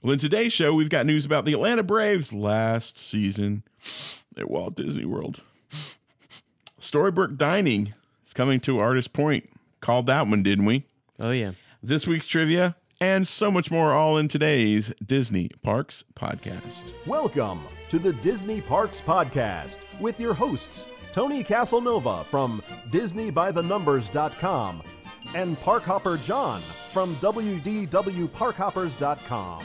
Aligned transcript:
Well, 0.00 0.12
in 0.12 0.20
today's 0.20 0.52
show, 0.52 0.74
we've 0.74 0.90
got 0.90 1.06
news 1.06 1.24
about 1.24 1.44
the 1.44 1.54
Atlanta 1.54 1.82
Braves 1.82 2.32
last 2.32 3.00
season 3.00 3.64
at 4.36 4.48
Walt 4.48 4.76
Disney 4.76 5.04
World. 5.04 5.40
Storybook 6.78 7.36
Dining 7.36 7.94
is 8.24 8.32
coming 8.32 8.60
to 8.60 8.78
Artist 8.78 9.12
Point. 9.12 9.50
Called 9.80 10.06
that 10.06 10.28
one, 10.28 10.44
didn't 10.44 10.66
we? 10.66 10.84
Oh 11.18 11.32
yeah. 11.32 11.50
This 11.82 12.06
week's 12.06 12.26
trivia 12.26 12.76
and 13.00 13.26
so 13.26 13.50
much 13.50 13.72
more 13.72 13.92
all 13.92 14.18
in 14.18 14.28
today's 14.28 14.92
Disney 15.04 15.50
Parks 15.64 16.04
podcast. 16.14 16.84
Welcome 17.04 17.62
to 17.88 17.98
the 17.98 18.12
Disney 18.12 18.60
Parks 18.60 19.00
Podcast 19.00 19.78
with 19.98 20.20
your 20.20 20.34
hosts, 20.34 20.86
Tony 21.12 21.42
Casanova 21.42 22.22
from 22.24 22.62
DisneyByTheNumbers.com 22.90 24.80
and 25.34 25.60
Parkhopper 25.60 26.24
John 26.24 26.60
from 26.92 27.16
WDWParkhoppers.com. 27.16 29.62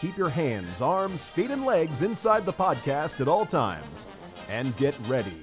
Keep 0.00 0.18
your 0.18 0.28
hands, 0.28 0.82
arms, 0.82 1.28
feet, 1.28 1.50
and 1.50 1.64
legs 1.64 2.02
inside 2.02 2.44
the 2.44 2.52
podcast 2.52 3.20
at 3.20 3.28
all 3.28 3.46
times. 3.46 4.06
And 4.50 4.76
get 4.76 4.94
ready 5.08 5.42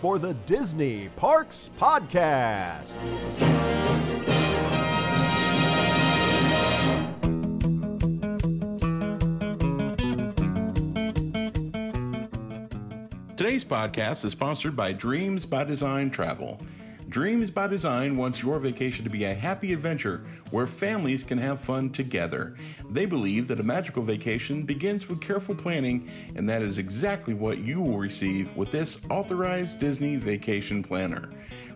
for 0.00 0.18
the 0.18 0.34
Disney 0.46 1.08
Parks 1.16 1.70
Podcast. 1.78 2.98
Today's 13.36 13.64
podcast 13.64 14.24
is 14.24 14.32
sponsored 14.32 14.76
by 14.76 14.92
Dreams 14.92 15.46
by 15.46 15.64
Design 15.64 16.10
Travel. 16.10 16.60
Dreams 17.12 17.50
by 17.50 17.66
Design 17.66 18.16
wants 18.16 18.42
your 18.42 18.58
vacation 18.58 19.04
to 19.04 19.10
be 19.10 19.24
a 19.24 19.34
happy 19.34 19.74
adventure 19.74 20.24
where 20.50 20.66
families 20.66 21.22
can 21.22 21.36
have 21.36 21.60
fun 21.60 21.90
together. 21.90 22.56
They 22.88 23.04
believe 23.04 23.48
that 23.48 23.60
a 23.60 23.62
magical 23.62 24.02
vacation 24.02 24.62
begins 24.62 25.10
with 25.10 25.20
careful 25.20 25.54
planning, 25.54 26.08
and 26.36 26.48
that 26.48 26.62
is 26.62 26.78
exactly 26.78 27.34
what 27.34 27.58
you 27.58 27.82
will 27.82 27.98
receive 27.98 28.56
with 28.56 28.70
this 28.70 28.98
authorized 29.10 29.78
Disney 29.78 30.16
vacation 30.16 30.82
planner. 30.82 31.28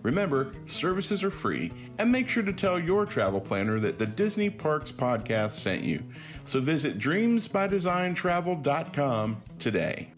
Remember, 0.03 0.55
services 0.69 1.23
are 1.23 1.31
free, 1.31 1.71
and 1.99 2.11
make 2.11 2.31
sure 2.31 2.43
to 2.43 2.55
tell 2.55 2.81
your 2.81 3.05
travel 3.05 3.43
planner 3.43 3.79
that 3.79 3.99
the 3.99 4.07
Disney 4.07 4.49
Parks 4.49 4.91
podcast 4.91 5.51
sent 5.51 5.83
you. 5.83 6.03
So 6.47 6.61
visit 6.61 6.99
dreamsbydesigntravel.com 6.99 9.37
today. 9.59 10.09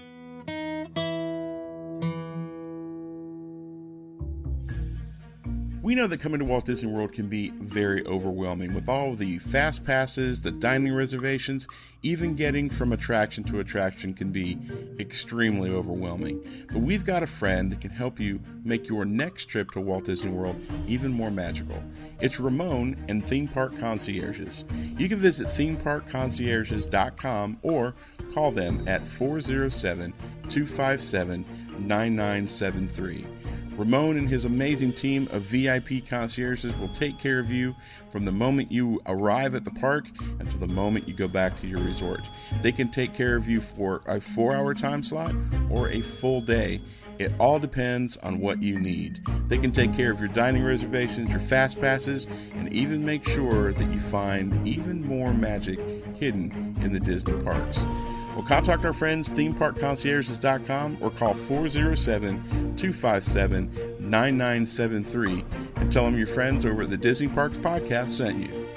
We 5.89 5.95
know 5.95 6.07
that 6.09 6.21
coming 6.21 6.41
to 6.41 6.45
Walt 6.45 6.67
Disney 6.67 6.93
World 6.93 7.15
can 7.15 7.29
be 7.29 7.49
very 7.49 8.05
overwhelming 8.05 8.75
with 8.75 8.91
all 8.91 9.15
the 9.15 9.39
fast 9.39 9.87
passes, 9.87 10.43
the 10.43 10.51
dining 10.51 10.95
reservations, 10.95 11.67
even 12.03 12.35
getting 12.35 12.69
from 12.69 12.93
attraction 12.93 13.43
to 13.45 13.61
attraction 13.61 14.13
can 14.13 14.31
be 14.31 14.59
extremely 15.01 15.71
overwhelming. 15.71 16.67
But 16.71 16.81
we've 16.81 17.07
got 17.07 17.23
a 17.23 17.27
friend 17.27 17.73
that 17.73 17.81
can 17.81 17.91
help 17.91 18.21
you 18.21 18.39
make 18.65 18.87
your 18.87 19.07
next 19.07 19.47
trip 19.47 19.71
to 19.71 19.81
Walt 19.81 20.05
Disney 20.05 20.31
World 20.31 20.61
even 20.87 21.11
more 21.11 21.31
magical. 21.31 21.83
It's 22.21 22.39
Ramon 22.39 23.03
and 23.09 23.27
Theme 23.27 23.49
Park 23.49 23.79
Concierges. 23.79 24.67
You 24.99 25.09
can 25.09 25.19
visit 25.19 25.47
themeparkconcierges.com 25.47 27.61
or 27.63 27.95
call 28.35 28.53
them 28.53 28.87
at 28.87 29.07
407 29.07 30.13
257 30.51 31.47
9973. 31.79 33.27
Ramon 33.79 34.17
and 34.17 34.29
his 34.29 34.45
amazing 34.45 34.93
team 34.93 35.29
of 35.31 35.43
VIP 35.43 36.05
concierges 36.07 36.77
will 36.79 36.89
take 36.89 37.17
care 37.17 37.39
of 37.39 37.53
you 37.53 37.77
from 38.11 38.25
the 38.25 38.33
moment 38.33 38.73
you 38.73 39.01
arrive 39.07 39.55
at 39.55 39.65
the 39.65 39.71
park 39.71 40.07
until 40.41 40.59
the 40.59 40.67
moment 40.67 41.07
you 41.07 41.15
go 41.15 41.29
back 41.29 41.59
to 41.61 41.69
your 41.69 41.81
resort. 41.81 42.27
They 42.61 42.73
can 42.73 42.91
take 42.91 43.15
care 43.15 43.37
of 43.37 43.49
you 43.49 43.61
for 43.61 44.03
a 44.07 44.21
four 44.21 44.57
hour 44.57 44.75
time 44.75 45.05
slot 45.05 45.33
or 45.71 45.89
a 45.91 46.01
full 46.01 46.41
day. 46.41 46.81
It 47.21 47.33
all 47.39 47.61
depends 47.61 48.17
on 48.17 48.41
what 48.41 48.63
you 48.63 48.81
need. 48.81 49.21
They 49.47 49.59
can 49.59 49.71
take 49.71 49.95
care 49.95 50.11
of 50.11 50.19
your 50.19 50.29
dining 50.29 50.65
reservations, 50.65 51.31
your 51.31 51.41
fast 51.41 51.81
passes, 51.81 52.27
and 52.55 52.73
even 52.73 53.05
make 53.05 53.29
sure 53.29 53.73
that 53.73 53.93
you 53.93 54.01
find 54.01 54.67
even 54.67 55.07
more 55.07 55.33
magic 55.33 55.79
hidden 56.17 56.77
in 56.83 56.93
the 56.93 57.01
Disney 57.01 57.41
parks. 57.43 57.85
Well, 58.39 58.47
contact 58.47 58.85
our 58.85 58.93
friends, 58.93 59.29
themeparkconcierges.com, 59.31 60.99
or 61.01 61.11
call 61.11 61.35
407 61.35 62.77
257 62.77 63.97
9973 63.99 65.45
and 65.75 65.93
tell 65.93 66.05
them 66.05 66.17
your 66.17 66.29
friends 66.29 66.65
over 66.65 66.83
at 66.83 66.91
the 66.91 66.97
Disney 66.97 67.27
Parks 67.27 67.57
Podcast 67.57 68.11
sent 68.11 68.39
you. 68.49 68.69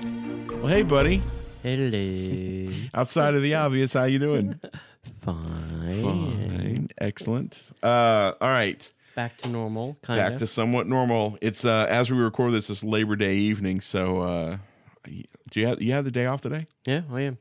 Well, 0.58 0.66
hey, 0.66 0.82
buddy. 0.82 1.22
Hello. 1.62 2.74
Outside 2.96 3.36
of 3.36 3.44
the 3.44 3.54
obvious, 3.54 3.94
how 3.94 4.06
you 4.06 4.18
doing? 4.18 4.60
Fine. 5.22 6.02
Fine. 6.02 6.90
Excellent. 6.98 7.70
Uh, 7.84 8.32
all 8.42 8.50
right. 8.50 8.92
Back 9.16 9.38
to 9.44 9.50
normal, 9.50 9.96
kind 10.02 10.18
Back 10.18 10.32
of. 10.34 10.40
to 10.40 10.48
somewhat 10.48 10.88
normal. 10.88 11.38
It's 11.40 11.66
uh, 11.66 11.86
as 11.88 12.10
we 12.10 12.18
record 12.18 12.54
this, 12.54 12.72
it's 12.72 12.84
Labor 12.84 13.16
Day 13.16 13.36
evening. 13.36 13.80
So, 13.82 14.22
uh, 14.22 14.58
do 15.06 15.60
you 15.60 15.68
have 15.68 15.80
you 15.80 15.92
have 15.92 16.06
the 16.06 16.10
day 16.10 16.26
off 16.26 16.42
today? 16.42 16.66
yeah, 16.88 17.02
I 17.12 17.22
am. 17.22 17.38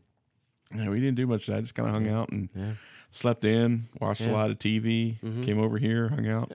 Yeah, 0.75 0.89
we 0.89 1.01
didn't 1.01 1.17
do 1.17 1.27
much. 1.27 1.49
I 1.49 1.61
just 1.61 1.75
kind 1.75 1.89
of 1.89 1.95
hung 1.95 2.09
out 2.09 2.31
and 2.31 2.49
Yeah. 2.55 2.73
slept 3.11 3.45
in, 3.45 3.89
watched 4.01 4.23
a 4.23 4.31
lot 4.31 4.51
of 4.51 4.59
TV, 4.59 5.19
Mhm. 5.23 5.45
came 5.45 5.59
over 5.59 5.79
here, 5.79 6.09
hung 6.09 6.29
out, 6.29 6.53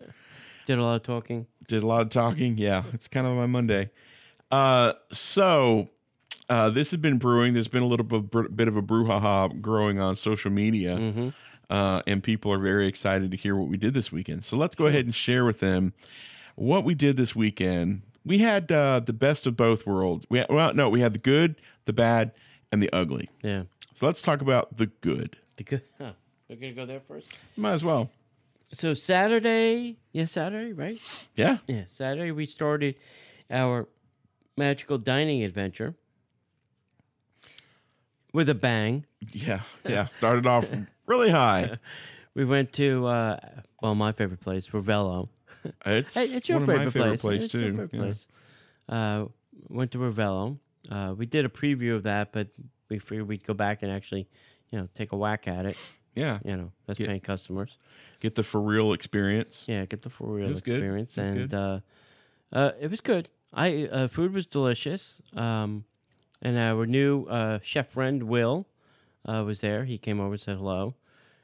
Did 0.65 0.79
a 0.79 0.83
lot 0.83 0.95
of 0.95 1.03
talking. 1.03 1.47
did 1.67 1.83
a 1.83 1.87
lot 1.87 2.01
of 2.01 2.09
talking. 2.09 2.57
Yeah, 2.57 2.83
it's 2.93 3.07
kind 3.07 3.27
of 3.27 3.35
my 3.35 3.45
Monday. 3.45 3.89
Uh, 4.51 4.93
so 5.11 5.89
uh, 6.47 6.69
this 6.69 6.91
has 6.91 6.99
been 6.99 7.17
brewing. 7.17 7.53
There's 7.55 7.67
been 7.67 7.81
a 7.83 7.87
little 7.87 8.05
bit, 8.05 8.67
of 8.67 8.77
a 8.77 8.81
brouhaha 8.81 9.59
growing 9.61 9.99
on 9.99 10.15
social 10.15 10.51
media, 10.51 10.97
hmm 10.97 11.29
uh, 11.71 12.03
and 12.05 12.21
people 12.23 12.53
are 12.53 12.59
very 12.59 12.87
excited 12.87 13.31
to 13.31 13.37
hear 13.37 13.55
what 13.55 13.67
we 13.67 13.75
did 13.77 13.95
this 13.95 14.11
weekend. 14.11 14.43
So 14.43 14.55
let's 14.55 14.75
go 14.75 14.85
ahead 14.85 15.05
and 15.05 15.15
share 15.15 15.43
with 15.45 15.59
them 15.59 15.93
what 16.53 16.83
we 16.85 16.93
did 16.93 17.17
this 17.17 17.35
weekend. 17.35 18.03
We 18.23 18.37
had 18.37 18.71
uh, 18.71 18.99
the 18.99 19.13
best 19.13 19.47
of 19.47 19.57
both 19.57 19.87
worlds. 19.87 20.27
We 20.29 20.37
had, 20.37 20.47
well, 20.51 20.75
no, 20.75 20.87
we 20.89 20.99
had 21.01 21.13
the 21.13 21.17
good, 21.17 21.55
the 21.85 21.93
bad, 21.93 22.31
and 22.71 22.83
the 22.83 22.89
ugly. 22.93 23.29
Yeah. 23.41 23.63
So 23.95 24.05
let's 24.05 24.21
talk 24.21 24.41
about 24.41 24.77
the 24.77 24.87
good. 25.01 25.37
The 25.57 25.63
good. 25.63 25.81
Huh. 25.97 26.11
We're 26.49 26.57
gonna 26.57 26.73
go 26.73 26.85
there 26.85 26.99
first. 26.99 27.27
Might 27.57 27.71
as 27.73 27.83
well. 27.83 28.11
So 28.73 28.93
Saturday, 28.93 29.97
yeah, 30.11 30.25
Saturday, 30.25 30.73
right? 30.73 30.99
Yeah. 31.35 31.57
Yeah, 31.67 31.85
Saturday 31.93 32.31
we 32.31 32.45
started 32.45 32.95
our 33.49 33.87
magical 34.57 34.97
dining 34.97 35.43
adventure 35.43 35.95
with 38.33 38.49
a 38.49 38.55
bang. 38.55 39.05
Yeah. 39.31 39.61
Yeah. 39.87 40.07
Started 40.07 40.45
off 40.45 40.67
really 41.07 41.29
high. 41.31 41.77
We 42.33 42.43
went 42.45 42.73
to 42.73 43.07
uh, 43.07 43.39
well, 43.81 43.95
my 43.95 44.11
favorite 44.11 44.41
place, 44.41 44.67
Ravello. 44.67 45.29
It's, 45.85 46.13
Hey, 46.13 46.25
it's 46.25 46.47
your 46.49 46.59
one 46.59 46.67
favorite, 46.67 46.87
of 46.87 46.95
my 46.95 47.01
favorite 47.01 47.19
place. 47.19 47.21
place 47.21 47.43
it's 47.45 47.51
too. 47.53 47.59
Your 47.59 47.71
favorite 47.71 47.89
Yeah. 47.93 47.99
place. 48.01 48.27
Uh, 48.89 49.25
went 49.69 49.91
to 49.91 49.97
Ravello. 49.99 50.57
Uh, 50.91 51.15
we 51.17 51.25
did 51.25 51.45
a 51.45 51.49
preview 51.49 51.95
of 51.95 52.03
that, 52.03 52.31
but 52.31 52.49
we 52.89 52.99
figured 52.99 53.27
we'd 53.27 53.43
go 53.43 53.53
back 53.53 53.83
and 53.83 53.91
actually, 53.91 54.27
you 54.71 54.79
know, 54.79 54.87
take 54.95 55.11
a 55.11 55.17
whack 55.17 55.47
at 55.47 55.65
it. 55.65 55.77
Yeah. 56.15 56.39
You 56.45 56.55
know, 56.55 56.71
Yeah. 56.97 57.07
paying 57.07 57.19
customers. 57.21 57.77
Get 58.19 58.35
the 58.35 58.43
for 58.43 58.61
real 58.61 58.93
experience. 58.93 59.65
Yeah, 59.67 59.85
get 59.85 60.01
the 60.01 60.09
for 60.09 60.27
real 60.33 60.57
experience, 60.57 61.17
and 61.17 61.49
good. 61.49 61.53
uh, 61.53 61.79
uh, 62.53 62.71
it 62.79 62.89
was 62.89 63.01
good. 63.01 63.27
I 63.53 63.87
uh, 63.91 64.07
food 64.07 64.33
was 64.33 64.45
delicious. 64.45 65.21
Um, 65.35 65.83
and 66.41 66.57
our 66.57 66.85
new 66.85 67.25
uh, 67.25 67.59
chef 67.61 67.89
friend 67.89 68.23
Will 68.23 68.65
uh, 69.25 69.43
was 69.45 69.59
there. 69.59 69.83
He 69.85 69.97
came 69.97 70.19
over 70.19 70.33
and 70.33 70.41
said 70.41 70.57
hello. 70.57 70.95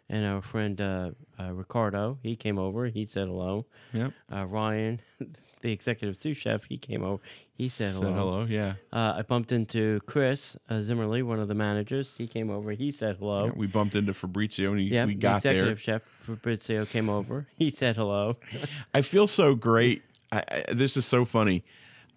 And 0.09 0.25
our 0.25 0.41
friend 0.41 0.79
uh, 0.81 1.11
uh, 1.39 1.53
Ricardo, 1.53 2.17
he 2.21 2.35
came 2.35 2.57
over. 2.59 2.87
He 2.87 3.05
said 3.05 3.27
hello. 3.27 3.65
Yep. 3.93 4.11
Uh, 4.33 4.45
Ryan, 4.45 4.99
the 5.61 5.71
executive 5.71 6.17
sous 6.17 6.35
chef, 6.37 6.63
he 6.65 6.77
came 6.77 7.03
over. 7.03 7.21
He 7.53 7.69
said 7.69 7.93
hello. 7.93 8.05
Said 8.07 8.13
hello. 8.15 8.43
Yeah. 8.49 8.73
Uh, 8.91 9.13
I 9.17 9.21
bumped 9.21 9.51
into 9.51 9.99
Chris 10.07 10.57
uh, 10.69 10.81
Zimmerly, 10.81 11.21
one 11.23 11.39
of 11.39 11.47
the 11.47 11.53
managers. 11.53 12.15
He 12.17 12.27
came 12.27 12.49
over. 12.49 12.71
He 12.71 12.91
said 12.91 13.17
hello. 13.17 13.45
Yeah, 13.45 13.51
We 13.55 13.67
bumped 13.67 13.95
into 13.95 14.13
Fabrizio 14.13 14.71
and 14.71 14.79
he, 14.79 14.87
Yeah, 14.87 15.05
we 15.05 15.13
the 15.13 15.19
got 15.21 15.43
there. 15.43 15.51
executive 15.53 15.79
chef 15.81 16.01
Fabrizio 16.21 16.85
came 16.85 17.09
over. 17.09 17.47
He 17.55 17.69
said 17.69 17.95
hello. 17.95 18.37
I 18.93 19.01
feel 19.01 19.27
so 19.27 19.53
great. 19.55 20.01
I, 20.31 20.43
I, 20.69 20.73
this 20.73 20.97
is 20.97 21.05
so 21.05 21.25
funny. 21.25 21.63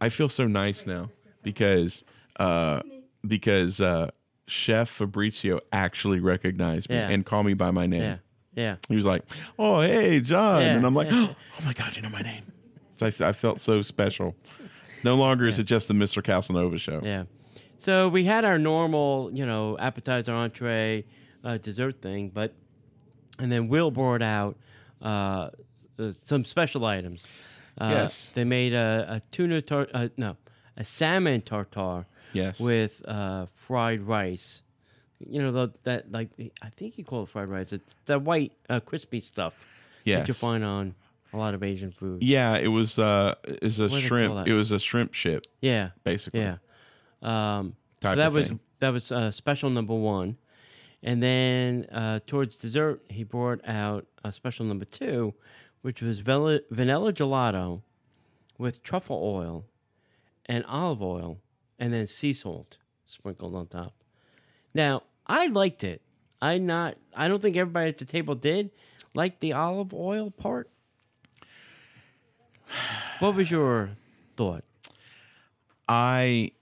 I 0.00 0.08
feel 0.08 0.28
so 0.28 0.46
nice 0.46 0.86
now 0.86 1.10
because 1.42 2.04
uh, 2.40 2.80
because 3.26 3.80
uh, 3.80 4.10
Chef 4.46 4.88
Fabrizio 4.88 5.60
actually 5.72 6.20
recognized 6.20 6.88
me 6.88 6.96
Yeah. 6.96 7.08
and 7.10 7.24
called 7.24 7.46
me 7.46 7.54
by 7.54 7.70
my 7.70 7.86
name. 7.86 8.02
Yeah, 8.02 8.16
yeah. 8.54 8.76
He 8.88 8.96
was 8.96 9.04
like, 9.04 9.22
"Oh, 9.58 9.80
hey, 9.80 10.20
John," 10.20 10.60
Yeah, 10.62 10.74
and 10.76 10.84
I'm 10.86 10.94
like, 10.94 11.10
yeah. 11.10 11.28
"Oh 11.60 11.64
my 11.64 11.72
God, 11.72 11.94
you 11.96 12.02
know 12.02 12.08
my 12.10 12.22
name." 12.22 12.42
I, 13.02 13.06
I 13.28 13.32
felt 13.32 13.60
so 13.60 13.82
special. 13.82 14.34
No 15.02 15.16
longer 15.16 15.46
is 15.46 15.58
it 15.58 15.64
just 15.64 15.88
the 15.88 15.94
Mr. 15.94 16.22
Casanova 16.24 16.78
show. 16.78 17.00
Yeah. 17.02 17.24
So 17.76 18.08
we 18.08 18.24
had 18.24 18.44
our 18.44 18.58
normal, 18.58 19.30
you 19.34 19.44
know, 19.44 19.76
appetizer, 19.78 20.32
entree, 20.32 21.04
uh, 21.44 21.58
dessert 21.58 22.00
thing, 22.00 22.30
but 22.30 22.54
and 23.38 23.50
then 23.52 23.68
Will 23.68 23.90
brought 23.90 24.22
out 24.22 24.56
uh, 25.02 25.50
uh, 25.98 26.12
some 26.24 26.44
special 26.44 26.84
items. 26.86 27.26
Uh, 27.78 27.90
Yes. 27.92 28.30
They 28.34 28.44
made 28.44 28.72
a, 28.72 29.06
a 29.16 29.20
tuna 29.32 29.60
tar, 29.60 29.88
uh, 29.92 30.08
no, 30.16 30.36
a 30.76 30.84
salmon 30.84 31.42
tartare 31.42 32.06
Yes. 32.32 32.58
with 32.58 33.02
uh, 33.06 33.46
fried 33.54 34.00
rice. 34.02 34.62
you 35.18 35.42
know, 35.42 35.52
the, 35.52 35.72
that 35.84 36.10
like 36.10 36.30
I 36.62 36.68
think 36.70 36.96
you 36.98 37.04
call 37.04 37.24
it 37.24 37.28
fried 37.28 37.48
rice. 37.48 37.72
It's 37.72 37.94
the 38.06 38.18
white 38.18 38.52
uh, 38.70 38.80
crispy 38.80 39.20
stuff 39.20 39.54
that 40.20 40.28
you 40.28 40.34
find 40.34 40.64
on 40.64 40.94
a 41.34 41.38
lot 41.38 41.54
of 41.54 41.62
Asian 41.62 41.90
food. 41.92 42.22
Yeah, 42.22 42.56
it 42.56 42.68
was 42.68 42.98
uh 42.98 43.34
is 43.44 43.80
a 43.80 43.84
What 43.84 43.90
do 43.90 43.94
they 43.96 44.00
call 44.00 44.08
shrimp. 44.08 44.34
that? 44.36 44.48
It 44.48 44.54
was 44.54 44.72
a 44.72 44.78
shrimp 44.78 45.14
ship, 45.14 45.46
Yeah, 45.60 45.90
basically. 46.04 46.40
yeah. 46.40 46.56
Um, 47.22 47.74
so 48.02 48.08
Type 48.08 48.16
that 48.18 48.26
of 48.28 48.34
was 48.34 48.46
thing. 48.48 48.60
that 48.80 48.90
was 48.90 49.10
uh, 49.12 49.30
special 49.30 49.70
number 49.70 49.94
one, 49.94 50.36
and 51.02 51.22
then 51.22 51.86
uh, 51.90 52.20
towards 52.26 52.56
dessert 52.56 53.02
he 53.08 53.24
brought 53.24 53.60
out 53.66 54.06
a 54.24 54.30
special 54.32 54.66
number 54.66 54.84
two, 54.84 55.34
which 55.82 56.02
was 56.02 56.18
vanilla, 56.20 56.60
vanilla 56.70 57.12
gelato 57.12 57.80
with 58.58 58.82
truffle 58.82 59.20
oil 59.22 59.64
and 60.46 60.64
olive 60.66 61.02
oil, 61.02 61.38
and 61.78 61.92
then 61.94 62.06
sea 62.06 62.32
salt 62.34 62.76
sprinkled 63.06 63.54
on 63.54 63.66
top. 63.66 63.94
Now 64.74 65.02
I 65.26 65.46
liked 65.46 65.82
it. 65.82 66.02
I 66.42 66.58
not. 66.58 66.96
I 67.16 67.28
don't 67.28 67.40
think 67.40 67.56
everybody 67.56 67.88
at 67.88 67.96
the 67.98 68.04
table 68.04 68.34
did 68.34 68.70
like 69.14 69.40
the 69.40 69.54
olive 69.54 69.94
oil 69.94 70.30
part. 70.30 70.68
What 73.20 73.34
was 73.34 73.50
your 73.50 73.90
thought? 74.36 74.64
I 75.88 76.52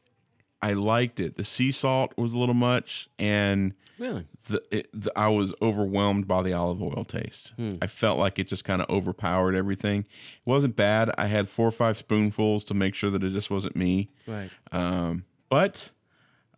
I 0.61 0.73
liked 0.75 1.19
it. 1.21 1.37
The 1.37 1.45
sea 1.45 1.73
salt 1.73 2.13
was 2.17 2.33
a 2.33 2.39
little 2.39 2.55
much, 2.55 3.09
and 3.19 3.75
Really? 3.99 4.27
the, 4.49 4.63
it, 4.71 4.89
the 4.93 5.13
I 5.17 5.29
was 5.29 5.53
overwhelmed 5.61 6.27
by 6.29 6.43
the 6.43 6.53
olive 6.53 6.83
oil 6.83 7.05
taste. 7.07 7.53
Hmm. 7.57 7.77
I 7.83 7.87
felt 7.89 8.19
like 8.19 8.39
it 8.39 8.47
just 8.49 8.65
kind 8.65 8.81
of 8.83 8.89
overpowered 8.89 9.55
everything. 9.55 10.01
It 10.01 10.07
wasn't 10.45 10.77
bad. 10.77 11.11
I 11.19 11.27
had 11.27 11.49
four 11.49 11.67
or 11.69 11.73
five 11.73 11.97
spoonfuls 11.99 12.65
to 12.65 12.75
make 12.75 12.95
sure 12.95 13.11
that 13.11 13.23
it 13.25 13.31
just 13.31 13.51
wasn't 13.51 13.75
me. 13.77 14.11
Right. 14.27 14.51
Um, 14.71 15.25
but 15.49 15.91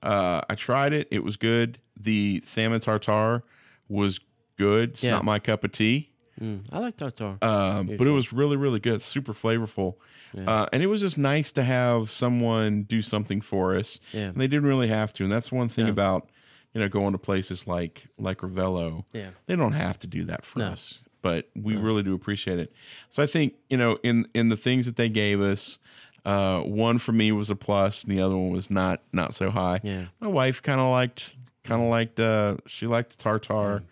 uh, 0.02 0.42
I 0.50 0.54
tried 0.54 0.92
it. 0.92 1.08
It 1.10 1.24
was 1.24 1.36
good. 1.36 1.78
The 1.98 2.42
salmon 2.44 2.80
tartare 2.80 3.42
was 3.88 4.20
good. 4.58 4.90
It's 4.94 5.02
Yeah. 5.02 5.12
not 5.12 5.24
my 5.24 5.38
cup 5.38 5.64
of 5.64 5.72
tea. 5.72 6.10
Mm, 6.40 6.64
I 6.72 6.78
like 6.80 6.96
tartar. 6.96 7.38
Um, 7.42 7.86
but 7.96 8.06
it 8.06 8.10
was 8.10 8.32
really, 8.32 8.56
really 8.56 8.80
good. 8.80 9.02
Super 9.02 9.32
flavorful. 9.34 9.94
Uh, 10.36 10.66
and 10.72 10.82
it 10.82 10.86
was 10.88 11.00
just 11.00 11.16
nice 11.16 11.52
to 11.52 11.62
have 11.62 12.10
someone 12.10 12.82
do 12.82 13.00
something 13.02 13.40
for 13.40 13.76
us. 13.76 14.00
Yeah. 14.12 14.22
And 14.22 14.40
they 14.40 14.48
didn't 14.48 14.66
really 14.66 14.88
have 14.88 15.12
to. 15.14 15.22
And 15.22 15.32
that's 15.32 15.52
one 15.52 15.68
thing 15.68 15.84
No. 15.84 15.92
about, 15.92 16.28
you 16.72 16.80
know, 16.80 16.88
going 16.88 17.12
to 17.12 17.18
places 17.18 17.68
like 17.68 18.02
like 18.18 18.38
Ravello. 18.38 19.04
Yeah. 19.12 19.30
They 19.46 19.54
don't 19.54 19.74
have 19.74 19.96
to 20.00 20.08
do 20.08 20.24
that 20.24 20.44
for 20.44 20.58
No. 20.58 20.70
us. 20.72 20.98
But 21.22 21.48
we 21.54 21.76
really 21.76 22.02
do 22.02 22.14
appreciate 22.14 22.58
it. 22.58 22.72
So 23.10 23.22
I 23.22 23.26
think, 23.26 23.54
you 23.70 23.76
know, 23.76 23.96
in 24.02 24.26
in 24.34 24.48
the 24.48 24.56
things 24.56 24.86
that 24.86 24.96
they 24.96 25.08
gave 25.08 25.40
us, 25.40 25.78
uh, 26.24 26.62
one 26.62 26.98
for 26.98 27.12
me 27.12 27.30
was 27.30 27.48
a 27.48 27.54
plus, 27.56 28.02
and 28.02 28.10
the 28.10 28.20
other 28.20 28.36
one 28.36 28.50
was 28.50 28.68
not 28.70 29.02
not 29.12 29.34
so 29.34 29.50
high. 29.50 29.78
Yeah. 29.84 30.06
My 30.20 30.26
wife 30.26 30.60
kind 30.62 30.80
of 30.80 30.90
liked 30.90 31.36
kind 31.62 31.80
of 31.80 31.88
liked 31.88 32.18
uh 32.18 32.56
she 32.66 32.86
liked 32.88 33.16
the 33.16 33.22
tartar. 33.22 33.84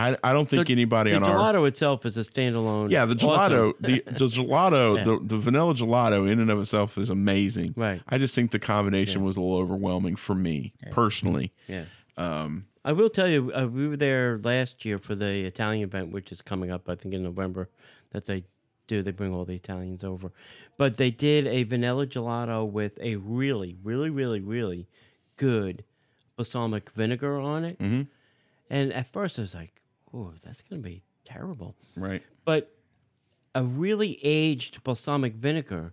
I 0.00 0.16
I 0.24 0.32
don't 0.32 0.48
think 0.48 0.66
The- 0.66 0.72
anybody 0.72 1.10
the 1.10 1.16
on 1.16 1.24
our 1.24 1.52
gelato 1.52 1.68
itself 1.68 2.06
is 2.06 2.16
a 2.16 2.20
standalone. 2.24 2.90
yeah, 2.90 3.04
the 3.04 3.14
awesome. 3.14 3.28
gelato, 3.28 3.74
the, 3.80 4.02
the 4.06 4.24
gelato, 4.36 4.96
Yeah. 4.96 5.04
the, 5.04 5.20
the 5.22 5.38
vanilla 5.38 5.74
gelato 5.74 6.30
in 6.30 6.40
and 6.40 6.50
of 6.50 6.60
itself 6.60 6.96
is 6.98 7.10
amazing. 7.10 7.74
Right. 7.76 8.00
I 8.08 8.18
just 8.18 8.34
think 8.34 8.50
the 8.50 8.58
combination 8.58 9.20
Yeah. 9.20 9.26
was 9.26 9.36
a 9.36 9.40
little 9.40 9.56
overwhelming 9.58 10.16
for 10.16 10.34
me 10.34 10.72
personally. 10.90 11.52
Yeah. 11.68 11.84
Um, 12.16 12.66
I 12.84 12.92
will 12.92 13.10
tell 13.10 13.28
you, 13.28 13.52
uh, 13.54 13.66
we 13.66 13.88
were 13.88 13.96
there 13.96 14.38
last 14.42 14.84
year 14.84 14.98
for 14.98 15.14
the 15.14 15.44
Italian 15.44 15.84
event, 15.84 16.12
which 16.12 16.32
is 16.32 16.40
coming 16.42 16.70
up, 16.70 16.88
I 16.88 16.94
think, 16.94 17.12
in 17.14 17.22
November. 17.22 17.68
That 18.12 18.26
they 18.26 18.44
do, 18.88 19.02
they 19.02 19.10
bring 19.12 19.34
all 19.34 19.44
the 19.44 19.54
Italians 19.54 20.02
over, 20.02 20.32
but 20.76 20.96
they 20.96 21.10
did 21.10 21.46
a 21.46 21.62
vanilla 21.64 22.06
gelato 22.06 22.68
with 22.68 22.98
a 23.00 23.16
really, 23.16 23.76
really, 23.84 24.10
really, 24.10 24.40
really 24.40 24.88
good 25.36 25.84
balsamic 26.36 26.90
vinegar 26.90 27.38
on 27.38 27.64
it. 27.64 27.78
Mhm. 27.78 28.06
And 28.68 28.92
at 28.92 29.06
first, 29.12 29.38
I 29.38 29.42
was 29.42 29.54
like, 29.54 29.79
"Oh, 30.12 30.32
that's 30.44 30.62
gonna 30.62 30.82
be 30.82 31.02
terrible." 31.24 31.74
right. 31.96 32.22
But 32.44 32.74
a 33.54 33.62
really 33.64 34.18
aged 34.22 34.82
balsamic 34.84 35.34
vinegar 35.34 35.92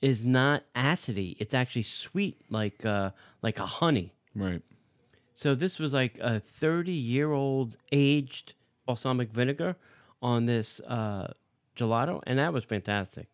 is 0.00 0.24
not 0.24 0.64
acidy; 0.74 1.36
it's 1.38 1.54
actually 1.54 1.84
sweet, 1.84 2.40
like 2.50 2.84
uh, 2.84 3.10
like 3.42 3.58
a 3.58 3.66
honey. 3.66 4.12
Right. 4.34 4.62
So 5.34 5.54
this 5.54 5.78
was 5.78 5.92
like 5.92 6.18
a 6.20 6.40
30 6.40 6.92
year 6.92 7.32
old 7.32 7.76
aged 7.90 8.54
balsamic 8.86 9.30
vinegar 9.30 9.76
on 10.20 10.46
this 10.46 10.80
uh, 10.80 11.32
gelato, 11.76 12.20
and 12.26 12.38
that 12.38 12.52
was 12.52 12.64
fantastic. 12.64 13.28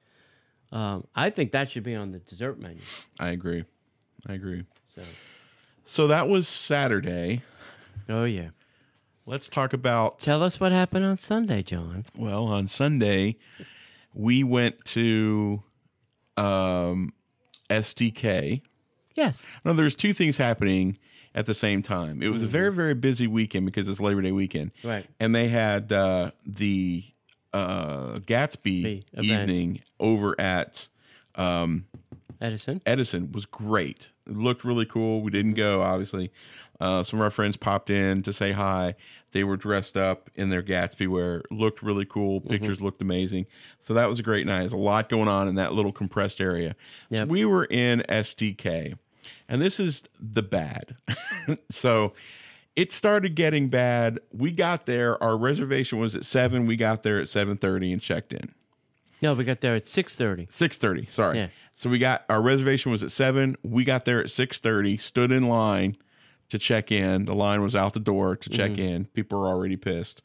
Um, 0.70 1.06
I 1.14 1.31
think 1.31 1.52
that 1.52 1.70
should 1.70 1.82
be 1.82 1.94
on 1.94 2.12
the 2.12 2.19
dessert 2.19 2.58
menu. 2.60 2.81
I 3.19 3.31
agree. 3.31 3.64
I 4.26 4.34
agree. 4.34 4.64
So, 4.94 5.02
So 5.87 6.06
that 6.08 6.28
was 6.28 6.46
Saturday. 6.46 7.43
oh 8.08 8.25
yeah, 8.25 8.50
Let's 9.28 9.48
talk 9.50 9.75
about 9.75 10.20
tell 10.20 10.42
us 10.42 10.58
what 10.58 10.72
happened 10.72 11.04
on 11.04 11.19
Sunday, 11.19 11.62
John. 11.62 12.06
well, 12.16 12.46
on 12.46 12.66
Sunday 12.66 13.36
we 14.14 14.42
went 14.42 14.82
to 14.86 15.62
um 16.38 17.12
STK. 17.69 18.62
Yes, 19.14 19.44
No, 19.66 19.75
there's 19.75 19.94
two 19.94 20.14
things 20.14 20.38
happening 20.38 20.96
at 21.34 21.44
the 21.44 21.52
same 21.52 21.82
time. 21.82 22.22
It 22.22 22.28
was 22.28 22.42
a 22.42 22.46
very, 22.46 22.72
very 22.72 22.94
busy 22.94 23.26
weekend 23.26 23.66
because 23.66 23.86
it's 23.88 24.00
Labor 24.00 24.22
Day 24.22 24.32
weekend. 24.32 24.70
Right. 24.82 25.04
And 25.20 25.34
they 25.34 25.48
had 25.48 25.92
uh, 25.92 26.31
the 26.46 27.04
uh, 27.52 28.20
Gatsby 28.20 28.82
The 29.12 29.20
event. 29.20 29.50
evening 29.50 29.81
over 30.00 30.40
at 30.40 30.88
um, 31.34 31.84
Edison. 32.40 32.81
Edison 32.86 33.32
was 33.32 33.44
great. 33.44 34.12
It 34.26 34.36
looked 34.36 34.64
really 34.64 34.86
cool. 34.86 35.20
We 35.20 35.32
didn't 35.32 35.54
go, 35.54 35.82
obviously. 35.82 36.31
Uh, 36.81 37.02
some 37.02 37.19
of 37.19 37.24
our 37.24 37.31
friends 37.31 37.56
popped 37.56 37.90
in 37.90 38.22
to 38.22 38.32
say 38.32 38.52
hi. 38.52 38.94
They 39.32 39.44
were 39.44 39.56
dressed 39.56 39.96
up 39.96 40.30
in 40.34 40.48
their 40.48 40.62
Gatsby 40.62 41.06
wear. 41.06 41.42
Looked 41.50 41.82
really 41.82 42.06
cool. 42.06 42.40
Mm-hmm. 42.40 42.50
Pictures 42.50 42.80
looked 42.80 43.02
amazing. 43.02 43.46
So 43.80 43.94
that 43.94 44.08
was 44.08 44.19
a 44.19 44.22
great 44.22 44.46
night. 44.46 44.60
There's 44.60 44.72
a 44.72 44.76
lot 44.76 45.08
going 45.08 45.28
on 45.28 45.48
in 45.48 45.56
that 45.56 45.75
little 45.75 45.92
compressed 45.92 46.40
area. 46.40 46.75
So 47.12 47.25
we 47.26 47.44
were 47.44 47.64
in 47.64 48.02
STK, 48.08 48.96
and 49.48 49.60
this 49.60 49.78
is 49.78 50.02
the 50.19 50.42
bad. 50.42 50.96
so 51.70 52.14
it 52.75 52.92
started 52.92 53.34
getting 53.34 53.69
bad. 53.69 54.20
We 54.32 54.52
got 54.52 54.86
there. 54.86 55.22
Our 55.22 55.36
reservation 55.36 55.98
was 55.98 56.14
at 56.14 56.24
seven. 56.24 56.66
We 56.66 56.76
got 56.76 57.02
there 57.02 57.20
at 57.20 57.28
seven 57.28 57.58
thirty 57.58 57.92
and 57.92 58.00
checked 58.00 58.32
in. 58.32 58.54
No, 59.20 59.34
we 59.34 59.42
got 59.42 59.60
there 59.60 59.74
at 59.74 59.84
6:30. 59.84 60.52
Six 60.52 60.76
thirty. 60.76 61.06
Sorry. 61.06 61.38
Yeah. 61.38 61.48
So 61.74 61.90
we 61.90 61.98
got 61.98 62.24
our 62.28 62.40
reservation 62.40 62.92
was 62.92 63.02
at 63.02 63.10
seven. 63.10 63.56
We 63.62 63.84
got 63.84 64.04
there 64.04 64.20
at 64.20 64.31
six 64.31 64.58
thirty. 64.58 64.96
Stood 64.96 65.32
in 65.32 65.48
line 65.48 65.96
to 66.50 66.58
check 66.58 66.90
in. 66.90 67.24
The 67.26 67.34
line 67.34 67.62
was 67.62 67.74
out 67.74 67.92
the 67.94 68.00
door 68.00 68.36
to 68.36 68.50
check 68.50 68.72
Mm-hmm. 68.72 68.80
in. 68.80 69.04
People 69.06 69.40
were 69.40 69.48
already 69.48 69.76
pissed. 69.76 70.22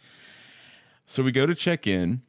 So 1.06 1.22
we 1.24 1.32
go 1.32 1.46
to 1.46 1.54
check 1.56 1.86
in, 1.88 2.22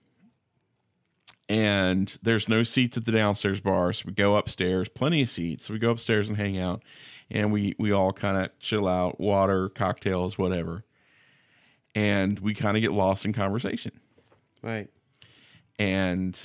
and 1.48 2.16
there's 2.22 2.48
no 2.48 2.62
seats 2.62 2.96
at 2.96 3.04
the 3.04 3.12
downstairs 3.12 3.60
bar. 3.60 3.92
So 3.92 4.04
we 4.06 4.12
go 4.12 4.36
upstairs. 4.36 4.88
Plenty 4.88 5.22
of 5.22 5.28
seats. 5.28 5.66
So 5.66 5.72
we 5.72 5.78
go 5.78 5.90
upstairs 5.90 6.28
and 6.28 6.36
hang 6.36 6.58
out, 6.58 6.82
and 7.30 7.52
we 7.52 7.74
we 7.78 7.92
all 7.92 8.12
kind 8.12 8.36
of 8.36 8.58
chill 8.58 8.88
out. 8.88 9.20
Water, 9.20 9.68
cocktails, 9.68 10.38
whatever. 10.38 10.84
And 11.94 12.40
we 12.40 12.54
kind 12.54 12.76
of 12.76 12.80
get 12.80 12.92
lost 12.92 13.24
in 13.24 13.32
conversation. 13.32 13.92
Right. 14.62 14.88
And, 15.78 16.38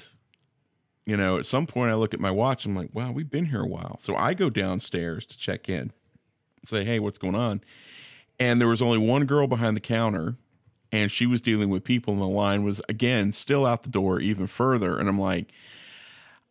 you 1.05 1.17
know, 1.17 1.39
at 1.39 1.45
some 1.45 1.65
point 1.65 1.89
I 1.89 1.95
look 1.95 2.13
at 2.13 2.19
my 2.19 2.29
watch. 2.29 2.65
I'm 2.65 2.75
like, 2.75 2.93
wow, 2.93 3.11
we've 3.11 3.29
been 3.29 3.45
here 3.45 3.61
a 3.61 3.67
while. 3.67 3.97
So 4.01 4.15
I 4.15 4.35
go 4.35 4.51
downstairs 4.51 5.25
to 5.25 5.37
check 5.37 5.67
in, 5.67 5.91
say, 6.65 6.83
hey, 6.83 6.99
what's 6.99 7.17
going 7.17 7.35
on? 7.35 7.61
And 8.39 8.59
there 8.61 8.67
was 8.67 8.81
only 8.81 8.97
one 8.97 9.25
girl 9.25 9.47
behind 9.47 9.75
the 9.75 9.81
counter, 9.81 10.35
and 10.91 11.11
she 11.11 11.25
was 11.25 11.41
dealing 11.41 11.69
with 11.69 11.83
people, 11.83 12.13
and 12.13 12.21
the 12.21 12.27
line 12.27 12.63
was 12.63 12.81
again 12.89 13.33
still 13.33 13.65
out 13.65 13.83
the 13.83 13.89
door 13.89 14.19
even 14.19 14.47
further. 14.47 14.97
And 14.97 15.09
I'm 15.09 15.19
like, 15.19 15.51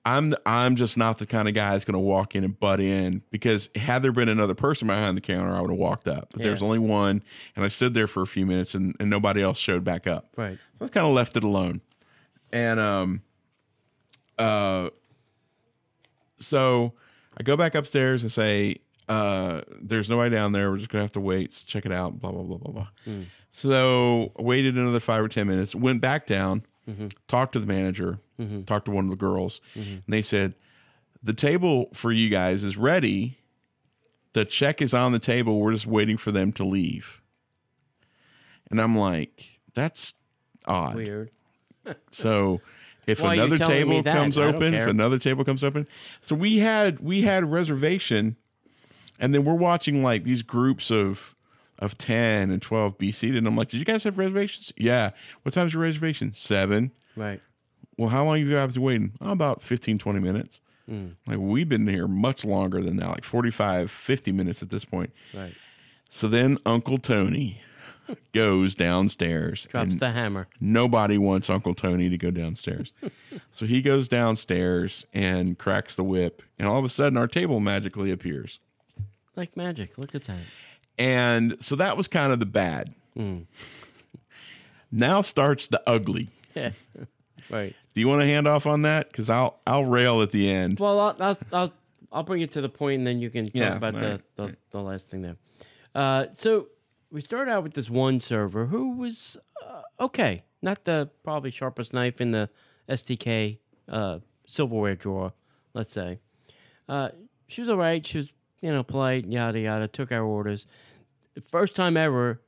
I'm 0.05 0.35
I'm 0.47 0.77
just 0.77 0.97
not 0.97 1.19
the 1.19 1.27
kind 1.27 1.49
of 1.49 1.55
guy 1.55 1.73
that's 1.73 1.85
going 1.85 1.95
to 1.95 1.99
walk 1.99 2.35
in 2.35 2.45
and 2.45 2.59
butt 2.59 2.81
in 2.81 3.23
because 3.31 3.69
had 3.75 4.03
there 4.03 4.13
been 4.13 4.29
another 4.29 4.55
person 4.55 4.87
behind 4.87 5.17
the 5.17 5.21
counter, 5.21 5.55
I 5.55 5.61
would 5.61 5.71
have 5.71 5.79
walked 5.79 6.09
up. 6.09 6.29
But 6.33 6.43
there's 6.43 6.61
Yeah. 6.61 6.67
only 6.67 6.79
one, 6.79 7.23
and 7.57 7.65
I 7.65 7.69
stood 7.69 7.95
there 7.95 8.07
for 8.07 8.23
a 8.23 8.27
few 8.27 8.47
minutes, 8.47 8.75
and, 8.75 8.95
and 9.01 9.11
nobody 9.11 9.43
else 9.43 9.59
showed 9.59 9.83
back 9.85 10.07
up. 10.07 10.29
Right. 10.37 10.59
So 10.79 10.85
I 10.85 10.89
kind 10.89 11.07
of 11.07 11.13
left 11.15 11.37
it 11.37 11.45
alone. 11.45 11.81
And 12.53 12.79
um 12.81 13.23
uh 14.39 14.91
so 16.39 16.93
I 17.37 17.43
go 17.43 17.57
back 17.57 17.75
upstairs 17.75 18.23
and 18.23 18.31
say, 18.33 18.77
uh, 19.09 19.63
there's 19.81 20.09
nobody 20.11 20.31
down 20.35 20.53
there. 20.53 20.71
We're 20.71 20.77
just 20.79 20.91
gonna 20.91 21.05
have 21.05 21.13
to 21.13 21.21
wait, 21.21 21.53
so 21.53 21.65
check 21.67 21.87
it 21.87 21.93
out, 21.93 22.21
blah 22.21 22.31
blah 22.31 22.43
blah 22.43 22.59
blah 22.59 22.73
blah. 22.73 22.89
So 23.53 24.33
waited 24.39 24.77
another 24.77 25.01
five 25.01 25.23
or 25.25 25.29
ten 25.29 25.47
minutes, 25.49 25.75
went 25.75 26.01
back 26.01 26.27
down, 26.27 26.63
talked 27.27 27.53
to 27.55 27.61
the 27.61 27.67
manager, 27.67 28.19
talked 28.67 28.85
to 28.87 28.91
one 28.91 29.05
of 29.05 29.11
the 29.11 29.17
girls, 29.17 29.61
and 29.75 30.03
they 30.09 30.23
said, 30.23 30.55
The 31.23 31.33
table 31.35 31.89
for 31.95 32.13
you 32.13 32.29
guys 32.29 32.65
is 32.65 32.77
ready. 32.77 33.39
The 34.35 34.45
check 34.45 34.81
is 34.83 34.93
on 34.95 35.13
the 35.13 35.19
table. 35.19 35.59
We're 35.61 35.73
just 35.73 35.87
waiting 35.87 36.17
for 36.19 36.31
them 36.31 36.53
to 36.53 36.65
leave. 36.65 37.21
And 38.71 38.81
I'm 38.81 38.97
like, 38.97 39.45
that's 39.75 40.13
odd. 40.67 40.95
Weird. 40.95 41.31
So 42.11 42.61
if 43.07 43.21
Why 43.21 43.35
another 43.37 43.57
table 43.71 44.03
comes 44.03 44.37
open, 44.37 44.75
if 44.75 44.89
another 44.91 45.19
table 45.19 45.43
comes 45.45 45.65
open, 45.65 45.87
so 46.21 46.35
we 46.37 46.59
had 46.59 47.01
we 47.01 47.23
had 47.23 47.45
a 47.45 47.47
reservation, 47.47 48.37
and 49.19 49.35
then 49.35 49.45
we're 49.45 49.55
watching 49.55 50.03
like 50.03 50.25
these 50.25 50.43
groups 50.43 50.91
of 50.91 51.35
of 51.79 51.97
10 51.97 52.51
and 52.51 52.61
12 52.61 52.99
be 52.99 53.13
seated. 53.13 53.39
And 53.39 53.47
I'm 53.47 53.57
like, 53.57 53.69
did 53.69 53.79
you 53.79 53.85
guys 53.85 54.03
have 54.03 54.19
reservations? 54.19 54.73
Yeah. 54.77 55.11
What 55.43 55.55
time's 55.55 55.73
your 55.73 55.83
reservation? 55.83 56.33
Seven. 56.33 56.91
Right. 57.15 57.41
Well, 57.97 58.09
how 58.09 58.25
long 58.25 58.39
have 58.39 58.49
you 58.49 58.55
guys 58.55 58.75
been 58.75 58.83
waiting? 58.83 59.13
Oh, 59.21 59.31
about 59.31 59.63
15, 59.63 59.99
20 59.99 60.19
minutes. 60.19 60.61
Hmm. 60.89 61.09
Like 61.27 61.39
we've 61.39 61.69
been 61.69 61.87
here 61.87 62.09
much 62.09 62.45
longer 62.45 62.83
than 62.83 62.97
that, 62.97 63.09
like 63.11 63.25
45, 63.25 63.91
50 63.91 64.33
minutes 64.33 64.63
at 64.63 64.71
this 64.71 64.85
point. 64.85 65.13
Right. 65.35 65.55
So 66.11 66.27
then 66.27 66.59
Uncle 66.67 66.99
Tony 66.99 67.61
goes 68.33 68.75
downstairs. 68.75 69.67
Drops 69.71 69.97
the 69.97 70.11
hammer. 70.11 70.49
nobody 70.61 71.19
wants 71.19 71.51
Uncle 71.51 71.75
Tony 71.75 72.09
to 72.09 72.17
go 72.19 72.31
downstairs. 72.31 72.93
so 73.53 73.67
he 73.67 73.83
goes 73.83 74.09
downstairs 74.09 75.05
and 75.13 75.59
cracks 75.59 75.95
the 75.95 76.05
whip. 76.05 76.43
And 76.59 76.67
all 76.67 76.79
of 76.79 76.85
a 76.85 76.89
sudden, 76.89 77.17
our 77.19 77.29
table 77.29 77.61
magically 77.61 78.11
appears. 78.11 78.59
Like 79.39 79.57
magic. 79.57 79.97
Look 79.97 80.15
at 80.17 80.25
that. 80.25 80.41
And 80.99 81.57
so 81.61 81.77
that 81.77 81.97
was 81.97 82.09
kind 82.09 82.33
of 82.33 82.41
the 82.41 82.47
bad. 82.47 82.93
Now 84.91 85.23
starts 85.23 85.69
the 85.69 85.81
ugly. 85.87 86.29
Yeah. 86.55 86.73
right. 87.51 87.75
Do 87.95 88.01
you 88.01 88.09
want 88.09 88.23
to 88.23 88.27
hand 88.27 88.49
off 88.49 88.67
on 88.67 88.83
that? 88.83 89.09
Because 89.11 89.31
I'll 89.31 89.61
I'll 89.67 89.85
rail 89.85 90.23
at 90.23 90.31
the 90.33 90.51
end. 90.51 90.81
Well, 90.81 90.99
I'll, 90.99 91.17
I'll, 91.21 91.39
I'll, 91.53 91.73
I'll 92.13 92.23
bring 92.23 92.43
it 92.43 92.51
to 92.53 92.61
the 92.61 92.69
point, 92.69 92.99
and 92.99 93.07
then 93.07 93.21
you 93.21 93.31
can 93.31 93.45
talk 93.47 93.55
Yeah, 93.55 93.77
about 93.77 93.95
the, 93.95 94.01
right, 94.11 94.21
the, 94.37 94.57
the 94.71 94.81
last 94.81 95.09
thing 95.09 95.23
there. 95.23 95.37
Uh, 95.95 96.27
so 96.37 96.67
we 97.11 97.21
started 97.21 97.51
out 97.51 97.63
with 97.63 97.75
this 97.75 97.89
one 97.91 98.21
server 98.21 98.67
who 98.67 98.97
was 98.97 99.37
uh, 99.67 99.83
okay, 100.01 100.43
not 100.63 100.85
the 100.85 101.11
probably 101.23 101.51
sharpest 101.51 101.93
knife 101.93 102.21
in 102.21 102.31
the 102.33 102.49
STK 102.89 103.59
uh, 103.89 104.19
silverware 104.47 104.95
drawer, 104.95 105.33
let's 105.75 105.93
say. 105.93 106.19
Uh, 106.89 107.11
she 107.47 107.61
was 107.61 107.69
all 107.69 107.77
right. 107.77 108.05
She 108.07 108.19
was, 108.19 108.33
you 108.61 108.73
know, 108.73 108.83
polite, 108.83 109.27
yada 109.27 109.61
yada. 109.61 109.89
Took 109.89 110.13
our 110.13 110.23
orders. 110.23 110.67
First 111.51 111.75
time 111.75 111.97
ever, 111.97 112.41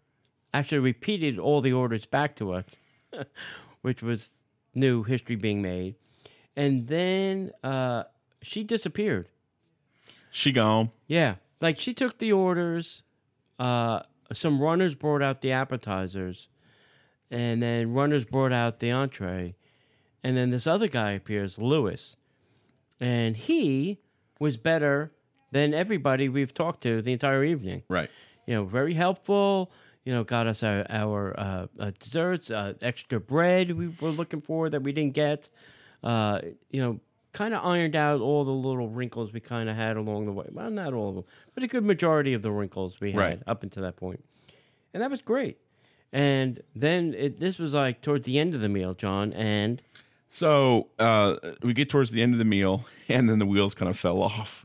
actually 0.53 0.79
repeated 0.79 1.39
all 1.39 1.61
the 1.61 1.73
orders 1.73 2.07
back 2.07 2.37
to 2.37 2.53
us, 2.53 2.65
which 3.83 4.03
was 4.03 4.31
new 4.75 5.03
history 5.03 5.37
being 5.37 5.63
made. 5.63 5.95
And 6.57 6.89
then 6.89 7.53
uh, 7.63 8.05
she 8.43 8.65
disappeared. 8.65 9.29
She 10.31 10.53
gone. 10.53 10.91
Yeah, 11.07 11.37
like 11.61 11.79
she 11.79 11.95
took 11.95 12.19
the 12.19 12.33
orders. 12.33 13.03
Uh, 13.59 14.01
some 14.33 14.61
runners 14.61 14.95
brought 14.95 15.23
out 15.23 15.41
the 15.41 15.53
appetizers, 15.53 16.49
and 17.31 17.63
then 17.63 17.93
runners 17.93 18.25
brought 18.25 18.53
out 18.53 18.81
the 18.81 18.91
entree, 18.91 19.55
and 20.23 20.37
then 20.37 20.51
this 20.51 20.67
other 20.67 20.89
guy 20.89 21.13
appears, 21.13 21.59
Lewis, 21.59 22.17
and 23.01 23.37
he 23.37 23.99
was 24.39 24.57
better 24.57 25.13
than 25.53 25.75
everybody 25.75 26.29
we've 26.29 26.55
talked 26.55 26.83
to 26.83 27.03
the 27.03 27.13
entire 27.13 27.45
evening. 27.45 27.83
Right. 27.89 28.11
You 28.47 28.55
know, 28.55 28.65
very 28.65 28.95
helpful. 28.95 29.71
You 30.05 30.13
know, 30.15 30.25
got 30.25 30.47
us 30.47 30.63
our, 30.63 30.87
our 30.89 31.39
uh, 31.39 31.67
uh, 31.79 31.91
desserts, 31.99 32.51
uh, 32.51 32.73
extra 32.81 33.21
bread 33.21 33.73
we 33.73 33.89
were 34.01 34.11
looking 34.11 34.41
for 34.41 34.71
that 34.71 34.83
we 34.83 34.93
didn't 34.93 35.15
get. 35.15 35.49
Uh, 36.03 36.41
you 36.71 36.81
know, 36.81 37.01
kind 37.33 37.53
of 37.55 37.65
ironed 37.65 37.95
out 37.95 38.21
all 38.21 38.45
the 38.45 38.51
little 38.51 38.89
wrinkles 38.89 39.33
we 39.33 39.41
kind 39.41 39.69
of 39.69 39.77
had 39.77 39.97
along 39.97 40.27
the 40.27 40.33
way. 40.33 40.47
Well, 40.51 40.71
not 40.71 40.95
all 40.95 41.11
of 41.11 41.15
them, 41.17 41.25
but 41.55 41.63
a 41.63 41.67
good 41.69 41.85
majority 41.85 42.33
of 42.33 42.43
the 42.43 42.51
wrinkles 42.51 42.99
we 43.01 43.13
had 43.13 43.19
Right. 43.19 43.43
up 43.47 43.63
until 43.63 43.83
that 43.83 43.97
point. 43.97 44.25
And 44.95 45.03
that 45.03 45.11
was 45.11 45.21
great. 45.21 45.59
And 46.13 46.61
then 46.75 47.15
it, 47.15 47.39
this 47.39 47.59
was 47.59 47.75
like 47.75 48.01
towards 48.01 48.25
the 48.27 48.39
end 48.39 48.55
of 48.55 48.61
the 48.63 48.69
meal, 48.69 48.95
John, 48.95 49.33
and 49.35 49.81
So 50.31 50.89
uh, 50.99 51.37
we 51.63 51.73
get 51.75 51.89
towards 51.91 52.11
the 52.11 52.23
end 52.23 52.33
of 52.33 52.39
the 52.39 52.45
meal, 52.45 52.87
and 53.09 53.29
then 53.29 53.39
the 53.39 53.47
wheels 53.47 53.75
kind 53.75 53.89
of 53.91 53.99
fell 53.99 54.23
off. 54.23 54.65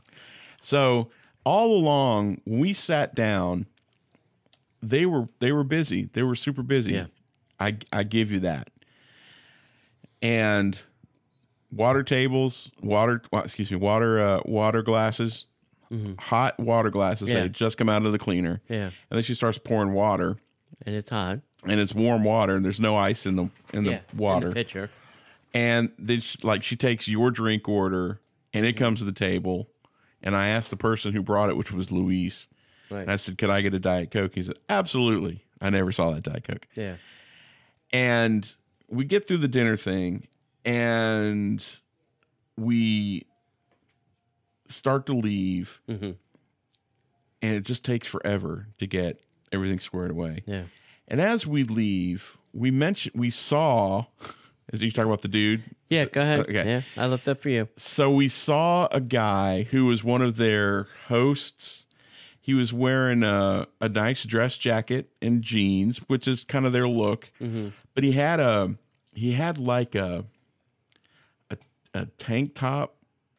So 0.66 1.10
all 1.44 1.76
along, 1.76 2.40
we 2.44 2.72
sat 2.72 3.14
down. 3.14 3.66
They 4.82 5.06
were 5.06 5.28
they 5.38 5.52
were 5.52 5.62
busy. 5.62 6.10
They 6.12 6.24
were 6.24 6.34
super 6.34 6.64
busy. 6.64 6.92
Yeah. 6.94 7.06
I 7.60 7.78
I 7.92 8.02
give 8.02 8.32
you 8.32 8.40
that. 8.40 8.70
And 10.22 10.76
water 11.70 12.02
tables, 12.02 12.70
water 12.82 13.22
excuse 13.32 13.70
me, 13.70 13.76
water 13.76 14.20
uh, 14.20 14.40
water 14.44 14.82
glasses, 14.82 15.46
hot 16.18 16.58
water 16.58 16.90
glasses 16.90 17.28
that 17.28 17.42
had 17.42 17.52
just 17.52 17.78
come 17.78 17.88
out 17.88 18.04
of 18.04 18.10
the 18.10 18.18
cleaner. 18.18 18.60
yeah, 18.68 18.86
And 19.10 19.16
then 19.16 19.22
she 19.22 19.34
starts 19.34 19.58
pouring 19.58 19.92
water, 19.92 20.36
and 20.84 20.96
it's 20.96 21.10
hot. 21.10 21.38
and 21.64 21.78
it's 21.78 21.94
warm 21.94 22.24
water, 22.24 22.56
and 22.56 22.64
there's 22.64 22.80
no 22.80 22.96
ice 22.96 23.24
in 23.24 23.36
the 23.36 23.48
in 23.72 23.84
the 23.84 23.90
yeah, 23.92 24.00
in 24.12 24.18
water 24.18 24.48
the 24.48 24.54
pitcher. 24.54 24.90
and 25.54 25.90
then 25.96 26.20
she, 26.20 26.38
like 26.42 26.64
she 26.64 26.74
takes 26.76 27.06
your 27.06 27.30
drink 27.30 27.68
order 27.68 28.20
and 28.52 28.64
it 28.66 28.76
comes 28.76 28.98
to 29.00 29.04
the 29.04 29.12
table 29.12 29.68
and 30.22 30.34
i 30.36 30.48
asked 30.48 30.70
the 30.70 30.76
person 30.76 31.12
who 31.12 31.22
brought 31.22 31.50
it 31.50 31.56
which 31.56 31.72
was 31.72 31.90
luis 31.90 32.48
Right. 32.90 33.02
and 33.02 33.10
i 33.10 33.16
said 33.16 33.36
could 33.38 33.50
i 33.50 33.60
get 33.62 33.74
a 33.74 33.78
diet 33.80 34.10
coke 34.10 34.34
he 34.34 34.42
said 34.42 34.56
absolutely 34.68 35.44
i 35.60 35.70
never 35.70 35.90
saw 35.92 36.12
that 36.12 36.22
diet 36.22 36.44
coke 36.44 36.66
yeah. 36.74 36.96
and 37.92 38.54
we 38.88 39.04
get 39.04 39.26
through 39.26 39.38
the 39.38 39.48
dinner 39.48 39.76
thing 39.76 40.28
and 40.64 41.64
we 42.56 43.26
start 44.68 45.06
to 45.06 45.14
leave 45.14 45.80
hmm 45.88 46.12
and 47.42 47.54
it 47.54 47.64
just 47.64 47.84
takes 47.84 48.06
forever 48.08 48.66
to 48.78 48.86
get 48.86 49.20
everything 49.52 49.78
squared 49.78 50.10
away 50.10 50.42
Yeah. 50.46 50.64
and 51.06 51.20
as 51.20 51.46
we 51.46 51.64
leave 51.64 52.36
we 52.52 52.70
mentioned 52.70 53.14
we 53.18 53.30
saw 53.30 54.06
as 54.72 54.82
you 54.82 54.90
talk 54.90 55.06
about 55.06 55.22
the 55.22 55.28
dude 55.28 55.62
Yeah. 55.88 56.06
Go 56.06 56.20
ahead. 56.20 56.40
Okay. 56.40 56.64
Yeah, 56.66 56.82
I 56.96 57.06
left 57.06 57.24
that 57.26 57.40
for 57.40 57.48
you. 57.48 57.68
So 57.76 58.10
we 58.10 58.28
saw 58.28 58.88
a 58.90 59.00
guy 59.00 59.62
who 59.64 59.86
was 59.86 60.02
one 60.02 60.22
of 60.22 60.36
their 60.36 60.88
hosts. 61.06 61.86
He 62.40 62.54
was 62.54 62.72
wearing 62.72 63.22
a, 63.22 63.66
a 63.80 63.88
nice 63.88 64.24
dress 64.24 64.56
jacket 64.56 65.10
and 65.20 65.42
jeans, 65.42 65.98
which 66.08 66.28
is 66.28 66.44
kind 66.44 66.64
of 66.64 66.72
their 66.72 66.88
look. 66.88 67.30
Mm-hmm. 67.40 67.68
But 67.94 68.04
he 68.04 68.12
had 68.12 68.40
a 68.40 68.74
he 69.14 69.32
had 69.32 69.58
like 69.58 69.94
a 69.94 70.24
a, 71.50 71.56
a 71.94 72.06
tank 72.18 72.54
top 72.54 72.96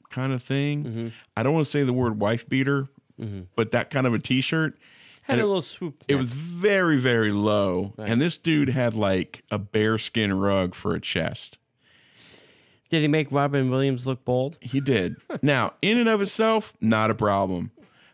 kind 0.09 0.33
of 0.33 0.43
thing. 0.43 0.83
Mm-hmm. 0.83 1.07
I 1.35 1.43
don't 1.43 1.53
want 1.53 1.65
to 1.65 1.71
say 1.71 1.83
the 1.83 1.93
word 1.93 2.19
wife 2.19 2.47
beater, 2.49 2.87
but 3.55 3.71
that 3.71 3.89
kind 3.89 4.07
of 4.07 4.13
a 4.13 4.19
t-shirt. 4.19 4.77
Had 5.27 5.33
And 5.35 5.41
a 5.41 5.43
it- 5.43 5.47
little 5.47 5.61
swoop. 5.61 6.03
It 6.07 6.13
neck. 6.15 6.21
was 6.21 6.31
very 6.31 6.97
very 6.99 7.31
low, 7.31 7.93
Right. 7.97 8.09
and 8.09 8.19
this 8.21 8.37
dude 8.37 8.69
had 8.69 8.93
like 8.93 9.43
a 9.51 9.59
bearskin 9.59 10.33
rug 10.33 10.73
for 10.73 10.95
a 10.95 10.99
chest. 11.01 11.57
Did 12.89 13.01
he 13.01 13.07
make 13.09 13.31
Robin 13.31 13.69
Williams 13.69 14.07
look 14.07 14.23
bald? 14.23 14.57
He 14.61 14.79
did. 14.79 15.17
now, 15.41 15.73
in 15.81 15.97
and 15.97 16.07
of 16.07 16.21
itself, 16.21 16.73
not 16.79 17.11
a 17.11 17.15
problem. 17.15 17.71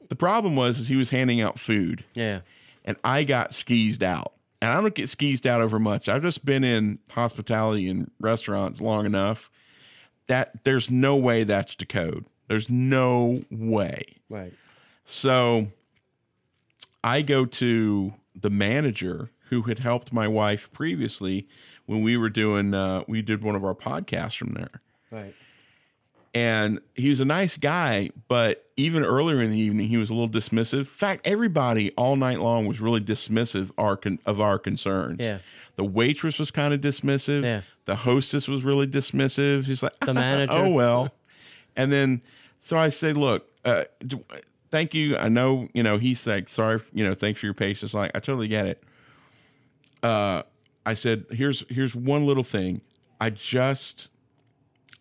The 0.10 0.16
problem 0.16 0.56
was 0.56 0.80
is 0.80 0.88
he 0.88 0.96
was 0.96 1.10
handing 1.12 1.42
out 1.42 1.60
food, 1.60 2.04
Yeah. 2.16 2.42
and 2.84 2.98
I 3.04 3.24
got 3.24 3.54
skeezed 3.54 4.04
out. 4.04 4.34
And 4.62 4.72
I 4.72 4.80
don't 4.82 4.96
get 4.96 5.10
skeezed 5.10 5.46
out 5.46 5.62
over 5.62 5.78
much. 5.78 6.08
I've 6.08 6.22
just 6.22 6.46
been 6.46 6.64
in 6.64 6.98
hospitality 7.12 7.88
and 7.90 8.10
restaurants 8.20 8.80
long 8.80 9.06
enough 9.06 9.52
that 10.28 10.64
there's 10.64 10.90
no 10.90 11.18
way 11.18 11.44
that's 11.44 11.76
the 11.76 11.86
code. 11.86 12.26
There's 12.48 12.70
no 12.70 13.42
way. 13.52 14.06
Right. 14.30 14.54
So 15.06 15.68
I 17.04 17.22
go 17.22 17.46
to 17.46 18.14
the 18.36 18.50
manager 18.50 19.30
who 19.50 19.64
had 19.64 19.80
helped 19.80 20.12
my 20.14 20.28
wife 20.28 20.70
previously 20.74 21.48
when 21.86 22.02
we 22.02 22.18
were 22.18 22.30
doing 22.30 22.74
uh, 22.74 23.04
we 23.08 23.22
did 23.22 23.44
one 23.44 23.56
of 23.56 23.64
our 23.64 23.76
podcasts 23.76 24.38
from 24.38 24.54
there 24.54 24.82
Right. 25.12 25.36
and 26.34 26.80
he 26.96 27.10
was 27.10 27.20
a 27.20 27.26
nice 27.26 27.58
guy 27.58 28.10
but 28.28 28.66
even 28.78 29.04
earlier 29.04 29.42
in 29.42 29.52
the 29.52 29.60
evening 29.60 29.88
he 29.90 29.98
was 29.98 30.10
a 30.10 30.14
little 30.16 30.30
dismissive 30.30 30.80
in 30.80 30.86
fact 30.86 31.28
everybody 31.28 31.92
all 31.92 32.16
night 32.16 32.40
long 32.40 32.66
was 32.66 32.80
really 32.80 33.02
dismissive 33.02 33.70
our 33.78 33.96
con- 33.98 34.18
of 34.26 34.42
our 34.42 34.58
concerns 34.58 35.18
Yeah. 35.20 35.40
the 35.76 35.84
waitress 35.84 36.40
was 36.40 36.50
kind 36.50 36.74
of 36.74 36.82
dismissive 36.82 37.44
Yeah. 37.44 37.62
the 37.86 37.96
hostess 37.96 38.48
was 38.48 38.64
really 38.64 38.88
dismissive 38.88 39.66
he's 39.66 39.84
like 39.84 39.94
The 40.00 40.14
manager. 40.16 40.54
oh 40.54 40.70
well 40.70 41.12
and 41.76 41.92
then 41.92 42.22
so 42.60 42.78
i 42.78 42.90
say 42.90 43.14
look 43.14 43.48
uh, 43.66 43.84
thank 44.74 44.94
you 44.96 45.16
i 45.18 45.30
know 45.30 45.68
you 45.74 45.84
know 45.84 45.98
he's 46.00 46.26
like 46.26 46.50
sorry 46.50 46.82
you 46.94 47.04
know 47.04 47.14
thanks 47.14 47.40
for 47.40 47.46
your 47.46 47.54
patience 47.54 47.94
like 47.94 48.10
i 48.16 48.20
totally 48.20 48.48
get 48.48 48.66
it 48.66 48.84
uh 50.02 50.42
i 50.86 50.94
said 50.96 51.26
here's 51.32 51.64
here's 51.70 51.94
one 51.96 52.26
little 52.26 52.44
thing 52.44 52.82
i 53.22 53.30
just 53.30 54.08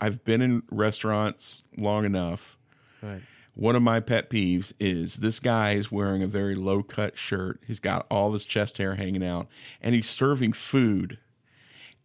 i've 0.00 0.22
been 0.24 0.42
in 0.42 0.62
restaurants 0.70 1.62
long 1.78 2.04
enough 2.04 2.56
Right. 3.02 3.22
one 3.54 3.74
of 3.74 3.82
my 3.82 3.98
pet 3.98 4.28
peeves 4.30 4.72
is 4.78 5.14
this 5.16 5.40
guy 5.40 5.72
is 5.72 5.90
wearing 5.90 6.22
a 6.22 6.28
very 6.28 6.54
low 6.54 6.84
cut 6.84 7.18
shirt. 7.18 7.60
He's 7.66 7.80
got 7.80 8.06
all 8.10 8.32
his 8.32 8.44
chest 8.44 8.78
hair 8.78 8.94
hanging 8.94 9.24
out 9.24 9.48
and 9.80 9.92
he's 9.92 10.08
serving 10.08 10.52
food. 10.52 11.18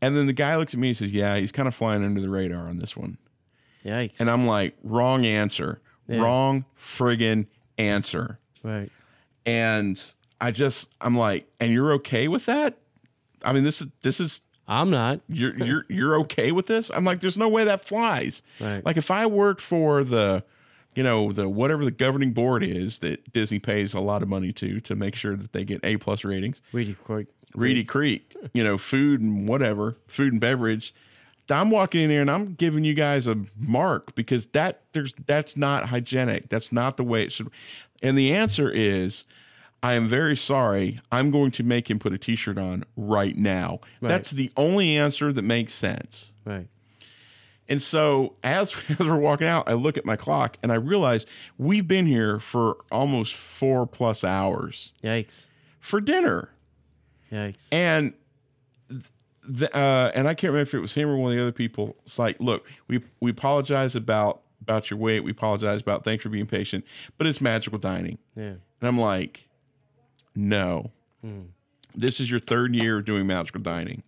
And 0.01 0.17
then 0.17 0.25
the 0.25 0.33
guy 0.33 0.55
looks 0.57 0.73
at 0.73 0.79
me 0.79 0.87
and 0.87 0.97
says, 0.97 1.11
Yeah, 1.11 1.37
he's 1.37 1.51
kind 1.51 1.67
of 1.67 1.75
flying 1.75 2.03
under 2.03 2.19
the 2.19 2.31
radar 2.31 2.67
on 2.67 2.79
this 2.79 2.97
one. 2.97 3.19
Yikes. 3.85 4.19
And 4.19 4.27
I'm 4.27 4.47
like, 4.47 4.75
Wrong 4.83 5.23
answer. 5.23 5.79
Yeah. 6.07 6.17
Wrong 6.21 6.65
friggin' 6.79 7.45
answer. 7.77 8.39
right. 8.63 8.91
And 9.45 10.01
I 10.41 10.51
just, 10.51 10.89
I'm 10.99 11.15
like, 11.15 11.47
And 11.59 11.71
you're 11.71 11.93
okay 11.93 12.27
with 12.27 12.45
that? 12.45 12.77
I 13.43 13.53
mean, 13.53 13.63
this 13.63 13.81
is, 13.81 13.87
this 14.01 14.19
is, 14.19 14.41
I'm 14.67 14.89
not. 14.89 15.21
you're, 15.29 15.57
you're, 15.57 15.85
you're 15.87 16.19
okay 16.21 16.51
with 16.51 16.67
this? 16.67 16.91
I'm 16.93 17.05
like, 17.05 17.21
There's 17.21 17.37
no 17.37 17.47
way 17.49 17.63
that 17.63 17.85
flies. 17.85 18.41
Right. 18.59 18.85
Like 18.85 18.97
if 18.97 19.09
I 19.09 19.25
worked 19.25 19.61
for 19.61 20.03
the 20.03 20.43
you 20.97 21.03
know 21.03 21.31
the 21.31 21.47
whatever 21.47 21.85
the 21.85 21.91
governing 21.91 22.33
board 22.33 22.63
is 22.63 22.97
that 22.99 23.31
Disney 23.31 23.59
pays 23.59 23.93
a 23.93 23.99
lot 23.99 24.23
of 24.23 24.29
money 24.29 24.51
to 24.53 24.81
to 24.81 24.95
make 24.95 25.13
sure 25.13 25.35
that 25.35 25.53
they 25.53 25.63
get 25.63 25.79
A 25.83 25.97
plus 25.97 26.23
ratings. 26.23 26.63
Reedy 26.71 26.95
Creek. 26.95 27.27
Reedy 27.53 27.83
Creek, 27.83 28.35
you 28.53 28.63
know, 28.63 28.79
food 28.79 29.21
and 29.21 29.47
whatever, 29.47 29.95
food 30.07 30.31
and 30.31 30.41
beverage. 30.41 30.95
I'm 31.49 31.69
walking 31.69 32.03
in 32.03 32.09
there 32.09 32.21
and 32.21 32.31
I'm 32.31 32.53
giving 32.53 32.83
you 32.83 32.93
guys 32.93 33.27
a 33.27 33.37
mark 33.57 34.15
because 34.15 34.47
that 34.47 34.81
there's 34.93 35.13
that's 35.25 35.55
not 35.55 35.87
hygienic. 35.87 36.49
That's 36.49 36.71
not 36.71 36.97
the 36.97 37.03
way 37.03 37.23
it 37.23 37.31
should. 37.31 37.49
And 38.01 38.17
the 38.17 38.33
answer 38.33 38.69
is, 38.69 39.23
I 39.83 39.93
am 39.93 40.07
very 40.07 40.35
sorry. 40.35 40.99
I'm 41.11 41.31
going 41.31 41.51
to 41.51 41.63
make 41.63 41.89
him 41.89 41.99
put 41.99 42.13
a 42.13 42.17
T-shirt 42.17 42.57
on 42.57 42.83
right 42.95 43.35
now. 43.35 43.79
Right. 44.01 44.09
That's 44.09 44.31
the 44.31 44.51
only 44.57 44.97
answer 44.97 45.31
that 45.31 45.41
makes 45.41 45.73
sense. 45.73 46.33
Right. 46.45 46.67
And 47.69 47.81
so 47.81 48.35
as, 48.43 48.73
as 48.89 48.99
we're 48.99 49.17
walking 49.17 49.47
out, 49.47 49.69
I 49.69 49.73
look 49.73 49.97
at 49.97 50.05
my 50.05 50.15
clock 50.15 50.57
and 50.63 50.71
I 50.71 50.75
realize 50.75 51.25
we've 51.57 51.87
been 51.87 52.05
here 52.05 52.39
for 52.39 52.77
almost 52.91 53.35
four 53.35 53.85
plus 53.85 54.23
hours 54.23 54.93
Yikes. 55.03 55.45
for 55.79 56.01
dinner. 56.01 56.49
Yikes. 57.31 57.67
And 57.71 58.13
the, 59.47 59.75
uh, 59.75 60.11
and 60.13 60.27
I 60.27 60.33
can't 60.33 60.51
remember 60.51 60.67
if 60.67 60.73
it 60.73 60.79
was 60.79 60.93
him 60.93 61.09
or 61.09 61.17
one 61.17 61.31
of 61.31 61.37
the 61.37 61.41
other 61.41 61.51
people. 61.51 61.95
It's 62.03 62.19
like, 62.19 62.37
look, 62.39 62.67
we 62.87 63.01
we 63.21 63.31
apologize 63.31 63.95
about 63.95 64.41
about 64.61 64.89
your 64.89 64.99
wait. 64.99 65.21
We 65.21 65.31
apologize 65.31 65.81
about 65.81 66.03
thanks 66.03 66.23
for 66.23 66.29
being 66.29 66.45
patient, 66.47 66.83
but 67.17 67.27
it's 67.27 67.39
magical 67.41 67.79
dining. 67.79 68.17
yeah. 68.35 68.55
And 68.79 68.87
I'm 68.87 68.99
like, 68.99 69.47
no, 70.35 70.91
this 71.95 72.19
is 72.19 72.29
your 72.29 72.39
third 72.39 72.75
year 72.75 72.97
of 72.99 73.05
doing 73.05 73.25
magical 73.25 73.61
dining. 73.61 74.03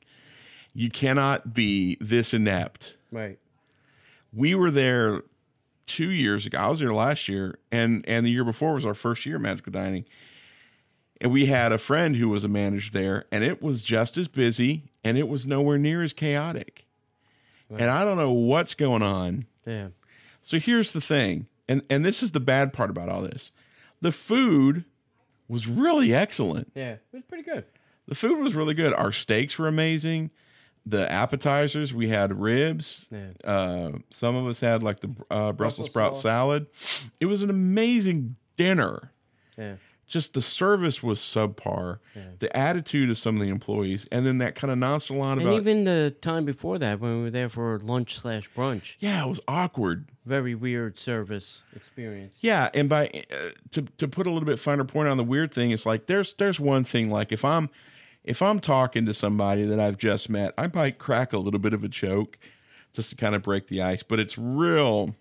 You 0.73 0.91
cannot 0.91 1.53
be 1.53 1.97
this 1.99 2.33
inept. 2.33 2.95
Right. 3.11 3.39
We 4.31 4.53
were 4.53 4.69
there 4.69 5.23
two 5.87 6.09
years 6.11 6.45
ago. 6.45 6.59
I 6.59 6.67
was 6.67 6.79
there 6.79 6.93
last 6.93 7.27
year, 7.27 7.57
and 7.71 8.05
and 8.07 8.25
the 8.25 8.31
year 8.31 8.43
before 8.43 8.73
was 8.75 8.85
our 8.85 8.93
first 8.93 9.25
year 9.25 9.37
of 9.37 9.41
magical 9.41 9.71
dining. 9.71 10.05
And 11.21 11.31
we 11.31 11.47
had 11.47 11.71
a 11.71 11.77
friend 11.77 12.15
who 12.15 12.29
was 12.29 12.43
a 12.43 12.47
manager 12.47 12.91
there, 12.93 13.25
and 13.31 13.43
it 13.43 13.61
was 13.61 13.81
just 13.81 14.17
as 14.17 14.27
busy, 14.27 14.85
and 15.03 15.17
it 15.17 15.27
was 15.27 15.45
nowhere 15.45 15.77
near 15.77 16.01
as 16.01 16.13
chaotic. 16.13 16.85
And 17.69 17.89
I 17.89 18.03
don't 18.03 18.17
know 18.17 18.31
what's 18.31 18.73
going 18.73 19.03
on. 19.03 19.45
Yeah. 19.65 19.89
So 20.41 20.57
here's 20.57 20.93
the 20.93 21.01
thing, 21.01 21.45
and 21.67 21.83
and 21.89 22.03
this 22.03 22.23
is 22.23 22.31
the 22.31 22.39
bad 22.39 22.73
part 22.73 22.89
about 22.89 23.09
all 23.09 23.21
this. 23.21 23.51
The 24.01 24.11
food 24.11 24.85
was 25.47 25.67
really 25.67 26.13
excellent. 26.13 26.71
Yeah. 26.73 26.93
It 26.93 27.01
was 27.11 27.23
pretty 27.27 27.43
good. 27.43 27.65
The 28.07 28.15
food 28.15 28.39
was 28.39 28.55
really 28.55 28.73
good. 28.73 28.93
Our 28.93 29.11
steaks 29.11 29.59
were 29.59 29.67
amazing. 29.67 30.31
The 30.85 31.11
appetizers, 31.11 31.93
we 31.93 32.07
had 32.07 32.39
ribs. 32.39 33.07
Yeah. 33.11 33.31
Uh, 33.43 33.91
some 34.11 34.35
of 34.35 34.47
us 34.47 34.59
had 34.59 34.81
like 34.81 35.01
the 35.01 35.09
uh, 35.29 35.51
Brussels 35.51 35.55
Brussels 35.57 35.87
sprout 35.89 36.13
sauce. 36.15 36.23
salad. 36.23 36.67
It 37.19 37.25
was 37.27 37.41
an 37.43 37.49
amazing 37.51 38.35
dinner. 38.57 39.11
Yeah. 39.57 39.75
Just 40.09 40.33
the 40.33 40.41
service 40.41 41.01
was 41.01 41.19
subpar. 41.19 41.99
The 42.39 42.55
attitude 42.57 43.09
of 43.09 43.17
some 43.17 43.35
of 43.37 43.41
the 43.43 43.49
employees, 43.49 44.07
and 44.11 44.25
then 44.25 44.39
that 44.39 44.55
kind 44.55 44.71
of 44.71 44.77
nonchalant 44.79 45.39
And 45.39 45.49
about. 45.49 45.53
even 45.61 45.83
the 45.85 46.13
time 46.21 46.43
before 46.45 46.77
that, 46.79 46.99
when 46.99 47.17
we 47.17 47.23
were 47.23 47.29
there 47.31 47.47
for 47.47 47.79
lunch 47.79 48.17
slash 48.19 48.49
brunch, 48.55 48.95
yeah, 48.99 49.23
it 49.23 49.27
was 49.29 49.39
awkward. 49.47 50.09
very 50.25 50.55
weird 50.55 50.97
service 50.99 51.61
experience. 51.75 52.33
Yeah, 52.41 52.69
and 52.73 52.89
by 52.89 53.23
uh, 53.31 53.49
to 53.71 53.83
to 53.99 54.07
put 54.07 54.27
a 54.27 54.31
little 54.31 54.45
bit 54.47 54.59
finer 54.59 54.83
point 54.83 55.07
on 55.07 55.17
the 55.17 55.23
weird 55.23 55.53
thing, 55.53 55.71
it's 55.71 55.85
like 55.85 56.07
there's 56.07 56.33
there's 56.33 56.59
one 56.59 56.83
thing 56.83 57.09
like 57.09 57.31
if 57.31 57.45
I'm 57.45 57.69
if 58.23 58.41
I'm 58.41 58.59
talking 58.59 59.05
to 59.05 59.13
somebody 59.13 59.63
that 59.65 59.79
I've 59.79 59.97
just 59.97 60.29
met, 60.29 60.53
I 60.57 60.69
might 60.73 60.97
crack 60.97 61.33
a 61.33 61.37
little 61.37 61.59
bit 61.59 61.73
of 61.73 61.83
a 61.83 61.87
joke 61.87 62.37
just 62.93 63.11
to 63.11 63.15
kind 63.15 63.35
of 63.35 63.43
break 63.43 63.67
the 63.67 63.81
ice, 63.83 64.01
but 64.03 64.19
it's 64.19 64.37
real. 64.37 65.15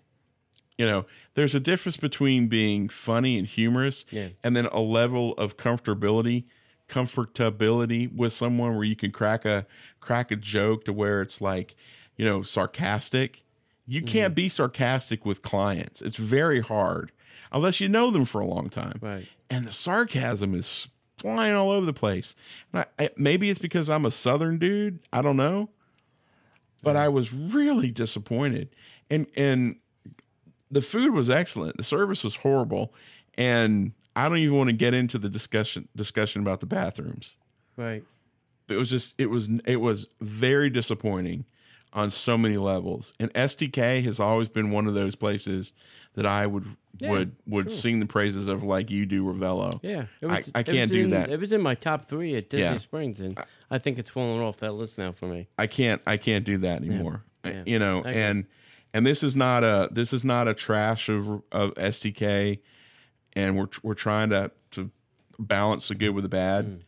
You 0.79 0.85
know, 0.85 1.05
there's 1.33 1.53
a 1.55 1.59
difference 1.59 1.97
between 1.97 2.47
being 2.47 2.87
funny 2.87 3.37
and 3.37 3.45
humorous, 3.45 4.05
Yeah. 4.11 4.29
and 4.45 4.55
then 4.55 4.65
a 4.67 4.79
level 4.79 5.33
of 5.33 5.57
comfortability, 5.57 6.45
comfortability 6.87 8.15
with 8.15 8.31
someone 8.31 8.75
where 8.75 8.85
you 8.85 8.95
can 8.95 9.11
crack 9.11 9.43
a 9.43 9.65
crack 9.99 10.31
a 10.31 10.37
joke 10.37 10.85
to 10.85 10.93
where 10.93 11.21
it's 11.21 11.41
like, 11.41 11.75
you 12.15 12.23
know, 12.23 12.43
sarcastic. 12.43 13.43
You 13.87 13.99
mm-hmm. 13.99 14.07
can't 14.07 14.35
be 14.35 14.47
sarcastic 14.47 15.25
with 15.25 15.41
clients. 15.41 16.01
It's 16.01 16.15
very 16.15 16.61
hard 16.61 17.11
unless 17.51 17.81
you 17.81 17.89
know 17.89 18.09
them 18.09 18.23
for 18.23 18.39
a 18.39 18.45
long 18.45 18.69
time. 18.69 18.99
Right. 19.01 19.27
And 19.49 19.67
the 19.67 19.73
sarcasm 19.73 20.55
is 20.55 20.87
flying 21.17 21.55
all 21.55 21.71
over 21.71 21.85
the 21.85 21.91
place. 21.91 22.35
And 22.71 22.85
I, 22.97 23.03
I, 23.03 23.09
maybe 23.17 23.49
it's 23.49 23.59
because 23.59 23.89
I'm 23.89 24.05
a 24.05 24.11
southern 24.11 24.59
dude. 24.59 24.99
I 25.11 25.21
don't 25.21 25.35
know. 25.35 25.71
But 26.81 26.95
I 26.95 27.09
was 27.09 27.33
really 27.33 27.91
disappointed. 27.91 28.69
And 29.09 29.27
and 29.35 29.75
the 30.71 30.81
food 30.81 31.13
was 31.13 31.29
excellent. 31.29 31.77
The 31.77 31.83
service 31.83 32.23
was 32.23 32.35
horrible. 32.35 32.93
And 33.35 33.93
I 34.15 34.27
don't 34.27 34.37
even 34.39 34.57
want 34.57 34.69
to 34.69 34.75
get 34.75 34.93
into 34.93 35.17
the 35.17 35.29
discussion 35.29 35.87
discussion 35.95 36.41
about 36.41 36.59
the 36.59 36.65
bathrooms. 36.65 37.35
Right. 37.77 38.03
It 38.67 38.75
was 38.75 38.89
just 38.89 39.15
it 39.17 39.27
was 39.29 39.47
it 39.65 39.77
was 39.77 40.07
very 40.21 40.69
disappointing 40.69 41.45
on 41.93 42.11
so 42.11 42.37
many 42.37 42.57
levels. 42.57 43.13
And 43.19 43.33
STK 43.33 44.03
has 44.03 44.19
always 44.19 44.49
been 44.49 44.71
one 44.71 44.87
of 44.87 44.93
those 44.93 45.15
places 45.15 45.71
that 46.15 46.25
I 46.25 46.45
would 46.45 46.65
Yeah, 46.99 47.09
would 47.11 47.35
would 47.47 47.69
sure. 47.71 47.79
sing 47.79 47.99
the 47.99 48.05
praises 48.05 48.47
of 48.47 48.61
like 48.63 48.91
you 48.91 49.05
do 49.05 49.23
Ravello. 49.23 49.79
Yeah. 49.81 50.05
It 50.21 50.27
I- 50.27 50.37
was, 50.37 50.51
I 50.53 50.59
it 50.59 50.65
can't 50.65 50.91
do 50.91 51.05
in- 51.05 51.09
that. 51.11 51.29
It 51.31 51.39
was 51.39 51.53
in 51.53 51.61
my 51.61 51.75
top 51.75 52.05
three 52.05 52.35
at 52.35 52.49
Disney 52.49 52.65
Yeah. 52.65 52.77
Springs, 52.77 53.21
and 53.21 53.39
I 53.71 53.77
think 53.79 53.97
it's 53.97 54.09
fallen 54.09 54.41
off 54.41 54.57
that 54.57 54.73
list 54.73 54.97
now 54.97 55.13
for 55.13 55.27
me. 55.27 55.47
I 55.57 55.65
can't 55.67 56.01
I 56.05 56.17
can't 56.17 56.43
do 56.45 56.57
that 56.59 56.83
anymore. 56.83 57.23
I- 57.43 57.63
You 57.65 57.79
know, 57.79 58.03
I 58.03 58.11
and 58.11 58.45
and 58.93 59.05
this 59.05 59.23
is 59.23 59.35
not 59.35 59.63
a 59.63 59.89
this 59.91 60.13
is 60.13 60.23
not 60.23 60.47
a 60.47 60.53
trash 60.53 61.09
of 61.09 61.41
of 61.51 61.73
STK, 61.75 62.59
and 63.33 63.57
we're 63.57 63.67
we're 63.83 63.93
trying 63.93 64.29
to 64.31 64.51
to 64.71 64.89
balance 65.39 65.87
the 65.87 65.95
good 65.95 66.09
with 66.11 66.23
the 66.23 66.29
bad. 66.29 66.65
Mm. 66.67 66.79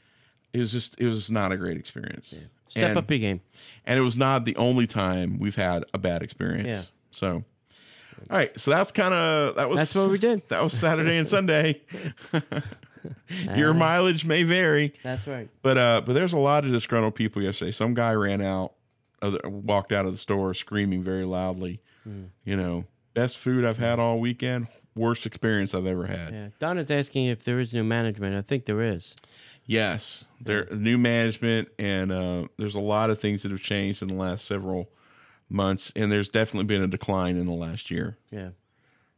It 0.54 0.60
was 0.60 0.72
just 0.72 0.96
it 1.00 1.08
was 1.08 1.30
not 1.32 1.52
a 1.52 1.58
great 1.58 1.78
experience. 1.78 2.34
Step 2.68 2.90
and, 2.90 2.98
up 2.98 3.10
your 3.10 3.20
game. 3.20 3.42
and 3.86 4.00
it 4.00 4.02
was 4.02 4.16
not 4.16 4.46
the 4.46 4.56
only 4.56 4.88
time 4.88 5.40
we've 5.40 5.56
had 5.56 5.84
a 5.94 5.98
bad 5.98 6.24
experience. 6.24 6.68
Yeah. 6.68 6.82
So, 7.12 7.44
all 8.30 8.38
right, 8.38 8.58
so 8.58 8.72
that's 8.72 8.92
kind 8.94 9.14
of 9.14 9.56
that 9.56 9.70
was 9.70 9.78
That's 9.78 9.96
what 9.96 10.10
we 10.10 10.18
did. 10.18 10.42
That 10.50 10.64
was 10.64 10.72
Saturday 10.74 11.18
and 11.18 11.28
Sunday. 11.28 11.82
Your 13.56 13.72
Ah. 13.72 13.74
mileage 13.74 14.26
may 14.26 14.44
vary. 14.44 14.94
That's 15.04 15.26
right. 15.28 15.50
But 15.62 15.78
uh, 15.78 16.02
but 16.06 16.14
there's 16.14 16.34
a 16.34 16.38
lot 16.38 16.66
of 16.66 16.72
disgruntled 16.72 17.16
people 17.16 17.42
yesterday. 17.42 17.72
Some 17.72 17.94
guy 17.94 18.14
ran 18.14 18.42
out, 18.42 18.74
of 19.22 19.38
walked 19.46 19.92
out 19.92 20.06
of 20.06 20.12
the 20.12 20.18
store 20.18 20.54
screaming 20.54 21.04
very 21.04 21.26
loudly. 21.26 21.82
Hmm. 22.04 22.26
You 22.46 22.58
know, 22.58 22.86
best 23.14 23.38
food 23.38 23.66
I've 23.66 23.78
had 23.78 24.00
all 24.00 24.20
weekend. 24.20 24.68
Worst 24.96 25.26
experience 25.26 25.74
I've 25.74 25.86
ever 25.86 26.06
had. 26.06 26.34
Yeah. 26.34 26.48
Donna's 26.60 26.92
asking 26.92 27.26
if 27.28 27.44
there 27.46 27.60
is 27.60 27.74
new 27.74 27.84
management. 27.84 28.36
I 28.36 28.42
think 28.42 28.66
there 28.66 28.82
is. 28.82 29.16
Yes, 29.66 30.26
there 30.42 30.66
new 30.72 30.98
management 30.98 31.70
and 31.80 32.12
uh, 32.12 32.48
there's 32.58 32.76
a 32.76 32.80
lot 32.80 33.10
of 33.10 33.20
things 33.20 33.44
that 33.44 33.52
have 33.52 33.62
changed 33.62 34.02
in 34.02 34.08
the 34.10 34.16
last 34.16 34.46
several 34.46 34.90
months, 35.50 35.92
and 35.96 36.12
there's 36.12 36.30
definitely 36.30 36.66
been 36.66 36.82
a 36.82 36.88
decline 36.88 37.38
in 37.38 37.46
the 37.46 37.54
last 37.54 37.90
year. 37.92 38.18
Yeah. 38.32 38.50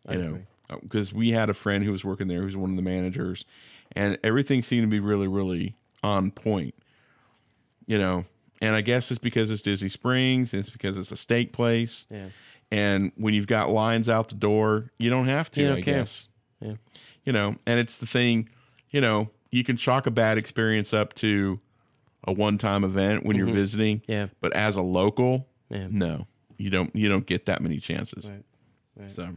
I 0.07 0.13
you 0.15 0.21
know 0.21 0.39
because 0.81 1.13
we 1.13 1.29
had 1.31 1.49
a 1.49 1.53
friend 1.53 1.83
who 1.83 1.91
was 1.91 2.03
working 2.03 2.27
there 2.27 2.41
who's 2.41 2.55
one 2.57 2.71
of 2.71 2.75
the 2.75 2.81
managers 2.81 3.45
and 3.93 4.17
everything 4.23 4.63
seemed 4.63 4.83
to 4.83 4.87
be 4.87 4.99
really 4.99 5.27
really 5.27 5.75
on 6.03 6.31
point 6.31 6.73
you 7.85 7.97
know 7.97 8.25
and 8.59 8.73
i 8.75 8.81
guess 8.81 9.11
it's 9.11 9.19
because 9.19 9.51
it's 9.51 9.61
disney 9.61 9.89
springs 9.89 10.51
and 10.53 10.61
it's 10.61 10.69
because 10.71 10.97
it's 10.97 11.11
a 11.11 11.15
steak 11.15 11.53
place 11.53 12.07
Yeah. 12.09 12.29
And 12.73 13.11
when 13.15 13.33
you've 13.33 13.47
got 13.47 13.69
lines 13.69 14.09
out 14.09 14.29
the 14.29 14.35
door 14.35 14.91
you 14.97 15.09
don't 15.09 15.27
have 15.27 15.49
to 15.51 15.61
You 15.61 15.67
don't 15.69 15.77
i 15.77 15.81
care. 15.81 15.99
guess 15.99 16.27
Yeah. 16.59 16.73
you 17.25 17.31
know 17.33 17.55
and 17.65 17.79
it's 17.79 17.97
the 17.99 18.05
thing 18.05 18.49
you 18.91 19.01
know 19.01 19.29
you 19.51 19.63
can 19.63 19.77
chalk 19.77 20.07
a 20.07 20.11
bad 20.11 20.37
experience 20.37 20.93
up 20.93 21.13
to 21.15 21.59
a 22.25 22.31
one-time 22.33 22.83
event 22.83 23.25
when 23.25 23.35
you're 23.37 23.53
visiting 23.53 23.99
Mm-hmm. 23.99 24.11
Yeah. 24.11 24.27
but 24.41 24.53
as 24.53 24.75
a 24.75 24.81
local 24.81 25.47
Yeah. 25.69 25.87
no 25.89 26.27
you 26.57 26.69
don't 26.69 26.95
you 26.95 27.09
don't 27.09 27.25
get 27.25 27.45
that 27.45 27.61
many 27.61 27.79
chances 27.79 28.29
Right. 28.29 28.43
Right. 28.95 29.11
so, 29.11 29.29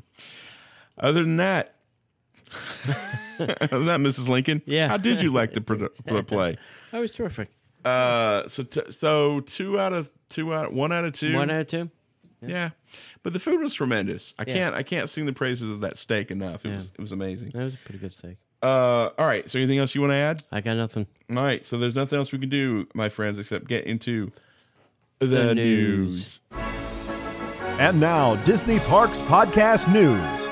other 0.99 1.23
than 1.23 1.37
that, 1.37 1.75
other 3.39 3.67
than 3.71 3.87
that, 3.87 4.01
Mrs. 4.01 4.29
Lincoln, 4.29 4.63
Yeah. 4.67 4.89
how 4.89 4.97
did 4.99 5.23
you 5.23 5.33
like 5.33 5.53
the, 5.55 5.61
produ- 5.69 5.89
the 6.05 6.23
play? 6.23 6.59
That 6.93 6.99
was 7.01 7.13
terrific. 7.13 7.49
Uh, 7.85 8.47
so 8.49 8.63
t- 8.65 8.91
so 8.91 9.41
two 9.41 9.79
out 9.81 9.93
of 9.93 10.11
two 10.29 10.53
out 10.53 10.73
one 10.73 10.93
out 10.93 11.05
of 11.05 11.13
two. 11.13 11.35
One 11.35 11.51
out 11.51 11.61
of 11.63 11.67
two. 11.69 11.91
Yeah, 12.43 12.71
but 13.23 13.33
the 13.33 13.41
food 13.41 13.61
was 13.61 13.75
tremendous. 13.75 14.35
I 14.39 14.45
Yeah. 14.47 14.55
can't 14.55 14.75
I 14.75 14.83
can't 14.83 15.09
sing 15.11 15.27
the 15.27 15.33
praises 15.33 15.71
of 15.71 15.81
that 15.81 15.99
steak 15.99 16.31
enough. 16.31 16.65
It 16.65 16.73
was 16.73 16.83
Yeah. 16.85 16.89
it 16.99 17.01
was 17.01 17.13
amazing. 17.13 17.51
That 17.55 17.65
was 17.65 17.75
a 17.75 17.79
pretty 17.79 17.99
good 17.99 18.13
steak. 18.13 18.37
Uh, 18.63 19.11
all 19.19 19.27
right. 19.27 19.49
So 19.51 19.59
anything 19.59 19.79
else 19.79 19.95
you 19.95 20.01
want 20.01 20.13
to 20.13 20.17
add? 20.17 20.43
I 20.51 20.61
got 20.61 20.77
nothing. 20.77 21.07
All 21.31 21.37
right. 21.45 21.65
So 21.65 21.79
there's 21.79 21.95
nothing 21.95 22.19
else 22.19 22.33
we 22.33 22.39
can 22.39 22.49
do, 22.49 22.87
my 22.95 23.09
friends, 23.09 23.39
except 23.39 23.69
get 23.69 23.85
into 23.85 24.33
the, 25.19 25.27
The 25.27 25.55
news. 25.55 26.41
news. 26.53 26.61
And 27.79 28.01
now, 28.01 28.37
Disney 28.45 28.79
Parks 28.81 29.21
Podcast 29.21 29.93
News. 29.93 30.49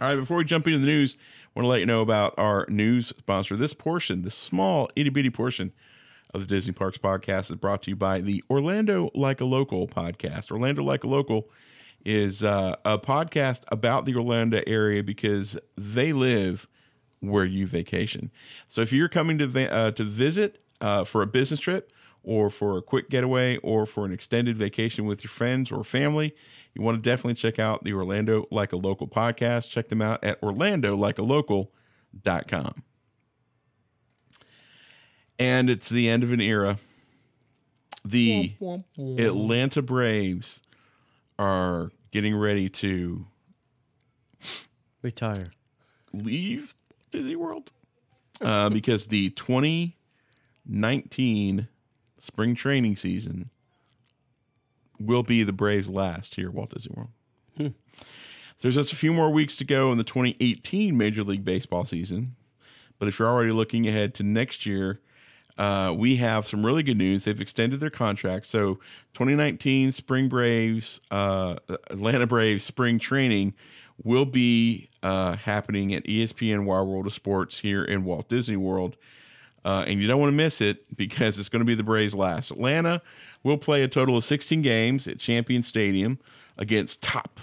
All 0.00 0.08
right, 0.08 0.16
before 0.16 0.38
we 0.38 0.44
jump 0.44 0.66
into 0.66 0.80
the 0.80 0.86
news, 0.86 1.16
I 1.16 1.50
want 1.60 1.64
to 1.64 1.68
let 1.68 1.78
you 1.78 1.86
know 1.86 2.00
about 2.00 2.34
our 2.36 2.66
news 2.68 3.08
sponsor. 3.08 3.54
This 3.54 3.72
portion, 3.72 4.22
this 4.22 4.34
small 4.34 4.90
itty 4.96 5.10
bitty 5.10 5.30
portion 5.30 5.72
of 6.34 6.40
the 6.40 6.46
Disney 6.46 6.72
Parks 6.72 6.98
podcast 6.98 7.50
is 7.50 7.56
brought 7.56 7.82
to 7.82 7.90
you 7.90 7.96
by 7.96 8.20
the 8.20 8.42
Orlando 8.50 9.10
Like 9.14 9.40
a 9.40 9.44
Local 9.44 9.86
podcast. 9.86 10.50
Orlando 10.50 10.82
Like 10.82 11.04
a 11.04 11.08
Local 11.08 11.48
is 12.04 12.42
uh, 12.42 12.76
a 12.84 12.98
podcast 12.98 13.60
about 13.68 14.06
the 14.06 14.16
Orlando 14.16 14.60
area 14.66 15.02
because 15.02 15.56
they 15.76 16.12
live 16.12 16.66
where 17.20 17.44
you 17.44 17.66
vacation. 17.66 18.30
So 18.68 18.80
if 18.80 18.92
you're 18.92 19.08
coming 19.08 19.38
to 19.38 19.46
va- 19.46 19.72
uh, 19.72 19.90
to 19.92 20.04
visit 20.04 20.60
uh, 20.80 21.04
for 21.04 21.22
a 21.22 21.26
business 21.26 21.60
trip 21.60 21.92
or 22.24 22.50
for 22.50 22.78
a 22.78 22.82
quick 22.82 23.10
getaway 23.10 23.56
or 23.58 23.86
for 23.86 24.04
an 24.04 24.12
extended 24.12 24.56
vacation 24.56 25.04
with 25.04 25.22
your 25.22 25.30
friends 25.30 25.70
or 25.70 25.84
family, 25.84 26.34
you 26.74 26.82
want 26.82 26.96
to 26.96 27.10
definitely 27.10 27.34
check 27.34 27.58
out 27.58 27.84
the 27.84 27.92
Orlando 27.92 28.46
Like 28.50 28.72
a 28.72 28.76
Local 28.76 29.06
podcast. 29.06 29.68
Check 29.68 29.88
them 29.88 30.00
out 30.00 30.24
at 30.24 30.40
orlandolikealocal.com. 30.40 32.82
And 35.38 35.70
it's 35.70 35.88
the 35.88 36.08
end 36.08 36.22
of 36.22 36.30
an 36.32 36.40
era. 36.40 36.78
The 38.04 38.54
Atlanta 38.98 39.82
Braves 39.82 40.60
are 41.38 41.90
getting 42.10 42.36
ready 42.36 42.68
to 42.68 43.26
Retire. 45.02 45.52
leave 46.12 46.74
Disney 47.10 47.36
World 47.36 47.70
uh, 48.40 48.70
because 48.70 49.06
the 49.06 49.30
2019 49.30 51.68
spring 52.18 52.54
training 52.54 52.96
season 52.96 53.50
will 55.00 55.22
be 55.22 55.42
the 55.42 55.52
Braves' 55.52 55.88
last 55.88 56.34
here 56.36 56.48
at 56.48 56.54
Walt 56.54 56.70
Disney 56.70 56.94
World. 56.96 57.10
There's 58.60 58.74
just 58.76 58.92
a 58.92 58.96
few 58.96 59.12
more 59.12 59.30
weeks 59.30 59.56
to 59.56 59.64
go 59.64 59.90
in 59.90 59.98
the 59.98 60.04
2018 60.04 60.96
Major 60.96 61.24
League 61.24 61.44
Baseball 61.44 61.84
season, 61.84 62.36
but 62.98 63.08
if 63.08 63.18
you're 63.18 63.28
already 63.28 63.50
looking 63.50 63.88
ahead 63.88 64.14
to 64.14 64.22
next 64.22 64.64
year, 64.66 65.00
uh, 65.62 65.92
we 65.92 66.16
have 66.16 66.44
some 66.44 66.66
really 66.66 66.82
good 66.82 66.96
news. 66.96 67.22
They've 67.22 67.40
extended 67.40 67.78
their 67.78 67.88
contract. 67.88 68.46
So 68.46 68.80
2019 69.14 69.92
Spring 69.92 70.28
Braves, 70.28 71.00
uh, 71.12 71.54
Atlanta 71.88 72.26
Braves 72.26 72.64
spring 72.64 72.98
training 72.98 73.54
will 74.02 74.24
be 74.24 74.90
uh, 75.04 75.36
happening 75.36 75.94
at 75.94 76.02
ESPN 76.02 76.64
Wide 76.64 76.82
World 76.82 77.06
of 77.06 77.12
Sports 77.12 77.60
here 77.60 77.84
in 77.84 78.02
Walt 78.02 78.28
Disney 78.28 78.56
World. 78.56 78.96
Uh, 79.64 79.84
and 79.86 80.00
you 80.00 80.08
don't 80.08 80.18
want 80.18 80.32
to 80.32 80.36
miss 80.36 80.60
it 80.60 80.96
because 80.96 81.38
it's 81.38 81.48
going 81.48 81.60
to 81.60 81.64
be 81.66 81.76
the 81.76 81.84
Braves' 81.84 82.12
last. 82.12 82.50
Atlanta 82.50 83.00
will 83.44 83.56
play 83.56 83.84
a 83.84 83.88
total 83.88 84.16
of 84.16 84.24
16 84.24 84.62
games 84.62 85.06
at 85.06 85.20
Champion 85.20 85.62
Stadium 85.62 86.18
against 86.58 87.02
top 87.02 87.38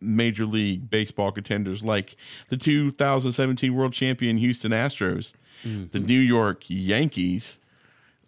Major 0.00 0.44
League 0.44 0.90
Baseball 0.90 1.32
contenders 1.32 1.82
like 1.82 2.16
the 2.48 2.56
2017 2.56 3.74
World 3.74 3.92
Champion 3.92 4.36
Houston 4.36 4.72
Astros, 4.72 5.32
the 5.92 6.00
New 6.00 6.18
York 6.18 6.64
Yankees, 6.68 7.58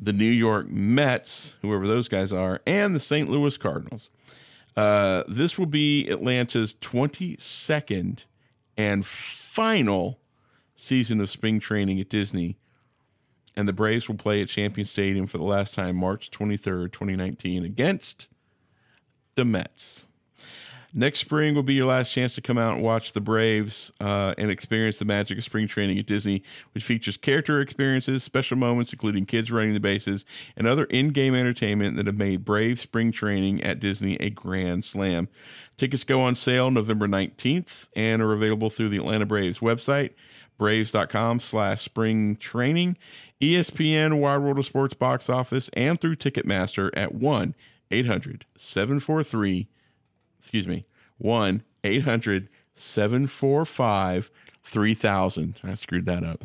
the 0.00 0.12
New 0.12 0.24
York 0.24 0.68
Mets, 0.68 1.56
whoever 1.62 1.86
those 1.86 2.08
guys 2.08 2.32
are, 2.32 2.60
and 2.66 2.94
the 2.94 3.00
St. 3.00 3.28
Louis 3.28 3.56
Cardinals. 3.56 4.08
Uh, 4.76 5.22
this 5.26 5.56
will 5.58 5.66
be 5.66 6.06
Atlanta's 6.08 6.74
22nd 6.80 8.24
and 8.76 9.06
final 9.06 10.18
season 10.76 11.20
of 11.20 11.30
spring 11.30 11.58
training 11.60 12.00
at 12.00 12.08
Disney. 12.10 12.56
And 13.56 13.66
the 13.66 13.72
Braves 13.72 14.06
will 14.06 14.16
play 14.16 14.42
at 14.42 14.48
Champion 14.48 14.84
Stadium 14.84 15.26
for 15.26 15.38
the 15.38 15.44
last 15.44 15.72
time 15.72 15.96
March 15.96 16.30
23rd, 16.30 16.92
2019, 16.92 17.64
against 17.64 18.28
the 19.34 19.46
Mets. 19.46 20.05
Next 20.98 21.18
spring 21.18 21.54
will 21.54 21.62
be 21.62 21.74
your 21.74 21.84
last 21.84 22.10
chance 22.10 22.34
to 22.36 22.40
come 22.40 22.56
out 22.56 22.72
and 22.72 22.82
watch 22.82 23.12
the 23.12 23.20
Braves 23.20 23.92
uh, 24.00 24.32
and 24.38 24.50
experience 24.50 24.98
the 24.98 25.04
magic 25.04 25.36
of 25.36 25.44
spring 25.44 25.68
training 25.68 25.98
at 25.98 26.06
Disney, 26.06 26.42
which 26.72 26.84
features 26.84 27.18
character 27.18 27.60
experiences, 27.60 28.24
special 28.24 28.56
moments, 28.56 28.94
including 28.94 29.26
kids 29.26 29.50
running 29.50 29.74
the 29.74 29.80
bases, 29.80 30.24
and 30.56 30.66
other 30.66 30.84
in 30.84 31.08
game 31.08 31.34
entertainment 31.34 31.98
that 31.98 32.06
have 32.06 32.16
made 32.16 32.46
Brave 32.46 32.80
spring 32.80 33.12
training 33.12 33.62
at 33.62 33.78
Disney 33.78 34.16
a 34.20 34.30
grand 34.30 34.86
slam. 34.86 35.28
Tickets 35.76 36.02
go 36.02 36.22
on 36.22 36.34
sale 36.34 36.70
November 36.70 37.06
19th 37.06 37.88
and 37.94 38.22
are 38.22 38.32
available 38.32 38.70
through 38.70 38.88
the 38.88 38.96
Atlanta 38.96 39.26
Braves 39.26 39.58
website, 39.58 40.12
braves.com 40.56 41.40
slash 41.40 41.82
spring 41.82 42.36
training, 42.36 42.96
ESPN, 43.42 44.18
Wide 44.18 44.38
World 44.38 44.58
of 44.58 44.64
Sports 44.64 44.94
box 44.94 45.28
office, 45.28 45.68
and 45.74 46.00
through 46.00 46.16
Ticketmaster 46.16 46.88
at 46.94 47.14
1 47.14 47.54
800 47.90 48.46
743 48.56 49.68
excuse 50.46 50.68
me, 50.68 50.86
1 51.18 51.64
800 51.82 52.48
745 52.76 54.30
3000. 54.62 55.56
I 55.64 55.74
screwed 55.74 56.06
that 56.06 56.22
up. 56.22 56.44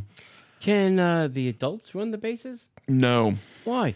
Can 0.60 0.98
uh, 0.98 1.28
the 1.28 1.48
adults 1.50 1.94
run 1.94 2.10
the 2.10 2.18
bases? 2.18 2.70
No. 2.88 3.36
Why? 3.64 3.94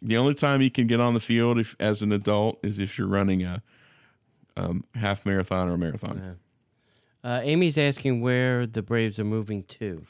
The 0.00 0.16
only 0.16 0.32
time 0.32 0.62
you 0.62 0.70
can 0.70 0.86
get 0.86 1.00
on 1.00 1.12
the 1.12 1.20
field 1.20 1.58
if, 1.58 1.76
as 1.78 2.00
an 2.00 2.12
adult 2.12 2.58
is 2.62 2.78
if 2.78 2.96
you're 2.96 3.06
running 3.06 3.42
a 3.42 3.62
um, 4.56 4.84
half 4.94 5.26
marathon 5.26 5.68
or 5.68 5.74
a 5.74 5.78
marathon. 5.78 6.38
Uh, 7.22 7.40
Amy's 7.42 7.76
asking 7.76 8.22
where 8.22 8.66
the 8.66 8.82
Braves 8.82 9.18
are 9.18 9.24
moving 9.24 9.64
to. 9.64 10.06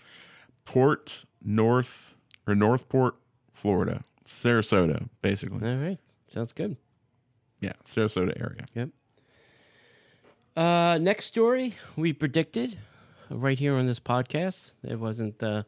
Port 0.64 1.24
North 1.42 2.16
or 2.46 2.55
Northport, 2.55 3.16
Florida. 3.52 4.05
Sarasota, 4.24 5.09
basically. 5.20 5.68
All 5.68 5.76
right, 5.78 5.98
sounds 6.33 6.52
good. 6.52 6.76
Yeah, 7.61 7.72
Sarasota 7.85 8.40
area. 8.40 8.64
Yep. 8.74 8.90
Uh, 10.57 10.99
next 11.01 11.27
story 11.27 11.75
we 11.97 12.12
predicted 12.12 12.79
right 13.31 13.59
here 13.59 13.75
on 13.75 13.87
this 13.87 14.01
podcast. 14.01 14.73
It 14.85 14.99
wasn't. 14.99 15.43
Uh, 15.43 15.62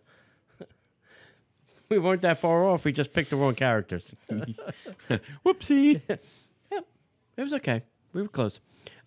we 1.89 1.99
weren't 1.99 2.23
that 2.23 2.39
far 2.41 2.67
off. 2.69 2.85
We 2.85 2.93
just 2.93 3.13
picked 3.13 3.31
the 3.31 3.37
wrong 3.37 3.55
characters. 3.55 4.15
Whoopsie. 5.45 6.01
It 7.37 7.43
was 7.43 7.53
okay. 7.55 7.83
We 8.13 8.23
were 8.23 8.29
close. 8.29 8.61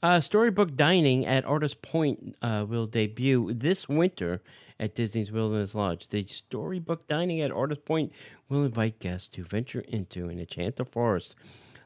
Uh, 0.03 0.19
Storybook 0.19 0.75
Dining 0.75 1.25
at 1.25 1.45
Artist 1.45 1.81
Point 1.81 2.35
uh, 2.41 2.65
will 2.67 2.85
debut 2.85 3.53
this 3.53 3.87
winter 3.87 4.41
at 4.81 4.95
Disney's 4.95 5.31
Wilderness 5.31 5.73
Lodge. 5.73 6.09
The 6.09 6.25
Storybook 6.27 7.07
Dining 7.07 7.39
at 7.39 7.51
Artist 7.51 7.85
Point 7.85 8.11
will 8.49 8.65
invite 8.65 8.99
guests 8.99 9.29
to 9.29 9.45
venture 9.45 9.79
into 9.87 10.27
an 10.27 10.39
enchanted 10.39 10.89
forest, 10.89 11.37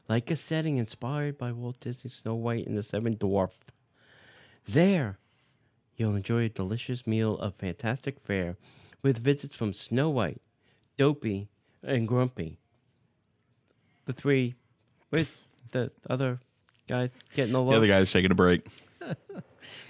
like 0.08 0.32
a 0.32 0.36
setting 0.36 0.78
inspired 0.78 1.38
by 1.38 1.52
Walt 1.52 1.78
Disney's 1.78 2.14
Snow 2.14 2.34
White 2.34 2.66
and 2.66 2.76
the 2.76 2.82
Seven 2.82 3.14
Dwarf. 3.14 3.52
There, 4.66 5.18
you'll 5.96 6.16
enjoy 6.16 6.44
a 6.44 6.48
delicious 6.48 7.06
meal 7.06 7.36
of 7.38 7.54
fantastic 7.56 8.20
fare 8.20 8.56
with 9.02 9.18
visits 9.18 9.56
from 9.56 9.72
Snow 9.72 10.08
White, 10.10 10.40
Dopey, 10.96 11.48
and 11.82 12.06
Grumpy. 12.06 12.58
The 14.06 14.12
three 14.12 14.54
with 15.10 15.36
the 15.72 15.90
other 16.08 16.40
guys 16.88 17.10
getting 17.34 17.54
a 17.54 17.64
The 17.64 17.76
other 17.76 17.86
guy's 17.86 18.10
taking 18.10 18.30
a 18.30 18.34
break. 18.34 18.66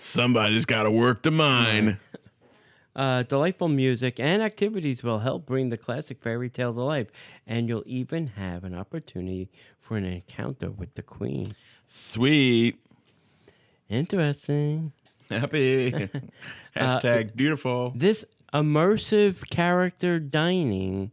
Somebody's 0.00 0.64
got 0.64 0.84
to 0.84 0.90
work 0.90 1.22
the 1.22 1.30
mine. 1.30 1.98
Uh, 2.94 3.22
delightful 3.22 3.68
music 3.68 4.20
and 4.20 4.42
activities 4.42 5.02
will 5.02 5.20
help 5.20 5.46
bring 5.46 5.70
the 5.70 5.78
classic 5.78 6.20
fairy 6.20 6.50
tale 6.50 6.74
to 6.74 6.82
life, 6.82 7.06
and 7.46 7.66
you'll 7.66 7.82
even 7.86 8.26
have 8.26 8.64
an 8.64 8.74
opportunity 8.74 9.48
for 9.80 9.96
an 9.96 10.04
encounter 10.04 10.70
with 10.70 10.94
the 10.94 11.00
queen. 11.00 11.56
Sweet. 11.88 12.78
Interesting. 13.92 14.90
Happy. 15.28 15.92
Hashtag 16.76 17.36
beautiful. 17.36 17.92
This 17.94 18.24
immersive 18.54 19.50
character 19.50 20.18
dining 20.18 21.10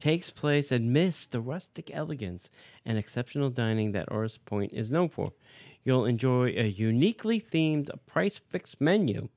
takes 0.00 0.30
place 0.30 0.72
amidst 0.72 1.32
the 1.32 1.42
rustic 1.42 1.90
elegance 1.92 2.50
and 2.86 2.96
exceptional 2.96 3.50
dining 3.50 3.92
that 3.92 4.10
Artist 4.10 4.42
Point 4.46 4.72
is 4.72 4.90
known 4.90 5.10
for. 5.10 5.32
You'll 5.84 6.06
enjoy 6.06 6.54
a 6.56 6.66
uniquely 6.66 7.38
themed 7.38 7.90
price 8.06 8.40
fixed 8.48 8.80
menu. 8.80 9.28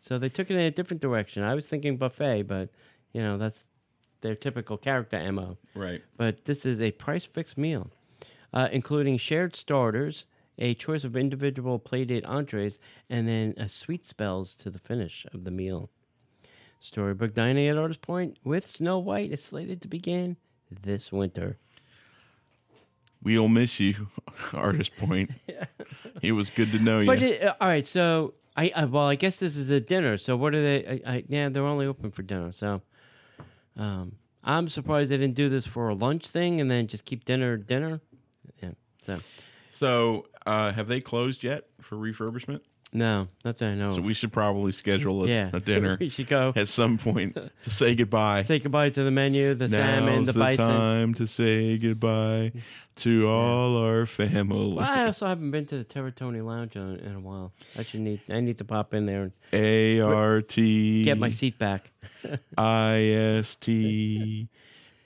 So 0.00 0.18
they 0.18 0.28
took 0.28 0.50
it 0.50 0.54
in 0.54 0.62
a 0.64 0.70
different 0.72 1.00
direction. 1.00 1.44
I 1.44 1.54
was 1.54 1.68
thinking 1.68 1.96
buffet, 1.96 2.42
but 2.42 2.70
you 3.12 3.22
know, 3.22 3.38
that's 3.38 3.66
their 4.20 4.34
typical 4.34 4.76
character 4.76 5.30
MO. 5.30 5.58
Right. 5.76 6.02
But 6.16 6.44
this 6.44 6.66
is 6.66 6.80
a 6.80 6.90
price 6.90 7.24
fixed 7.24 7.56
meal, 7.56 7.88
uh, 8.52 8.68
including 8.72 9.16
shared 9.18 9.54
starters, 9.54 10.24
a 10.58 10.74
choice 10.74 11.04
of 11.04 11.16
individual 11.16 11.78
plated 11.78 12.24
entrees, 12.24 12.78
and 13.08 13.28
then 13.28 13.54
a 13.56 13.68
sweet 13.68 14.04
spells 14.04 14.54
to 14.56 14.70
the 14.70 14.78
finish 14.78 15.26
of 15.32 15.44
the 15.44 15.50
meal. 15.50 15.90
Storybook 16.80 17.34
Dining 17.34 17.68
at 17.68 17.78
Artist 17.78 18.02
Point 18.02 18.38
with 18.44 18.66
Snow 18.66 18.98
White 18.98 19.32
is 19.32 19.42
slated 19.42 19.80
to 19.82 19.88
begin 19.88 20.36
this 20.70 21.12
winter. 21.12 21.58
We'll 23.22 23.48
miss 23.48 23.78
you, 23.78 24.08
Artist 24.52 24.96
Point. 24.96 25.30
It 26.20 26.32
was 26.32 26.50
good 26.50 26.70
to 26.70 26.78
know 26.78 27.00
you. 27.00 27.06
But 27.06 27.22
it, 27.22 27.42
uh, 27.42 27.54
all 27.60 27.66
right, 27.66 27.84
so 27.84 28.34
I, 28.56 28.70
I 28.76 28.84
well, 28.84 29.08
I 29.08 29.16
guess 29.16 29.38
this 29.38 29.56
is 29.56 29.70
a 29.70 29.80
dinner. 29.80 30.16
So 30.16 30.36
what 30.36 30.54
are 30.54 30.62
they? 30.62 31.02
I, 31.04 31.14
I, 31.14 31.24
yeah, 31.26 31.48
they're 31.48 31.64
only 31.64 31.86
open 31.86 32.12
for 32.12 32.22
dinner. 32.22 32.52
So 32.52 32.80
um, 33.76 34.12
I'm 34.44 34.68
surprised 34.68 35.10
they 35.10 35.16
didn't 35.16 35.34
do 35.34 35.48
this 35.48 35.66
for 35.66 35.88
a 35.88 35.94
lunch 35.94 36.28
thing 36.28 36.60
and 36.60 36.70
then 36.70 36.86
just 36.86 37.04
keep 37.04 37.24
dinner 37.24 37.56
dinner. 37.56 38.00
Yeah. 38.62 38.70
So 39.04 39.16
so, 39.72 40.26
uh, 40.46 40.72
have 40.72 40.88
they 40.88 41.00
closed 41.00 41.42
yet 41.42 41.66
for 41.80 41.96
refurbishment? 41.96 42.60
No, 42.94 43.28
not 43.42 43.56
that 43.56 43.70
I 43.70 43.74
know. 43.74 43.92
So 43.94 43.98
of. 44.00 44.04
we 44.04 44.12
should 44.12 44.32
probably 44.32 44.70
schedule 44.72 45.24
a, 45.24 45.28
yeah, 45.28 45.50
a 45.54 45.60
dinner 45.60 45.96
we 46.00 46.10
should 46.10 46.26
go 46.26 46.52
at 46.54 46.68
some 46.68 46.98
point 46.98 47.34
to 47.62 47.70
say 47.70 47.94
goodbye. 47.94 48.42
say 48.42 48.58
goodbye 48.58 48.90
to 48.90 49.02
the 49.02 49.10
menu, 49.10 49.54
the 49.54 49.68
salmon, 49.68 50.16
Now's 50.16 50.26
the 50.26 50.32
the 50.32 50.38
bison. 50.38 50.68
time 50.68 51.14
to 51.14 51.26
say 51.26 51.78
goodbye 51.78 52.52
to 52.96 53.28
all 53.28 53.78
our 53.78 54.04
family. 54.04 54.74
Well, 54.74 54.80
I 54.80 55.06
also 55.06 55.26
haven't 55.26 55.50
been 55.52 55.64
to 55.66 55.78
the 55.78 55.84
Territory 55.84 56.42
Lounge 56.42 56.76
in, 56.76 56.96
in 56.96 57.14
a 57.14 57.20
while. 57.20 57.54
I 57.78 57.82
should 57.82 58.00
need. 58.00 58.20
I 58.30 58.40
need 58.40 58.58
to 58.58 58.64
pop 58.64 58.92
in 58.92 59.06
there 59.06 59.22
and 59.22 59.32
A 59.54 60.00
R 60.00 60.42
T 60.42 61.02
get 61.02 61.16
my 61.16 61.30
seat 61.30 61.58
back. 61.58 61.92
I 62.58 63.00
S 63.00 63.56
T 63.56 64.50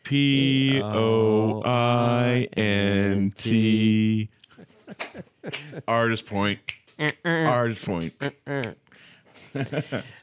P 0.02 0.80
O 0.82 1.62
I 1.64 2.48
N 2.56 3.30
T. 3.30 4.28
Artist 5.88 6.26
point. 6.26 6.60
Artist 7.24 7.84
point. 7.84 8.14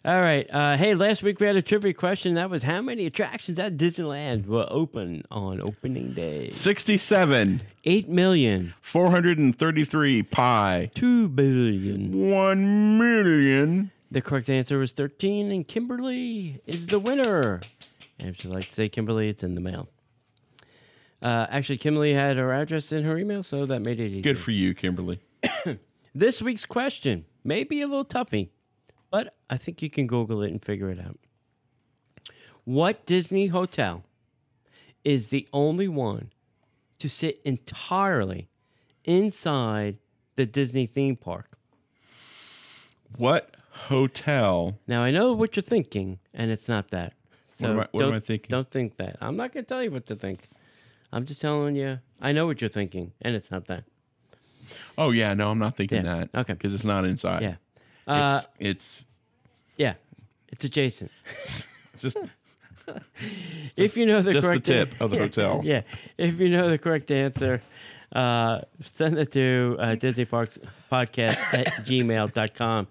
All 0.06 0.21
right. 0.21 0.47
Uh, 0.52 0.78
hey, 0.78 0.95
last 0.95 1.23
week 1.23 1.39
we 1.39 1.47
had 1.47 1.56
a 1.56 1.62
trivia 1.62 1.93
question. 1.93 2.36
That 2.36 2.49
was 2.49 2.63
how 2.63 2.82
many 2.82 3.06
attractions 3.06 3.58
at 3.60 3.78
Disneyland 3.78 4.45
were 4.47 4.67
open 4.69 5.23
on 5.32 5.62
opening 5.62 6.13
day? 6.13 6.49
67, 6.52 7.62
Eight 7.86 8.10
million. 8.10 8.73
433 8.82 10.23
pi, 10.23 10.91
Two 10.93 11.30
billion. 11.30 12.30
1 12.30 12.97
million. 12.97 13.91
The 14.12 14.21
correct 14.21 14.49
answer 14.49 14.78
was 14.78 14.91
13, 14.91 15.52
and 15.52 15.67
Kimberly 15.67 16.62
is 16.67 16.88
the 16.88 16.99
winner. 16.99 17.62
And 18.19 18.30
if 18.30 18.43
you'd 18.43 18.54
like 18.54 18.69
to 18.69 18.73
say 18.76 18.89
Kimberly, 18.89 19.30
it's 19.30 19.43
in 19.43 19.56
the 19.56 19.62
mail. 19.62 19.89
Uh, 21.24 21.48
actually, 21.50 21.78
Kimberly 21.78 22.14
had 22.14 22.36
her 22.36 22.54
address 22.54 22.92
in 22.92 23.06
her 23.06 23.18
email, 23.18 23.42
so 23.44 23.66
that 23.66 23.80
made 23.80 24.00
it 24.02 24.08
easy. 24.08 24.22
Good 24.22 24.38
for 24.38 24.52
you, 24.52 24.74
Kimberly. 24.76 25.20
This 26.16 26.44
week's 26.44 26.66
question 26.66 27.26
may 27.44 27.64
be 27.64 27.82
a 27.82 27.88
little 27.88 28.06
toughy, 28.06 28.52
but 29.10 29.34
I 29.50 29.58
think 29.58 29.82
you 29.82 29.90
can 29.90 30.06
Google 30.06 30.44
it 30.44 30.52
and 30.52 30.64
figure 30.64 30.92
it 30.92 31.00
out. 31.00 31.18
What 32.66 33.08
Disney 33.08 33.48
hotel 33.48 34.04
is 35.04 35.30
the 35.30 35.48
only 35.52 35.88
one 35.88 36.32
to 37.00 37.10
sit 37.10 37.42
entirely 37.44 38.48
inside 39.06 39.98
the 40.36 40.46
Disney 40.46 40.86
theme 40.86 41.16
park? 41.16 41.58
What 43.18 43.56
hotel? 43.72 44.78
Now 44.88 45.02
I 45.02 45.10
know 45.10 45.34
what 45.34 45.56
you're 45.56 45.64
thinking, 45.64 46.20
and 46.32 46.52
it's 46.52 46.68
not 46.68 46.90
that. 46.92 47.14
So 47.58 47.70
What 47.70 47.72
am 47.74 47.80
I- 47.80 47.88
what 47.92 48.06
am 48.06 48.14
I 48.14 48.20
thinking? 48.20 48.50
Don't 48.50 48.70
think 48.70 48.98
that. 48.98 49.18
I'm 49.20 49.36
not 49.36 49.52
going 49.52 49.66
to 49.66 49.68
tell 49.68 49.82
you 49.82 49.90
what 49.90 50.06
to 50.08 50.16
think. 50.16 50.48
I'm 51.13 51.26
just 51.26 51.39
telling 51.41 51.76
you. 51.76 51.99
I 52.21 52.32
know 52.32 52.45
what 52.47 52.60
you're 52.60 52.69
thinking, 52.69 53.12
and 53.21 53.36
it's 53.36 53.52
not 53.52 53.67
that. 53.67 53.84
Oh, 54.97 55.12
yeah, 55.12 55.34
no, 55.34 55.52
I'm 55.52 55.60
not 55.60 55.76
thinking 55.78 56.04
Yeah, 56.06 56.26
that. 56.32 56.39
okay. 56.39 56.54
Because 56.54 56.73
it's 56.73 56.84
not 56.86 57.06
inside. 57.06 57.41
Yeah. 57.43 57.56
Uh, 58.08 58.41
It's, 58.60 59.06
yeah. 59.78 59.93
It's 60.49 60.65
adjacent. 60.65 61.12
just 61.97 62.17
if 63.78 63.95
you 63.95 64.06
know 64.06 64.21
the 64.21 64.34
just 64.34 64.43
the 64.43 64.47
correct 64.49 64.65
tip 64.65 64.93
of 64.99 65.12
the 65.12 65.17
hotel. 65.17 65.62
Yeah. 65.63 65.82
If 66.17 66.39
you 66.39 66.49
know 66.49 66.69
the 66.69 66.78
correct 66.78 67.12
answer, 67.12 67.62
uh, 68.13 68.62
send 68.82 69.17
it 69.19 69.32
to 69.34 69.78
uh, 69.80 69.95
Disney 69.95 70.26
Parks 70.26 70.58
Podcast 70.91 71.38
at 71.54 71.67
gmail.com. 71.86 72.88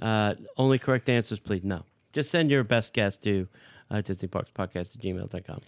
Uh, 0.00 0.34
only 0.56 0.78
correct 0.78 1.08
answers, 1.08 1.38
please. 1.38 1.62
No. 1.64 1.84
Just 2.12 2.30
send 2.30 2.50
your 2.50 2.64
best 2.64 2.92
guess 2.92 3.16
to 3.18 3.46
uh, 3.90 4.00
Disney 4.00 4.28
Parks 4.28 4.50
Podcast 4.56 4.94
at 4.96 5.02
gmail.com. 5.02 5.60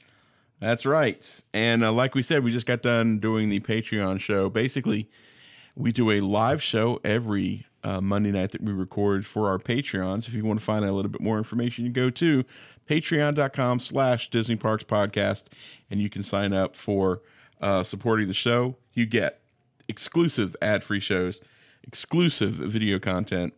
That's 0.60 0.86
right. 0.86 1.42
And 1.52 1.84
uh, 1.84 1.92
like 1.92 2.14
we 2.14 2.22
said, 2.22 2.44
we 2.44 2.52
just 2.52 2.66
got 2.66 2.82
done 2.82 3.18
doing 3.18 3.48
the 3.50 3.60
Patreon 3.60 4.20
show. 4.20 4.48
Basically, 4.48 5.10
we 5.76 5.92
do 5.92 6.10
a 6.10 6.20
live 6.20 6.62
show 6.62 7.00
every 7.04 7.66
uh, 7.82 8.00
Monday 8.00 8.30
night 8.30 8.52
that 8.52 8.62
we 8.62 8.72
record 8.72 9.26
for 9.26 9.48
our 9.48 9.58
Patreons. 9.58 10.26
If 10.26 10.34
you 10.34 10.44
want 10.44 10.58
to 10.58 10.64
find 10.64 10.84
out 10.84 10.90
a 10.90 10.94
little 10.94 11.10
bit 11.10 11.20
more 11.20 11.38
information, 11.38 11.84
you 11.84 11.90
go 11.90 12.08
to 12.10 12.44
patreon.com 12.88 13.80
slash 13.80 14.30
Disney 14.30 14.56
Parks 14.56 14.84
Podcast, 14.84 15.44
and 15.90 16.00
you 16.00 16.08
can 16.08 16.22
sign 16.22 16.52
up 16.52 16.74
for 16.76 17.22
uh, 17.60 17.82
supporting 17.82 18.28
the 18.28 18.34
show. 18.34 18.76
You 18.92 19.06
get 19.06 19.40
exclusive 19.88 20.56
ad-free 20.62 21.00
shows, 21.00 21.40
exclusive 21.82 22.54
video 22.54 22.98
content, 22.98 23.52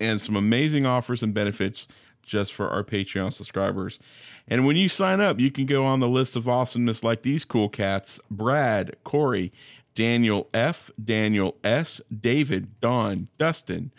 and 0.00 0.20
some 0.20 0.36
amazing 0.36 0.86
offers 0.86 1.22
and 1.22 1.34
benefits 1.34 1.88
just 2.28 2.52
for 2.52 2.68
our 2.68 2.84
Patreon 2.84 3.32
subscribers. 3.32 3.98
And 4.46 4.66
when 4.66 4.76
you 4.76 4.88
sign 4.88 5.20
up, 5.20 5.40
you 5.40 5.50
can 5.50 5.66
go 5.66 5.84
on 5.84 6.00
the 6.00 6.08
list 6.08 6.36
of 6.36 6.48
awesomeness 6.48 7.02
like 7.02 7.22
these 7.22 7.44
cool 7.44 7.68
cats 7.68 8.20
Brad, 8.30 8.96
Corey, 9.04 9.52
Daniel 9.98 10.48
F., 10.54 10.92
Daniel 11.02 11.56
S., 11.64 12.00
David, 12.20 12.80
Don, 12.80 13.26
Dustin, 13.36 13.90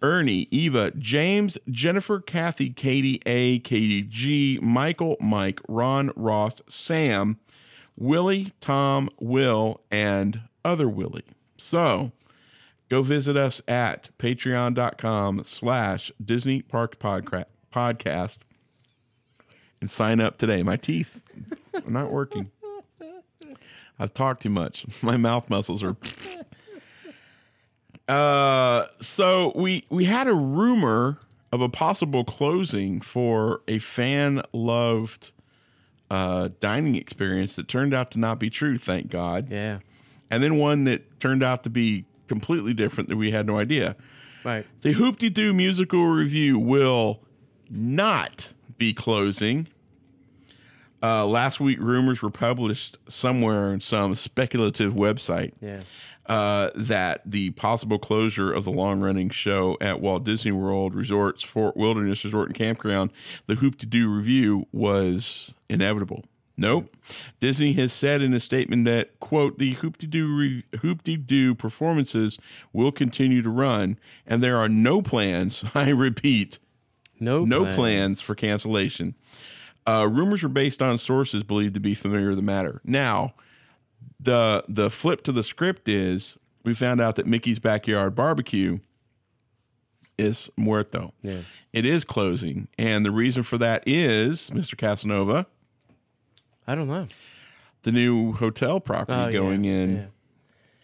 Ernie, 0.00 0.48
Eva, 0.50 0.90
James, 0.92 1.58
Jennifer, 1.70 2.18
Kathy, 2.18 2.70
Katie 2.70 3.20
A., 3.26 3.58
Katie 3.58 4.00
G., 4.00 4.58
Michael, 4.62 5.18
Mike, 5.20 5.60
Ron, 5.68 6.12
Ross, 6.16 6.62
Sam, 6.66 7.38
Willie, 7.94 8.54
Tom, 8.62 9.10
Will, 9.20 9.82
and 9.90 10.40
other 10.64 10.88
Willie. 10.88 11.26
So, 11.58 12.12
go 12.88 13.02
visit 13.02 13.36
us 13.36 13.60
at 13.68 14.08
patreon.com 14.18 15.42
slash 15.44 16.10
disney 16.24 16.62
Podcra- 16.62 17.44
podcast 17.74 18.38
and 19.80 19.90
sign 19.90 20.20
up 20.20 20.38
today 20.38 20.62
my 20.62 20.76
teeth 20.76 21.20
are 21.74 21.90
not 21.90 22.12
working 22.12 22.50
i've 23.98 24.14
talked 24.14 24.42
too 24.42 24.50
much 24.50 24.86
my 25.02 25.16
mouth 25.16 25.50
muscles 25.50 25.82
are 25.82 25.96
uh 28.08 28.84
so 29.00 29.52
we 29.56 29.84
we 29.90 30.04
had 30.04 30.28
a 30.28 30.34
rumor 30.34 31.18
of 31.52 31.60
a 31.60 31.68
possible 31.68 32.24
closing 32.24 33.00
for 33.00 33.62
a 33.66 33.78
fan 33.78 34.42
loved 34.52 35.32
uh 36.10 36.48
dining 36.60 36.96
experience 36.96 37.56
that 37.56 37.66
turned 37.66 37.94
out 37.94 38.10
to 38.10 38.18
not 38.18 38.38
be 38.38 38.50
true 38.50 38.76
thank 38.78 39.08
god 39.10 39.48
Yeah. 39.50 39.78
and 40.30 40.42
then 40.42 40.58
one 40.58 40.84
that 40.84 41.18
turned 41.18 41.42
out 41.42 41.64
to 41.64 41.70
be 41.70 42.04
completely 42.28 42.74
different 42.74 43.08
that 43.10 43.16
we 43.16 43.30
had 43.32 43.46
no 43.46 43.58
idea. 43.58 43.96
Right. 44.44 44.66
The 44.80 44.92
Hoop-Dee-Doo 44.92 45.52
Musical 45.52 46.06
Revue 46.06 46.58
will 46.58 47.20
not 47.70 48.52
be 48.78 48.92
closing. 48.94 49.68
Uh, 51.02 51.26
last 51.26 51.60
week, 51.60 51.78
rumors 51.80 52.22
were 52.22 52.30
published 52.30 52.96
somewhere 53.08 53.70
on 53.72 53.80
some 53.80 54.14
speculative 54.14 54.94
website 54.94 55.52
Yeah. 55.60 55.80
uh, 56.26 56.70
that 56.74 57.20
the 57.26 57.50
possible 57.50 57.98
closure 57.98 58.50
of 58.50 58.64
the 58.64 58.70
long 58.70 59.00
running 59.00 59.28
show 59.28 59.76
at 59.82 60.00
Walt 60.00 60.24
Disney 60.24 60.52
World 60.52 60.94
Resorts 60.94 61.44
Fort 61.44 61.76
Wilderness 61.76 62.24
Resort 62.24 62.48
and 62.48 62.56
Campground, 62.56 63.10
the 63.46 63.56
Hoop-Dee-Doo 63.56 64.08
Revue, 64.08 64.64
was 64.72 65.52
inevitable. 65.68 66.24
Nope. 66.56 66.96
Disney 67.40 67.72
has 67.74 67.92
said 67.92 68.22
in 68.22 68.32
a 68.32 68.38
statement 68.40 68.84
that, 68.86 69.18
quote, 69.20 69.58
the 69.58 69.72
Hoop 69.74 69.98
Doo 69.98 70.34
re- 70.34 70.64
Hoop 70.80 71.02
Doo 71.02 71.54
performances 71.54 72.38
will 72.72 72.92
continue 72.92 73.42
to 73.42 73.50
run, 73.50 73.98
and 74.26 74.42
there 74.42 74.56
are 74.56 74.68
no 74.70 75.02
plans, 75.02 75.64
I 75.74 75.90
repeat, 75.90 76.60
No. 77.20 77.44
no 77.44 77.60
plan. 77.64 77.74
plans 77.74 78.20
for 78.20 78.34
cancellation. 78.34 79.14
Uh, 79.86 80.08
rumors 80.10 80.42
are 80.42 80.48
based 80.48 80.80
on 80.82 80.96
sources 80.98 81.42
believed 81.42 81.74
to 81.74 81.80
be 81.80 81.94
familiar 81.94 82.28
with 82.28 82.36
the 82.38 82.42
matter. 82.42 82.80
Now, 82.84 83.34
the 84.20 84.64
the 84.68 84.90
flip 84.90 85.22
to 85.24 85.32
the 85.32 85.42
script 85.42 85.88
is 85.88 86.36
we 86.64 86.72
found 86.74 87.00
out 87.00 87.16
that 87.16 87.26
Mickey's 87.26 87.58
Backyard 87.58 88.14
Barbecue 88.14 88.78
is 90.16 90.48
muerto. 90.56 91.12
Yeah. 91.22 91.40
It 91.72 91.84
is 91.84 92.04
closing, 92.04 92.68
and 92.78 93.04
the 93.04 93.10
reason 93.10 93.42
for 93.42 93.58
that 93.58 93.82
is 93.86 94.48
Mr. 94.50 94.76
Casanova, 94.76 95.46
I 96.66 96.74
don't 96.74 96.88
know. 96.88 97.08
the 97.82 97.92
new 97.92 98.32
hotel 98.32 98.80
property 98.80 99.12
Oh, 99.12 99.26
yeah, 99.26 99.32
going 99.32 99.64
in 99.64 100.08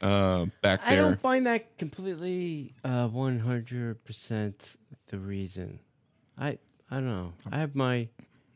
yeah. 0.03 0.07
uh, 0.09 0.47
back 0.63 0.81
there. 0.85 0.93
I 0.93 0.97
don't 0.97 1.21
find 1.21 1.47
that 1.47 1.79
completely 1.79 2.75
uh, 2.85 3.09
100% 3.09 4.77
the 5.09 5.19
reason. 5.19 5.79
I 6.41 6.59
I 6.91 6.97
don't 6.97 7.07
know. 7.07 7.33
I 7.53 7.59
have 7.61 7.75
my 7.77 8.09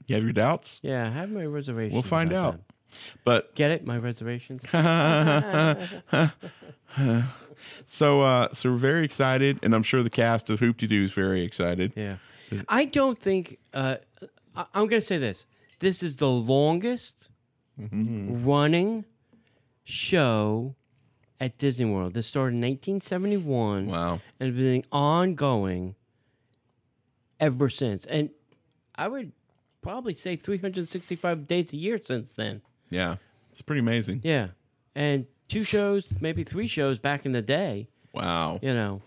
You 0.06 0.14
have 0.16 0.24
your 0.24 0.32
doubts, 0.32 0.80
yeah, 0.82 1.06
I 1.06 1.10
have 1.10 1.30
my 1.30 1.44
reservations. 1.44 1.92
we'll 1.92 2.02
find 2.02 2.32
about 2.32 2.44
out. 2.46 2.52
that. 2.54 2.64
But 3.24 3.54
Get 3.54 3.70
it? 3.70 3.84
My 3.86 3.98
reservations. 3.98 4.62
so, 7.86 8.20
uh, 8.20 8.52
so 8.52 8.70
we're 8.70 8.76
very 8.76 9.04
excited, 9.04 9.58
and 9.62 9.74
I'm 9.74 9.82
sure 9.82 10.02
the 10.02 10.10
cast 10.10 10.50
of 10.50 10.60
Hoop 10.60 10.76
Doo 10.78 11.02
is 11.04 11.12
very 11.12 11.42
excited. 11.42 11.92
yeah. 11.96 12.16
I 12.68 12.84
don't 12.84 13.18
think 13.18 13.58
uh, 13.72 13.96
I, 14.54 14.66
I'm 14.74 14.86
going 14.86 15.00
to 15.00 15.06
say 15.06 15.18
this. 15.18 15.44
This 15.80 16.02
is 16.02 16.16
the 16.16 16.28
longest 16.28 17.28
Mm-hmm. 17.80 18.44
running 18.46 19.04
show 19.82 20.76
at 21.40 21.58
Disney 21.58 21.86
World. 21.86 22.14
This 22.14 22.28
started 22.28 22.54
in 22.54 22.60
1971 22.60 23.86
Wow. 23.88 24.20
and 24.38 24.48
it's 24.48 24.56
been 24.56 24.84
ongoing 24.92 25.96
ever 27.44 27.68
since. 27.68 28.06
And 28.06 28.30
I 28.94 29.08
would 29.08 29.32
probably 29.82 30.14
say 30.14 30.36
365 30.36 31.46
days 31.46 31.72
a 31.72 31.76
year 31.76 32.00
since 32.02 32.32
then. 32.34 32.62
Yeah, 32.90 33.16
it's 33.50 33.62
pretty 33.62 33.80
amazing. 33.80 34.20
Yeah. 34.22 34.48
And 34.94 35.26
two 35.48 35.64
shows, 35.64 36.06
maybe 36.20 36.44
three 36.44 36.68
shows 36.68 36.98
back 36.98 37.26
in 37.26 37.32
the 37.32 37.42
day, 37.42 37.88
Wow. 38.12 38.58
you 38.62 38.72
know. 38.72 39.02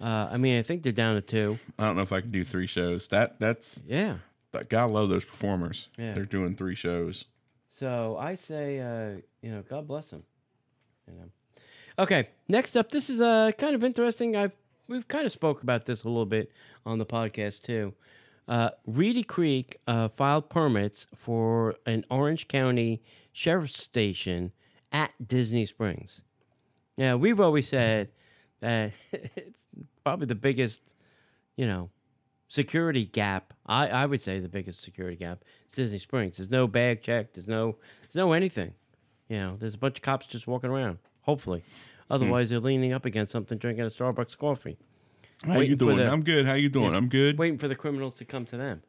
Uh, 0.00 0.28
I 0.30 0.36
mean, 0.36 0.58
I 0.58 0.62
think 0.62 0.82
they're 0.82 0.92
down 0.92 1.16
to 1.16 1.20
two. 1.20 1.58
I 1.78 1.86
don't 1.86 1.96
know 1.96 2.02
if 2.02 2.12
I 2.12 2.20
can 2.20 2.30
do 2.30 2.44
three 2.44 2.66
shows. 2.66 3.08
That 3.08 3.38
that's 3.40 3.82
Yeah. 3.86 4.18
that 4.52 4.68
gotta 4.68 4.92
love 4.92 5.08
those 5.08 5.24
performers. 5.24 5.88
Yeah. 5.98 6.14
They're 6.14 6.24
doing 6.24 6.56
three 6.56 6.74
shows. 6.76 7.24
So 7.70 8.16
I 8.18 8.34
say, 8.34 8.80
uh, 8.80 9.20
you 9.42 9.50
know, 9.52 9.62
God 9.68 9.86
bless 9.86 10.06
them. 10.10 10.22
You 11.06 11.14
know. 11.14 11.24
Okay, 11.98 12.28
next 12.48 12.76
up, 12.76 12.90
this 12.92 13.10
is 13.10 13.20
uh, 13.20 13.50
kind 13.58 13.74
of 13.74 13.82
interesting. 13.84 14.36
I've 14.36 14.56
we've 14.88 15.06
kind 15.06 15.26
of 15.26 15.32
spoke 15.32 15.62
about 15.62 15.86
this 15.86 16.04
a 16.04 16.08
little 16.08 16.26
bit 16.26 16.50
on 16.84 16.98
the 16.98 17.06
podcast 17.06 17.62
too. 17.62 17.94
Uh, 18.48 18.70
Reedy 18.86 19.22
Creek 19.22 19.78
uh, 19.86 20.08
filed 20.08 20.48
permits 20.48 21.06
for 21.14 21.76
an 21.86 22.04
Orange 22.10 22.48
County 22.48 23.02
Sheriff's 23.32 23.80
Station 23.80 24.52
at 24.90 25.12
Disney 25.24 25.66
Springs. 25.66 26.22
Now 26.96 27.16
we've 27.16 27.40
always 27.40 27.68
said 27.68 28.08
that 28.60 28.92
it's 29.12 29.62
probably 30.02 30.26
the 30.26 30.34
biggest, 30.34 30.80
you 31.56 31.66
know, 31.66 31.90
security 32.48 33.04
gap. 33.04 33.52
I, 33.66 33.88
I 33.88 34.06
would 34.06 34.22
say 34.22 34.40
the 34.40 34.48
biggest 34.48 34.82
security 34.82 35.16
gap 35.16 35.44
is 35.68 35.74
Disney 35.74 35.98
Springs. 35.98 36.38
There's 36.38 36.50
no 36.50 36.66
bag 36.66 37.02
check. 37.02 37.34
There's 37.34 37.48
no 37.48 37.76
there's 38.02 38.16
no 38.16 38.32
anything. 38.32 38.72
You 39.28 39.36
know, 39.36 39.56
there's 39.60 39.74
a 39.74 39.78
bunch 39.78 39.98
of 39.98 40.02
cops 40.02 40.26
just 40.26 40.46
walking 40.46 40.70
around. 40.70 40.98
Hopefully, 41.20 41.62
otherwise 42.10 42.50
they're 42.50 42.60
leaning 42.60 42.92
up 42.92 43.04
against 43.04 43.32
something, 43.32 43.58
drinking 43.58 43.84
a 43.84 43.88
Starbucks 43.88 44.36
coffee, 44.36 44.76
How 45.44 45.60
you 45.60 45.76
doing? 45.76 45.96
the- 45.98 46.10
I'm 46.10 46.22
good. 46.22 46.46
How 46.46 46.54
you 46.54 46.68
doing? 46.68 46.94
I'm 46.94 47.08
good. 47.08 47.38
waiting 47.38 47.58
for 47.58 47.68
the 47.68 47.74
criminals 47.76 48.14
to 48.14 48.24
come 48.24 48.44
to 48.46 48.56
them. 48.56 48.82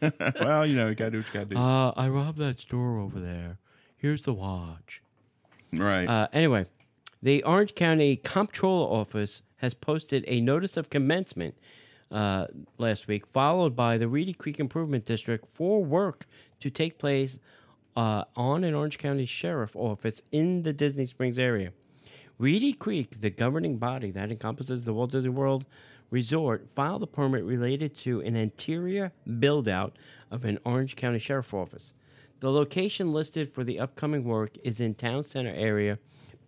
well, 0.40 0.66
you 0.66 0.76
know, 0.76 0.88
you 0.88 0.94
gotta 0.94 1.10
do 1.12 1.18
what 1.18 1.26
you 1.26 1.32
gotta 1.32 1.46
do. 1.46 1.56
Uh, 1.56 1.92
I 1.96 2.08
robbed 2.08 2.38
that 2.38 2.60
store 2.60 2.98
over 2.98 3.20
there. 3.20 3.58
Here's 3.96 4.22
the 4.22 4.32
watch. 4.34 5.02
right. 5.72 6.06
Uh, 6.08 6.28
anyway, 6.32 6.66
the 7.22 7.42
Orange 7.44 7.74
County 7.74 8.16
Comptroller 8.16 8.86
Office 8.88 9.42
has 9.56 9.72
posted 9.74 10.24
a 10.28 10.40
notice 10.40 10.76
of 10.76 10.90
commencement 10.90 11.54
uh, 12.10 12.46
last 12.78 13.08
week, 13.08 13.26
followed 13.32 13.74
by 13.74 13.96
the 13.96 14.06
Reedy 14.08 14.34
Creek 14.34 14.60
Improvement 14.60 15.04
District 15.06 15.44
for 15.54 15.82
work 15.82 16.26
to 16.60 16.68
take 16.70 16.98
place 16.98 17.38
uh, 17.96 18.24
on 18.36 18.62
an 18.62 18.74
Orange 18.74 18.98
County 18.98 19.24
Sheriff 19.24 19.74
Office 19.74 20.20
in 20.32 20.62
the 20.64 20.72
Disney 20.72 21.06
Springs 21.06 21.38
area. 21.38 21.72
Reedy 22.38 22.72
Creek, 22.72 23.20
the 23.20 23.30
governing 23.30 23.78
body 23.78 24.10
that 24.10 24.30
encompasses 24.30 24.84
the 24.84 24.92
Walt 24.92 25.12
Disney 25.12 25.30
World 25.30 25.64
Resort, 26.10 26.68
filed 26.74 27.02
a 27.04 27.06
permit 27.06 27.44
related 27.44 27.96
to 27.98 28.20
an 28.22 28.34
interior 28.34 29.12
build 29.38 29.68
out 29.68 29.96
of 30.32 30.44
an 30.44 30.58
Orange 30.64 30.96
County 30.96 31.20
Sheriff 31.20 31.54
Office. 31.54 31.92
The 32.40 32.50
location 32.50 33.12
listed 33.12 33.54
for 33.54 33.62
the 33.62 33.78
upcoming 33.78 34.24
work 34.24 34.58
is 34.64 34.80
in 34.80 34.94
Town 34.94 35.22
Center 35.24 35.54
area, 35.54 35.98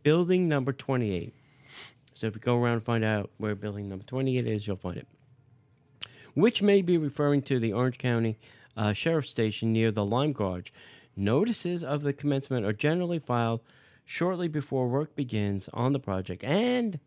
building 0.03 0.49
number 0.49 0.72
28. 0.72 1.33
So 2.14 2.27
if 2.27 2.35
you 2.35 2.40
go 2.40 2.57
around 2.57 2.75
and 2.75 2.85
find 2.85 3.05
out 3.05 3.31
where 3.38 3.55
building 3.55 3.88
number 3.88 4.05
28 4.05 4.46
is, 4.46 4.66
you'll 4.66 4.77
find 4.77 4.96
it. 4.96 5.07
Which 6.35 6.62
may 6.62 6.83
be 6.83 6.99
referring 6.99 7.42
to 7.42 7.61
the 7.61 7.72
Orange 7.72 7.99
County 7.99 8.38
uh, 8.77 8.92
Sheriff's 8.92 9.31
Station 9.31 9.72
near 9.72 9.92
the 9.92 10.05
Lime 10.05 10.33
Garage. 10.33 10.70
Notices 11.16 11.85
of 11.85 12.03
the 12.03 12.12
commencement 12.12 12.66
are 12.66 12.72
generally 12.72 13.20
filed 13.20 13.61
shortly 14.07 14.49
before 14.49 14.88
work 14.88 15.14
begins 15.14 15.69
on 15.75 15.92
the 15.92 15.99
project, 15.99 16.42
and 16.42 16.99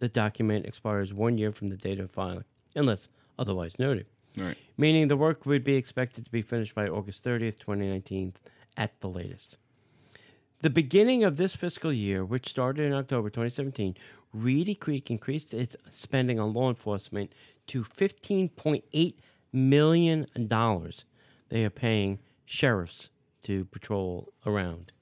the 0.00 0.08
document 0.08 0.66
expires 0.66 1.14
one 1.14 1.38
year 1.38 1.52
from 1.52 1.70
the 1.70 1.76
date 1.76 1.98
of 1.98 2.10
filing, 2.10 2.44
unless 2.74 3.08
otherwise 3.38 3.78
noted 3.78 4.06
right. 4.36 4.58
meaning 4.76 5.08
the 5.08 5.16
work 5.16 5.46
would 5.46 5.64
be 5.64 5.76
expected 5.76 6.24
to 6.24 6.30
be 6.30 6.42
finished 6.42 6.74
by 6.74 6.86
August 6.86 7.24
30th, 7.24 7.58
2019 7.58 8.34
at 8.76 9.00
the 9.00 9.08
latest. 9.08 9.56
The 10.60 10.70
beginning 10.70 11.22
of 11.22 11.36
this 11.36 11.54
fiscal 11.54 11.92
year, 11.92 12.24
which 12.24 12.48
started 12.48 12.84
in 12.84 12.92
October 12.92 13.30
2017, 13.30 13.96
Reedy 14.32 14.74
Creek 14.74 15.10
increased 15.10 15.54
its 15.54 15.76
spending 15.90 16.40
on 16.40 16.52
law 16.52 16.68
enforcement 16.68 17.32
to 17.68 17.84
$15.8 17.84 19.14
million 19.52 20.26
they 21.48 21.64
are 21.64 21.70
paying 21.70 22.18
sheriffs 22.44 23.10
to 23.42 23.64
patrol 23.66 24.32
around. 24.44 24.92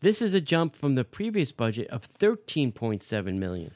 This 0.00 0.20
is 0.20 0.34
a 0.34 0.40
jump 0.40 0.76
from 0.76 0.94
the 0.94 1.04
previous 1.04 1.52
budget 1.52 1.88
of 1.88 2.08
13.7 2.08 3.34
million. 3.38 3.72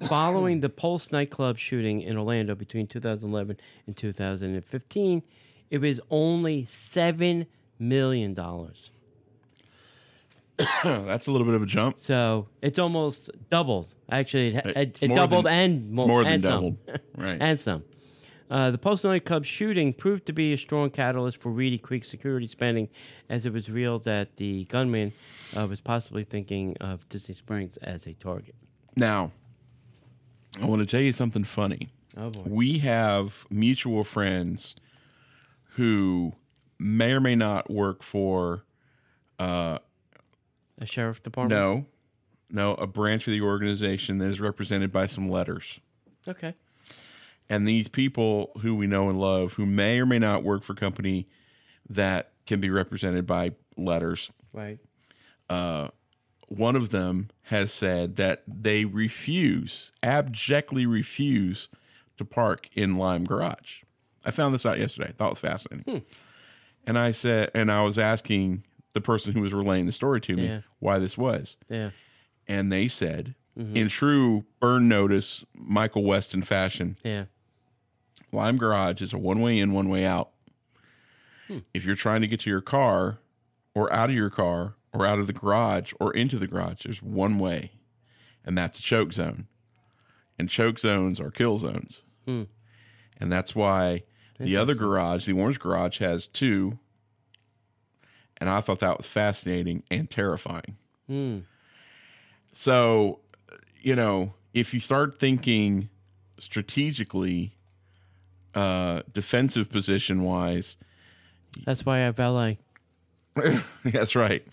Following 0.08 0.60
the 0.60 0.68
Pulse 0.68 1.12
nightclub 1.12 1.58
shooting 1.58 2.00
in 2.00 2.16
Orlando 2.16 2.54
between 2.54 2.86
2011 2.86 3.56
and 3.86 3.96
2015, 3.96 5.22
it 5.70 5.78
was 5.78 6.00
only 6.10 6.64
seven 6.66 7.46
million 7.78 8.34
dollars. 8.34 8.90
That's 10.84 11.26
a 11.26 11.30
little 11.32 11.46
bit 11.46 11.54
of 11.54 11.62
a 11.62 11.66
jump. 11.66 11.98
So 11.98 12.48
it's 12.62 12.78
almost 12.78 13.30
doubled. 13.50 13.92
Actually, 14.10 14.54
it, 14.56 14.66
it, 14.76 15.02
it 15.02 15.14
doubled 15.14 15.46
than- 15.46 15.52
and 15.52 15.84
it's 15.88 15.94
more, 15.96 16.08
more 16.08 16.24
than 16.24 16.32
and 16.34 16.42
some. 16.42 16.52
doubled. 16.52 16.76
Right. 17.16 17.38
and 17.40 17.60
some. 17.60 17.84
Uh, 18.50 18.70
the 18.70 18.78
Pulse 18.78 19.04
nightclub 19.04 19.44
shooting 19.44 19.92
proved 19.92 20.26
to 20.26 20.32
be 20.32 20.52
a 20.52 20.58
strong 20.58 20.90
catalyst 20.90 21.38
for 21.38 21.50
Reedy 21.50 21.78
Creek 21.78 22.04
security 22.04 22.46
spending, 22.46 22.88
as 23.28 23.46
it 23.46 23.52
was 23.52 23.68
revealed 23.68 24.04
that 24.04 24.36
the 24.36 24.64
gunman 24.64 25.12
uh, 25.56 25.66
was 25.66 25.80
possibly 25.80 26.24
thinking 26.24 26.76
of 26.80 27.08
Disney 27.08 27.34
Springs 27.34 27.78
as 27.78 28.06
a 28.06 28.12
target. 28.14 28.54
Now, 28.96 29.32
I 30.60 30.66
want 30.66 30.82
to 30.82 30.86
tell 30.86 31.00
you 31.00 31.12
something 31.12 31.44
funny. 31.44 31.88
Oh 32.16 32.30
boy! 32.30 32.42
We 32.46 32.78
have 32.78 33.46
mutual 33.50 34.04
friends 34.04 34.76
who 35.70 36.32
may 36.78 37.12
or 37.12 37.20
may 37.20 37.34
not 37.34 37.70
work 37.70 38.02
for 38.02 38.62
A 39.40 39.80
sheriff 40.84 41.22
department. 41.22 41.58
no, 41.60 41.86
no, 42.50 42.74
a 42.74 42.86
branch 42.86 43.26
of 43.26 43.32
the 43.32 43.40
organization 43.40 44.18
that 44.18 44.28
is 44.28 44.40
represented 44.40 44.92
by 44.92 45.06
some 45.06 45.28
letters. 45.28 45.80
Okay. 46.28 46.54
And 47.48 47.68
these 47.68 47.88
people 47.88 48.52
who 48.62 48.74
we 48.74 48.86
know 48.86 49.08
and 49.10 49.20
love, 49.20 49.54
who 49.54 49.66
may 49.66 50.00
or 50.00 50.06
may 50.06 50.18
not 50.18 50.42
work 50.42 50.62
for 50.62 50.72
a 50.72 50.76
company 50.76 51.28
that 51.88 52.32
can 52.46 52.60
be 52.60 52.70
represented 52.70 53.26
by 53.26 53.52
letters, 53.76 54.30
Right. 54.52 54.78
Uh, 55.50 55.88
one 56.48 56.76
of 56.76 56.90
them 56.90 57.28
has 57.42 57.72
said 57.72 58.16
that 58.16 58.44
they 58.46 58.84
refuse, 58.84 59.90
abjectly 60.02 60.86
refuse 60.86 61.68
to 62.16 62.24
park 62.24 62.68
in 62.74 62.96
Lime 62.96 63.24
Garage. 63.24 63.82
I 64.24 64.30
found 64.30 64.54
this 64.54 64.64
out 64.64 64.78
yesterday. 64.78 65.08
I 65.08 65.12
thought 65.12 65.26
it 65.26 65.30
was 65.30 65.38
fascinating. 65.40 65.92
Hmm. 65.92 66.04
And 66.86 66.98
I 66.98 67.10
said, 67.10 67.50
and 67.54 67.70
I 67.72 67.82
was 67.82 67.98
asking 67.98 68.64
the 68.92 69.00
person 69.00 69.32
who 69.32 69.40
was 69.40 69.52
relaying 69.52 69.86
the 69.86 69.92
story 69.92 70.20
to 70.22 70.36
me 70.36 70.46
Yeah. 70.46 70.60
why 70.78 70.98
this 70.98 71.18
was. 71.18 71.56
Yeah. 71.68 71.90
And 72.46 72.70
they 72.70 72.88
said, 72.88 73.34
mm-hmm. 73.58 73.76
in 73.76 73.88
true 73.88 74.44
burn 74.60 74.88
notice, 74.88 75.44
Michael 75.54 76.04
Weston 76.04 76.42
fashion, 76.42 76.96
Yeah. 77.02 77.24
Lime 78.34 78.58
Garage 78.58 79.00
is 79.00 79.12
a 79.12 79.18
one 79.18 79.40
way 79.40 79.58
in, 79.58 79.72
one 79.72 79.88
way 79.88 80.04
out. 80.04 80.30
If 81.72 81.84
you're 81.84 81.96
trying 81.96 82.22
to 82.22 82.26
get 82.26 82.40
to 82.40 82.50
your 82.50 82.60
car 82.60 83.18
or 83.74 83.92
out 83.92 84.10
of 84.10 84.16
your 84.16 84.30
car 84.30 84.74
or 84.92 85.06
out 85.06 85.18
of 85.18 85.26
the 85.26 85.32
garage 85.32 85.92
or 86.00 86.12
into 86.12 86.38
the 86.38 86.46
garage, 86.46 86.84
there's 86.84 87.02
one 87.02 87.38
way, 87.38 87.72
and 88.44 88.56
that's 88.56 88.78
a 88.78 88.82
choke 88.82 89.12
zone. 89.12 89.46
And 90.38 90.48
choke 90.48 90.78
zones 90.78 91.20
are 91.20 91.30
kill 91.30 91.56
zones. 91.58 92.02
Hmm. 92.24 92.44
And 93.20 93.30
that's 93.30 93.54
why 93.54 94.04
the 94.40 94.56
other 94.56 94.74
garage, 94.74 95.26
the 95.26 95.32
orange 95.32 95.60
garage, 95.60 95.98
has 95.98 96.26
two. 96.26 96.78
And 98.38 98.50
I 98.50 98.60
thought 98.60 98.80
that 98.80 98.96
was 98.96 99.06
fascinating 99.06 99.84
and 99.90 100.10
terrifying. 100.10 100.76
Hmm. 101.06 101.40
So, 102.52 103.20
you 103.80 103.94
know, 103.94 104.34
if 104.54 104.74
you 104.74 104.80
start 104.80 105.18
thinking 105.18 105.88
strategically, 106.38 107.53
uh, 108.54 109.02
defensive 109.12 109.70
position 109.70 110.22
wise, 110.22 110.76
That's 111.64 111.84
why 111.84 112.06
I 112.06 112.10
valet. 112.10 112.58
that's 113.84 114.14
right. 114.16 114.44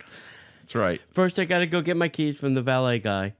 That's 0.62 0.76
right. 0.76 1.02
First, 1.14 1.38
I 1.40 1.46
got 1.46 1.60
to 1.60 1.66
go 1.68 1.82
get 1.82 1.98
my 1.98 2.08
keys 2.10 2.38
from 2.38 2.54
the 2.54 2.62
valet 2.62 3.00
guy, 3.00 3.34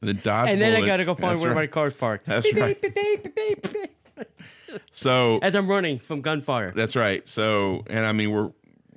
The 0.00 0.14
dodge 0.14 0.48
and 0.50 0.60
then 0.60 0.74
I 0.80 0.84
got 0.84 0.96
to 0.96 1.04
go 1.04 1.14
find 1.14 1.32
that's 1.38 1.40
where 1.40 1.54
my 1.54 1.66
car's 1.66 1.94
parked. 1.94 2.26
That's 2.26 2.44
Beep, 2.46 2.56
right. 2.56 2.80
beep, 2.80 3.34
beep. 3.34 3.66
So 4.90 5.38
As 5.42 5.54
I'm 5.54 5.68
running 5.68 5.98
from 5.98 6.20
gunfire. 6.20 6.72
that's 6.74 6.96
right. 6.96 7.26
So, 7.28 7.84
and 7.88 8.04
I 8.04 8.12
mean, 8.12 8.30
we're 8.32 8.50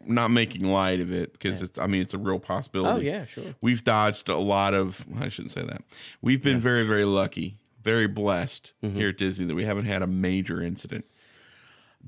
not 0.06 0.30
making 0.32 0.64
light 0.64 1.00
of 1.00 1.12
it 1.12 1.34
because 1.34 1.62
it's, 1.62 1.78
I 1.78 1.86
mean, 1.88 2.02
it's 2.02 2.14
a 2.14 2.18
real 2.18 2.40
possibility. 2.40 3.10
Oh 3.10 3.14
yeah, 3.14 3.26
sure. 3.26 3.54
We've 3.62 3.84
dodged 3.84 4.30
a 4.30 4.38
lot 4.38 4.74
of, 4.74 5.06
I 5.20 5.30
shouldn't 5.30 5.52
say 5.52 5.64
that. 5.64 5.84
We've 6.22 6.42
been 6.42 6.60
very, 6.60 6.86
very 6.88 7.06
lucky, 7.06 7.58
very 7.88 8.08
blessed 8.08 8.74
Mm-hmm. 8.84 8.98
here 8.98 9.10
at 9.10 9.18
Disney 9.18 9.46
that 9.46 9.56
we 9.56 9.64
haven't 9.64 9.86
had 9.86 10.02
a 10.02 10.08
major 10.08 10.62
incident. 10.62 11.06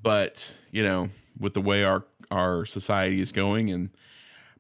But, 0.01 0.53
you 0.71 0.83
know, 0.83 1.09
with 1.39 1.53
the 1.53 1.61
way 1.61 1.83
our, 1.85 2.03
our 2.31 2.65
society 2.65 3.21
is 3.21 3.31
going 3.31 3.69
and 3.71 3.89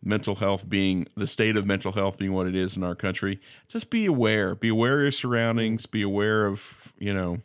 mental 0.01 0.35
health 0.35 0.67
being 0.69 1.07
the 1.17 1.27
state 1.27 1.57
of 1.57 1.65
mental 1.65 1.91
health 1.91 2.17
being 2.17 2.31
what 2.31 2.47
it 2.47 2.55
is 2.55 2.77
in 2.77 2.83
our 2.83 2.95
country, 2.95 3.39
just 3.67 3.89
be 3.89 4.05
aware. 4.05 4.55
Be 4.55 4.69
aware 4.69 4.95
of 4.95 5.01
your 5.01 5.11
surroundings. 5.11 5.85
Be 5.85 6.01
aware 6.03 6.45
of, 6.45 6.93
you 6.97 7.13
know, 7.13 7.39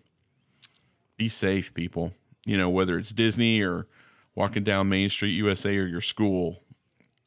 be 1.17 1.29
safe, 1.29 1.75
people. 1.75 2.13
You 2.47 2.57
know, 2.57 2.71
whether 2.71 2.97
it's 2.99 3.11
Disney 3.11 3.61
or 3.61 3.87
walking 4.37 4.63
down 4.65 4.89
Main 4.89 5.11
Street 5.11 5.33
USA 5.33 5.77
or 5.77 5.87
your 5.87 6.01
school 6.01 6.63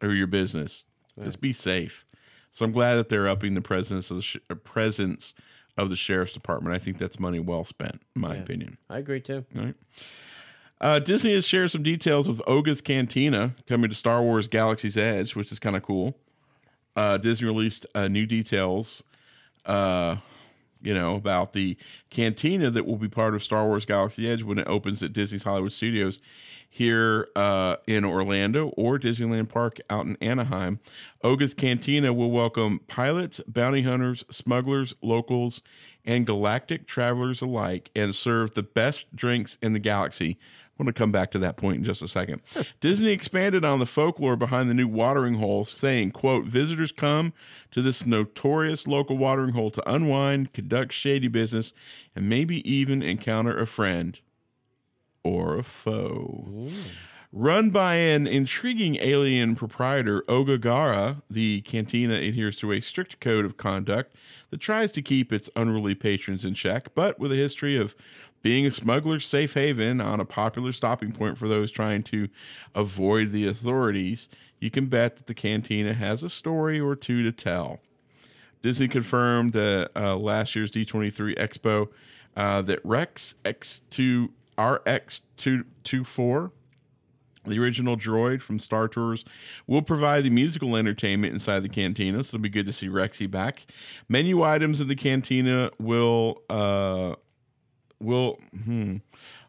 or 0.02 0.14
your 0.14 0.28
business. 0.28 0.86
Just 1.24 1.42
be 1.42 1.52
safe. 1.52 2.06
So 2.52 2.64
I'm 2.66 2.72
glad 2.72 2.96
that 2.96 3.10
they're 3.10 3.28
upping 3.28 3.54
the 3.54 3.62
presence 3.62 4.12
of 4.12 4.18
the 4.18 4.24
sh- 4.24 4.38
presence 4.64 5.34
of 5.78 5.90
the 5.90 5.96
sheriff's 5.96 6.34
department. 6.34 6.76
I 6.76 6.80
think 6.80 6.98
that's 6.98 7.20
money 7.20 7.40
well 7.40 7.64
spent, 7.64 8.02
in 8.16 8.22
my 8.22 8.36
Yeah. 8.36 8.42
opinion. 8.42 8.78
I 8.90 8.98
agree 9.00 9.22
too. 9.22 9.46
All 9.58 9.66
right. 9.66 9.76
Uh, 10.80 11.00
Disney 11.00 11.34
has 11.34 11.46
shared 11.46 11.72
some 11.72 11.82
details 11.84 12.28
of 12.28 12.42
Oga's 12.46 12.82
Cantina 12.82 13.56
coming 13.68 13.90
to 13.90 13.96
Star 13.96 14.22
Wars 14.22 14.48
Galaxy's 14.48 14.96
Edge, 14.98 15.36
which 15.36 15.52
is 15.52 15.58
kind 15.60 15.76
of 15.76 15.82
cool. 15.84 16.18
Uh, 16.96 17.18
Disney 17.18 17.48
released 17.48 17.86
uh, 17.96 18.08
new 18.08 18.26
details, 18.26 19.02
uh, 19.66 20.18
you 20.88 20.94
know, 20.94 21.16
about 21.16 21.52
the 21.52 21.76
cantina 22.10 22.72
that 22.72 22.86
will 22.86 22.96
be 22.96 23.10
part 23.10 23.36
of 23.36 23.44
Star 23.44 23.68
Wars 23.68 23.84
Galaxy 23.84 24.26
Edge 24.26 24.42
when 24.42 24.58
it 24.58 24.70
opens 24.70 25.04
at 25.04 25.12
Disney's 25.12 25.44
Hollywood 25.44 25.74
Studios 25.74 26.22
here 26.70 27.28
uh, 27.36 27.76
in 27.88 28.06
Orlando 28.06 28.70
or 28.78 28.98
Disneyland 28.98 29.50
Park 29.50 29.80
out 29.90 30.06
in 30.06 30.16
Anaheim. 30.22 30.80
Oga's 31.26 31.54
Cantina 31.54 32.14
will 32.14 32.32
welcome 32.32 32.80
pilots, 32.88 33.42
bounty 33.50 33.82
hunters, 33.82 34.24
smugglers, 34.32 34.96
locals, 35.02 35.62
and 36.06 36.26
galactic 36.26 36.88
travelers 36.88 37.42
alike 37.42 37.92
and 37.94 38.16
serve 38.16 38.54
the 38.54 38.64
best 38.64 39.14
drinks 39.14 39.58
in 39.62 39.74
the 39.74 39.80
galaxy. 39.80 40.40
I'm 40.80 40.86
going 40.86 40.94
to 40.94 40.98
come 40.98 41.12
back 41.12 41.32
to 41.32 41.40
that 41.40 41.58
point 41.58 41.78
in 41.78 41.84
just 41.84 42.04
a 42.04 42.08
second. 42.08 42.42
Disney 42.82 43.10
expanded 43.10 43.66
on 43.66 43.80
the 43.80 43.86
folklore 43.86 44.36
behind 44.36 44.70
the 44.70 44.76
new 44.76 44.88
watering 44.88 45.36
hole, 45.36 45.66
saying, 45.66 46.12
quote, 46.12 46.46
visitors 46.46 46.92
come 46.92 47.34
to 47.72 47.82
this 47.82 48.06
notorious 48.06 48.86
local 48.86 49.18
watering 49.18 49.54
hole 49.54 49.72
to 49.72 49.92
unwind, 49.92 50.54
conduct 50.54 50.94
shady 50.94 51.28
business, 51.28 51.74
and 52.16 52.30
maybe 52.30 52.68
even 52.72 53.02
encounter 53.02 53.60
a 53.60 53.66
friend 53.66 54.20
or 55.24 55.58
a 55.58 55.64
foe. 55.64 56.70
Run 57.34 57.72
by 57.72 57.96
an 57.96 58.26
intriguing 58.26 58.96
alien 58.96 59.56
proprietor, 59.56 60.24
Oga 60.30 60.62
Garra, 60.62 61.22
the 61.30 61.62
cantina 61.62 62.16
adheres 62.16 62.58
to 62.58 62.72
a 62.72 62.80
strict 62.80 63.20
code 63.20 63.44
of 63.44 63.58
conduct 63.58 64.16
that 64.50 64.62
tries 64.62 64.94
to 64.94 65.02
keep 65.02 65.34
its 65.34 65.50
unruly 65.56 65.94
patrons 65.94 66.46
in 66.46 66.54
check, 66.54 66.96
but 66.96 67.20
with 67.20 67.34
a 67.34 67.36
history 67.36 67.76
of 67.76 67.96
being 68.42 68.66
a 68.66 68.72
smuggler's 68.72 69.26
safe 69.26 69.54
haven 69.54 70.00
on 70.02 70.20
a 70.20 70.26
popular 70.26 70.72
stopping 70.72 71.12
point 71.12 71.38
for 71.38 71.48
those 71.48 71.72
trying 71.72 72.04
to 72.04 72.28
avoid 72.76 73.32
the 73.32 73.48
authorities, 73.48 74.30
you 74.60 74.72
can 74.72 74.88
bet 74.88 75.18
that 75.18 75.28
the 75.28 75.34
cantina 75.34 75.94
has 75.94 76.24
a 76.24 76.30
story 76.30 76.80
or 76.80 76.96
two 76.96 77.24
to 77.24 77.32
tell. 77.32 77.80
Disney 78.62 78.88
confirmed 78.88 79.54
that 79.54 79.92
uh, 79.96 80.16
last 80.16 80.56
year's 80.56 80.72
D23 80.72 81.38
Expo 81.38 81.90
uh, 82.36 82.62
that 82.64 82.80
Rex 82.84 83.36
X2 83.44 84.30
RX224 84.58 86.52
the 87.48 87.60
original 87.60 87.96
droid 87.96 88.42
from 88.42 88.60
Star 88.60 88.88
Tours 88.88 89.24
will 89.68 89.82
provide 89.82 90.24
the 90.24 90.30
musical 90.30 90.76
entertainment 90.76 91.34
inside 91.34 91.62
the 91.62 91.70
cantina, 91.70 92.24
so 92.24 92.36
it'll 92.36 92.40
be 92.40 92.50
good 92.50 92.66
to 92.66 92.74
see 92.74 92.88
Rexy 92.90 93.30
back. 93.30 93.66
Menu 94.10 94.44
items 94.44 94.82
in 94.82 94.88
the 94.88 94.96
cantina 94.96 95.72
will 95.80 96.42
uh 96.50 97.16
will 98.00 98.40
hmm, 98.64 98.98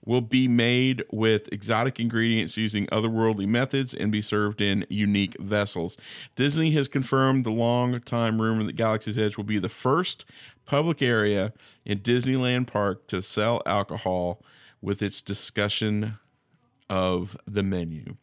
will 0.04 0.20
be 0.20 0.48
made 0.48 1.04
with 1.10 1.52
exotic 1.52 2.00
ingredients 2.00 2.56
using 2.56 2.86
otherworldly 2.86 3.46
methods 3.46 3.92
and 3.92 4.10
be 4.10 4.22
served 4.22 4.60
in 4.60 4.86
unique 4.88 5.36
vessels. 5.38 5.96
Disney 6.36 6.70
has 6.72 6.88
confirmed 6.88 7.44
the 7.44 7.50
long 7.50 8.00
time 8.00 8.40
rumor 8.40 8.64
that 8.64 8.76
Galaxy's 8.76 9.18
Edge 9.18 9.36
will 9.36 9.44
be 9.44 9.58
the 9.58 9.68
first 9.68 10.24
public 10.64 11.02
area 11.02 11.52
in 11.84 11.98
Disneyland 12.00 12.66
Park 12.66 13.06
to 13.08 13.22
sell 13.22 13.62
alcohol 13.66 14.40
with 14.80 15.02
its 15.02 15.20
discussion 15.20 16.18
of 16.90 17.36
the 17.46 17.62
menu. 17.62 18.16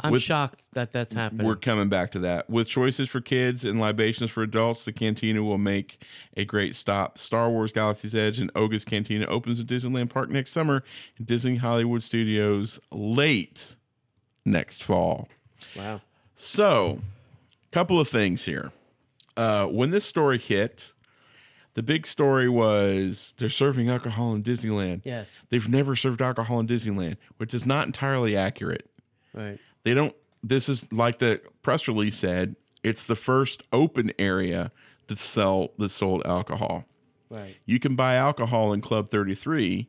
I'm 0.00 0.12
With- 0.12 0.22
shocked 0.22 0.68
that 0.74 0.92
that's 0.92 1.14
happening. 1.14 1.46
We're 1.46 1.56
coming 1.56 1.88
back 1.88 2.10
to 2.12 2.18
that. 2.20 2.50
With 2.50 2.66
choices 2.68 3.08
for 3.08 3.20
kids 3.20 3.64
and 3.64 3.80
libations 3.80 4.30
for 4.30 4.42
adults, 4.42 4.84
the 4.84 4.92
cantina 4.92 5.42
will 5.42 5.58
make 5.58 6.02
a 6.36 6.44
great 6.44 6.76
stop. 6.76 7.18
Star 7.18 7.48
Wars 7.50 7.72
Galaxy's 7.72 8.14
Edge 8.14 8.38
and 8.38 8.50
Oga's 8.54 8.84
Cantina 8.84 9.26
opens 9.26 9.58
at 9.60 9.66
Disneyland 9.66 10.10
Park 10.10 10.28
next 10.30 10.52
summer 10.52 10.84
and 11.18 11.26
Disney 11.26 11.56
Hollywood 11.56 12.02
Studios 12.02 12.78
late 12.90 13.74
next 14.44 14.82
fall. 14.82 15.28
wow. 15.76 16.00
So, 16.34 17.00
couple 17.70 18.00
of 18.00 18.08
things 18.08 18.44
here. 18.44 18.72
Uh, 19.36 19.66
when 19.66 19.90
this 19.90 20.04
story 20.04 20.38
hit, 20.38 20.92
the 21.74 21.82
big 21.82 22.06
story 22.06 22.48
was 22.48 23.34
they're 23.36 23.48
serving 23.50 23.88
alcohol 23.88 24.34
in 24.34 24.42
Disneyland. 24.42 25.02
Yes. 25.04 25.30
They've 25.50 25.68
never 25.68 25.94
served 25.96 26.20
alcohol 26.20 26.58
in 26.60 26.66
Disneyland, 26.66 27.16
which 27.38 27.54
is 27.54 27.64
not 27.66 27.86
entirely 27.86 28.36
accurate 28.36 28.90
Right. 29.32 29.58
they 29.84 29.94
don't 29.94 30.14
this 30.42 30.68
is 30.68 30.90
like 30.92 31.18
the 31.20 31.40
press 31.62 31.86
release 31.86 32.16
said 32.16 32.56
it's 32.82 33.04
the 33.04 33.14
first 33.14 33.62
open 33.72 34.10
area 34.18 34.72
that 35.06 35.18
sell 35.18 35.70
that 35.78 35.90
sold 35.90 36.22
alcohol 36.26 36.84
Right. 37.30 37.54
you 37.66 37.78
can 37.78 37.94
buy 37.94 38.14
alcohol 38.16 38.72
in 38.72 38.80
club 38.80 39.08
33 39.10 39.88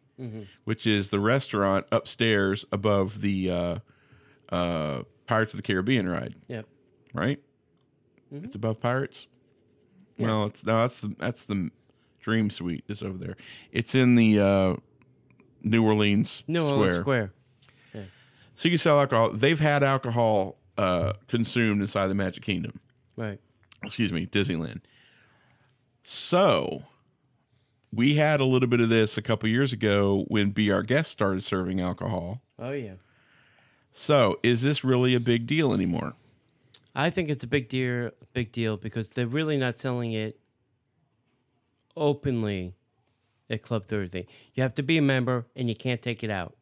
which 0.65 0.85
is 0.85 1.09
the 1.09 1.19
restaurant 1.19 1.87
upstairs 1.91 2.63
above 2.71 3.21
the 3.21 3.49
uh, 3.49 3.75
uh, 4.49 5.01
pirates 5.25 5.53
of 5.53 5.57
the 5.57 5.63
caribbean 5.63 6.07
ride 6.07 6.35
Yep. 6.47 6.67
right 7.15 7.39
it's 8.31 8.53
above 8.55 8.79
pirates 8.79 9.25
well 10.27 10.45
it's 10.45 10.63
no 10.65 10.77
that's 10.77 11.01
the 11.01 11.15
that's 11.19 11.45
the 11.45 11.69
dream 12.21 12.49
suite 12.49 12.83
is 12.87 13.01
over 13.01 13.17
there 13.17 13.35
it's 13.71 13.95
in 13.95 14.15
the 14.15 14.39
uh, 14.39 14.75
new 15.63 15.83
orleans 15.83 16.43
New 16.47 16.63
square 16.63 16.77
Orleans 16.79 16.95
Square. 16.97 17.33
so 17.93 18.67
you 18.67 18.71
can 18.71 18.77
sell 18.77 18.99
alcohol 18.99 19.31
they've 19.31 19.59
had 19.59 19.83
alcohol 19.83 20.57
uh, 20.77 21.13
consumed 21.27 21.81
inside 21.81 22.07
the 22.07 22.15
magic 22.15 22.43
kingdom 22.43 22.79
Right. 23.17 23.39
excuse 23.83 24.11
me, 24.13 24.25
Disneyland. 24.25 24.81
So 26.03 26.83
we 27.93 28.15
had 28.15 28.39
a 28.39 28.45
little 28.45 28.67
bit 28.69 28.79
of 28.79 28.89
this 28.89 29.17
a 29.17 29.21
couple 29.21 29.49
years 29.49 29.73
ago 29.73 30.25
when 30.27 30.51
Be 30.51 30.71
Our 30.71 30.81
Guest 30.83 31.11
started 31.11 31.43
serving 31.43 31.81
alcohol. 31.81 32.41
Oh 32.57 32.71
yeah. 32.71 32.93
So 33.93 34.39
is 34.43 34.61
this 34.61 34.83
really 34.83 35.13
a 35.13 35.19
big 35.19 35.45
deal 35.45 35.73
anymore? 35.73 36.13
I 36.93 37.09
think 37.09 37.29
it's 37.29 37.43
a 37.43 37.47
big 37.47 37.69
deal, 37.69 38.11
big 38.33 38.51
deal 38.51 38.77
because 38.77 39.09
they're 39.09 39.27
really 39.27 39.57
not 39.57 39.79
selling 39.79 40.13
it 40.13 40.39
openly 41.95 42.75
at 43.49 43.61
Club 43.61 43.85
33. 43.85 44.27
You 44.53 44.63
have 44.63 44.75
to 44.75 44.83
be 44.83 44.97
a 44.97 45.01
member 45.01 45.45
and 45.55 45.69
you 45.69 45.75
can't 45.75 46.01
take 46.01 46.23
it 46.23 46.29
out. 46.29 46.55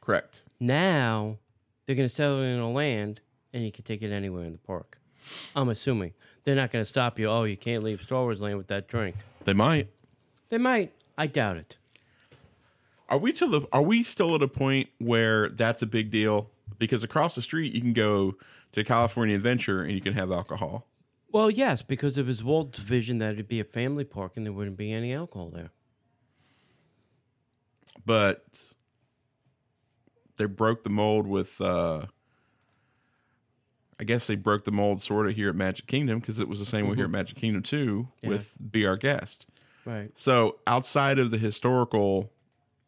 Correct. 0.00 0.44
Now 0.60 1.38
they're 1.86 1.96
going 1.96 2.08
to 2.08 2.14
sell 2.14 2.40
it 2.40 2.44
in 2.44 2.60
a 2.60 2.70
land 2.70 3.20
and 3.52 3.64
you 3.64 3.72
can 3.72 3.84
take 3.84 4.02
it 4.02 4.12
anywhere 4.12 4.44
in 4.44 4.52
the 4.52 4.58
park. 4.58 4.98
I'm 5.56 5.68
assuming 5.68 6.12
they're 6.44 6.54
not 6.54 6.70
going 6.70 6.84
to 6.84 6.88
stop 6.88 7.18
you. 7.18 7.28
Oh, 7.28 7.44
you 7.44 7.56
can't 7.56 7.82
leave 7.82 8.02
Star 8.02 8.22
Wars 8.22 8.40
Land 8.40 8.58
with 8.58 8.68
that 8.68 8.86
drink. 8.86 9.16
They 9.44 9.54
might. 9.54 9.88
They 10.48 10.58
might. 10.58 10.92
I 11.18 11.26
doubt 11.26 11.56
it. 11.56 11.78
Are 13.08 13.18
we 13.18 13.32
to 13.34 13.46
the 13.46 13.62
are 13.72 13.82
we 13.82 14.02
still 14.02 14.34
at 14.34 14.42
a 14.42 14.48
point 14.48 14.88
where 14.98 15.48
that's 15.50 15.82
a 15.82 15.86
big 15.86 16.10
deal? 16.10 16.50
Because 16.78 17.04
across 17.04 17.34
the 17.34 17.42
street 17.42 17.72
you 17.72 17.80
can 17.80 17.92
go 17.92 18.34
to 18.76 18.84
California 18.84 19.34
Adventure 19.34 19.82
and 19.82 19.92
you 19.92 20.00
can 20.02 20.12
have 20.12 20.30
alcohol. 20.30 20.86
Well, 21.32 21.50
yes, 21.50 21.82
because 21.82 22.16
it 22.18 22.26
was 22.26 22.44
Walt's 22.44 22.78
vision 22.78 23.18
that 23.18 23.32
it'd 23.32 23.48
be 23.48 23.58
a 23.58 23.64
family 23.64 24.04
park 24.04 24.32
and 24.36 24.44
there 24.46 24.52
wouldn't 24.52 24.76
be 24.76 24.92
any 24.92 25.12
alcohol 25.12 25.50
there. 25.50 25.70
But 28.04 28.44
they 30.36 30.44
broke 30.44 30.84
the 30.84 30.90
mold 30.90 31.26
with 31.26 31.60
uh 31.60 32.06
I 33.98 34.04
guess 34.04 34.26
they 34.26 34.34
broke 34.36 34.66
the 34.66 34.70
mold 34.72 35.00
sort 35.00 35.26
of 35.26 35.34
here 35.34 35.48
at 35.48 35.54
Magic 35.56 35.86
Kingdom 35.86 36.20
because 36.20 36.38
it 36.38 36.46
was 36.48 36.58
the 36.58 36.66
same 36.66 36.86
way 36.86 36.96
here 36.96 37.06
at 37.06 37.10
Magic 37.10 37.38
Kingdom 37.38 37.62
too 37.62 38.08
Yeah. 38.22 38.28
with 38.28 38.52
Be 38.70 38.84
Our 38.84 38.98
Guest. 38.98 39.46
Right. 39.86 40.10
So 40.18 40.58
outside 40.66 41.18
of 41.18 41.30
the 41.30 41.38
historical, 41.38 42.30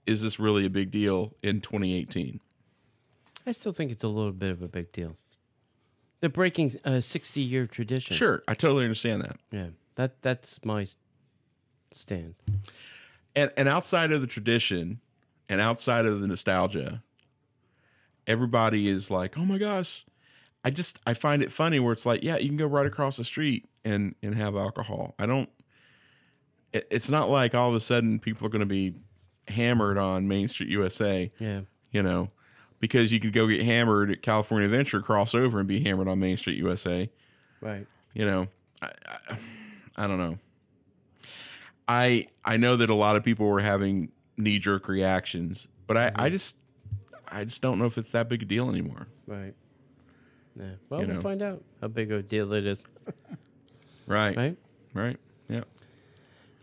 is 0.06 0.20
this 0.20 0.38
really 0.38 0.66
a 0.66 0.70
big 0.70 0.90
deal 0.90 1.34
in 1.42 1.62
2018? 1.62 2.40
I 3.46 3.52
still 3.52 3.72
think 3.72 3.90
it's 3.90 4.04
a 4.04 4.08
little 4.08 4.32
bit 4.32 4.50
of 4.50 4.62
a 4.62 4.68
big 4.68 4.92
deal. 4.92 5.16
They're 6.20 6.30
breaking 6.30 6.76
a 6.84 7.00
60 7.00 7.40
year 7.40 7.66
tradition. 7.66 8.16
Sure, 8.16 8.42
I 8.48 8.54
totally 8.54 8.84
understand 8.84 9.22
that. 9.22 9.36
Yeah. 9.52 9.66
That 9.96 10.20
that's 10.22 10.58
my 10.64 10.86
stand. 11.92 12.34
And 13.36 13.50
and 13.56 13.68
outside 13.68 14.12
of 14.12 14.20
the 14.20 14.26
tradition 14.26 15.00
and 15.48 15.60
outside 15.60 16.06
of 16.06 16.20
the 16.20 16.26
nostalgia, 16.26 17.02
everybody 18.26 18.88
is 18.88 19.10
like, 19.10 19.36
"Oh 19.38 19.44
my 19.44 19.58
gosh." 19.58 20.04
I 20.64 20.70
just 20.70 20.98
I 21.06 21.14
find 21.14 21.42
it 21.42 21.52
funny 21.52 21.78
where 21.78 21.92
it's 21.92 22.04
like, 22.04 22.22
yeah, 22.22 22.36
you 22.36 22.48
can 22.48 22.56
go 22.56 22.66
right 22.66 22.84
across 22.86 23.16
the 23.16 23.24
street 23.24 23.66
and 23.84 24.14
and 24.22 24.34
have 24.34 24.56
alcohol. 24.56 25.14
I 25.18 25.26
don't 25.26 25.48
it, 26.72 26.86
it's 26.90 27.08
not 27.08 27.30
like 27.30 27.54
all 27.54 27.68
of 27.70 27.74
a 27.76 27.80
sudden 27.80 28.18
people 28.18 28.46
are 28.46 28.50
going 28.50 28.60
to 28.60 28.66
be 28.66 28.94
hammered 29.46 29.96
on 29.98 30.28
Main 30.28 30.48
Street 30.48 30.68
USA, 30.70 31.30
Yeah. 31.38 31.60
you 31.92 32.02
know, 32.02 32.30
because 32.80 33.10
you 33.12 33.20
could 33.20 33.32
go 33.32 33.46
get 33.46 33.62
hammered 33.62 34.10
at 34.10 34.22
California 34.22 34.66
Adventure, 34.66 35.00
cross 35.00 35.34
over 35.34 35.58
and 35.58 35.66
be 35.68 35.82
hammered 35.82 36.08
on 36.08 36.18
Main 36.18 36.36
Street 36.36 36.58
USA. 36.58 37.10
Right. 37.60 37.86
you 38.14 38.24
know 38.24 38.46
I, 38.80 38.92
I, 39.28 39.38
I 39.96 40.06
don't 40.06 40.18
know 40.18 40.38
i 41.88 42.26
i 42.44 42.56
know 42.56 42.76
that 42.76 42.88
a 42.88 42.94
lot 42.94 43.16
of 43.16 43.24
people 43.24 43.46
were 43.46 43.58
having 43.60 44.12
knee-jerk 44.36 44.86
reactions 44.86 45.66
but 45.88 45.96
i 45.96 46.06
i 46.06 46.10
mm-hmm. 46.10 46.28
just 46.34 46.54
i 47.26 47.42
just 47.44 47.60
don't 47.60 47.80
know 47.80 47.86
if 47.86 47.98
it's 47.98 48.10
that 48.12 48.28
big 48.28 48.42
a 48.42 48.44
deal 48.44 48.68
anymore 48.70 49.08
Right. 49.26 49.54
Yeah. 50.56 50.64
Well, 50.88 51.00
You 51.00 51.06
we'll 51.08 51.16
know. 51.16 51.20
find 51.20 51.42
out 51.42 51.62
how 51.80 51.88
big 51.88 52.10
of 52.12 52.20
a 52.20 52.22
deal 52.22 52.52
it 52.52 52.64
is. 52.64 52.82
right 54.06 54.36
Right. 54.36 54.56
right 54.94 55.16
yeah 55.48 55.64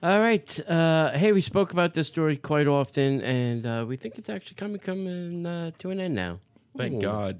All 0.03 0.19
right. 0.19 0.69
Uh, 0.69 1.11
hey, 1.17 1.31
we 1.31 1.41
spoke 1.41 1.71
about 1.71 1.93
this 1.93 2.07
story 2.07 2.37
quite 2.37 2.67
often, 2.67 3.21
and 3.21 3.65
uh, 3.65 3.85
we 3.87 3.97
think 3.97 4.17
it's 4.17 4.29
actually 4.29 4.55
coming 4.55 4.79
coming 4.79 5.45
uh, 5.45 5.71
to 5.79 5.89
an 5.89 5.99
end 5.99 6.15
now. 6.15 6.39
Thank 6.77 6.95
Ooh. 6.95 7.01
God. 7.01 7.39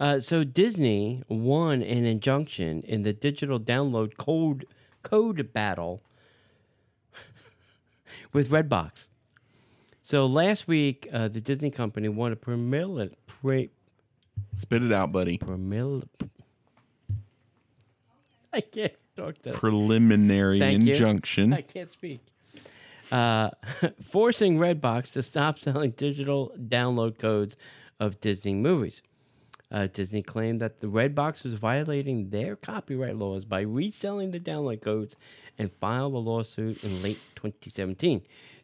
Uh, 0.00 0.20
so 0.20 0.44
Disney 0.44 1.22
won 1.28 1.82
an 1.82 2.04
injunction 2.04 2.82
in 2.82 3.02
the 3.02 3.12
digital 3.12 3.60
download 3.60 4.16
code 4.16 4.66
code 5.02 5.52
battle 5.52 6.02
with 8.32 8.50
Redbox. 8.50 9.08
So 10.00 10.26
last 10.26 10.68
week, 10.68 11.08
uh, 11.12 11.28
the 11.28 11.40
Disney 11.40 11.70
company 11.70 12.08
won 12.08 12.32
a 12.32 12.36
premil 12.36 13.10
pre, 13.26 13.70
Spit 14.54 14.82
it 14.82 14.92
out, 14.92 15.12
buddy. 15.12 15.38
premil. 15.38 16.04
I 18.56 18.60
can't 18.60 18.92
talk. 19.16 19.34
Preliminary 19.54 20.58
Thank 20.60 20.84
you. 20.84 20.92
injunction. 20.92 21.52
I 21.52 21.62
can't 21.62 21.90
speak. 21.90 22.20
Uh, 23.10 23.50
forcing 24.08 24.58
Redbox 24.58 25.12
to 25.12 25.22
stop 25.22 25.58
selling 25.58 25.90
digital 25.92 26.52
download 26.68 27.18
codes 27.18 27.56
of 28.00 28.20
Disney 28.20 28.54
movies. 28.54 29.02
Uh, 29.70 29.88
Disney 29.92 30.22
claimed 30.22 30.60
that 30.60 30.80
the 30.80 30.86
Redbox 30.86 31.42
was 31.42 31.54
violating 31.54 32.30
their 32.30 32.54
copyright 32.54 33.16
laws 33.16 33.44
by 33.44 33.60
reselling 33.60 34.30
the 34.30 34.38
download 34.38 34.82
codes 34.82 35.16
and 35.58 35.72
filed 35.72 36.14
a 36.14 36.18
lawsuit 36.18 36.82
in 36.84 37.02
late 37.02 37.18
2017. 37.34 38.22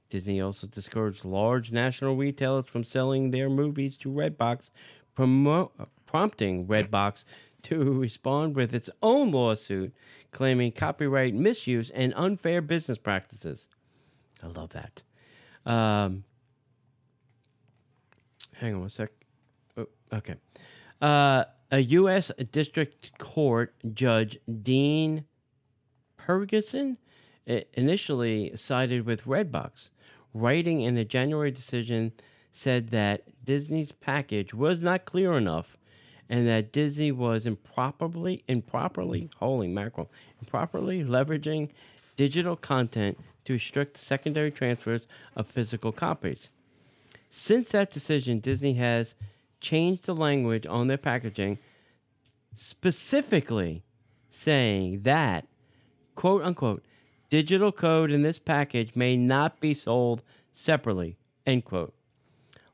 Disney 0.08 0.40
also 0.40 0.66
discouraged 0.66 1.24
large 1.24 1.72
national 1.72 2.16
retailers 2.16 2.66
from 2.66 2.84
selling 2.84 3.30
their 3.30 3.48
movies 3.48 3.96
to 3.98 4.08
Redbox, 4.08 4.70
promo- 5.16 5.70
prompting 6.06 6.66
Redbox 6.66 7.24
to 7.64 7.92
respond 7.92 8.56
with 8.56 8.74
its 8.74 8.90
own 9.02 9.30
lawsuit 9.30 9.94
claiming 10.32 10.72
copyright 10.72 11.34
misuse 11.34 11.90
and 11.90 12.12
unfair 12.16 12.60
business 12.60 12.98
practices. 12.98 13.68
I 14.42 14.46
love 14.46 14.70
that. 14.70 15.02
Um, 15.70 16.24
hang 18.54 18.74
on 18.74 18.80
one 18.80 18.90
sec. 18.90 19.10
Oh, 19.76 19.86
okay. 20.12 20.34
Uh, 21.00 21.44
a 21.70 21.80
U.S. 21.80 22.32
District 22.50 23.16
Court 23.18 23.74
Judge 23.94 24.38
Dean 24.62 25.24
Pregerson 26.18 26.96
initially 27.46 28.56
sided 28.56 29.06
with 29.06 29.24
Redbox, 29.24 29.90
writing 30.34 30.80
in 30.80 30.96
a 30.96 31.04
January 31.04 31.50
decision 31.50 32.12
said 32.52 32.88
that 32.88 33.22
Disney's 33.44 33.92
package 33.92 34.52
was 34.52 34.82
not 34.82 35.04
clear 35.04 35.36
enough 35.36 35.76
and 36.30 36.46
that 36.46 36.72
Disney 36.72 37.10
was 37.10 37.44
improperly 37.44 38.44
improperly 38.48 39.28
holy 39.36 39.68
mackerel 39.68 40.10
improperly 40.40 41.04
leveraging 41.04 41.68
digital 42.16 42.56
content 42.56 43.18
to 43.44 43.54
restrict 43.54 43.98
secondary 43.98 44.50
transfers 44.50 45.06
of 45.34 45.46
physical 45.46 45.92
copies. 45.92 46.48
Since 47.28 47.70
that 47.70 47.90
decision, 47.90 48.38
Disney 48.38 48.74
has 48.74 49.14
changed 49.60 50.04
the 50.04 50.14
language 50.14 50.66
on 50.66 50.86
their 50.86 50.98
packaging, 50.98 51.58
specifically 52.54 53.82
saying 54.30 55.02
that, 55.02 55.46
quote 56.14 56.42
unquote, 56.42 56.84
digital 57.28 57.72
code 57.72 58.10
in 58.10 58.22
this 58.22 58.38
package 58.38 58.94
may 58.94 59.16
not 59.16 59.60
be 59.60 59.74
sold 59.74 60.22
separately, 60.52 61.16
end 61.46 61.64
quote. 61.64 61.94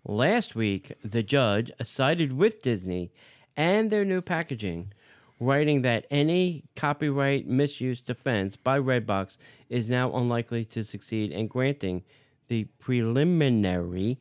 Last 0.04 0.54
week, 0.54 0.92
the 1.04 1.22
judge 1.22 1.70
sided 1.84 2.32
with 2.32 2.62
Disney 2.62 3.10
and 3.56 3.90
their 3.90 4.04
new 4.04 4.20
packaging, 4.20 4.92
writing 5.40 5.82
that 5.82 6.06
any 6.10 6.64
copyright 6.74 7.46
misuse 7.46 8.00
defense 8.00 8.56
by 8.56 8.78
Redbox 8.78 9.36
is 9.68 9.88
now 9.88 10.14
unlikely 10.14 10.64
to 10.66 10.84
succeed 10.84 11.32
and 11.32 11.48
granting 11.48 12.02
the 12.48 12.64
preliminary 12.78 14.18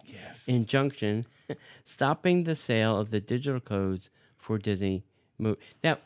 injunction 0.48 1.26
stopping 1.86 2.44
the 2.44 2.56
sale 2.56 2.98
of 3.00 3.12
the 3.12 3.20
digital 3.20 3.60
codes 3.60 4.10
for 4.38 4.58
Disney 4.58 5.04
movie. 5.38 5.60
Now, 5.84 5.98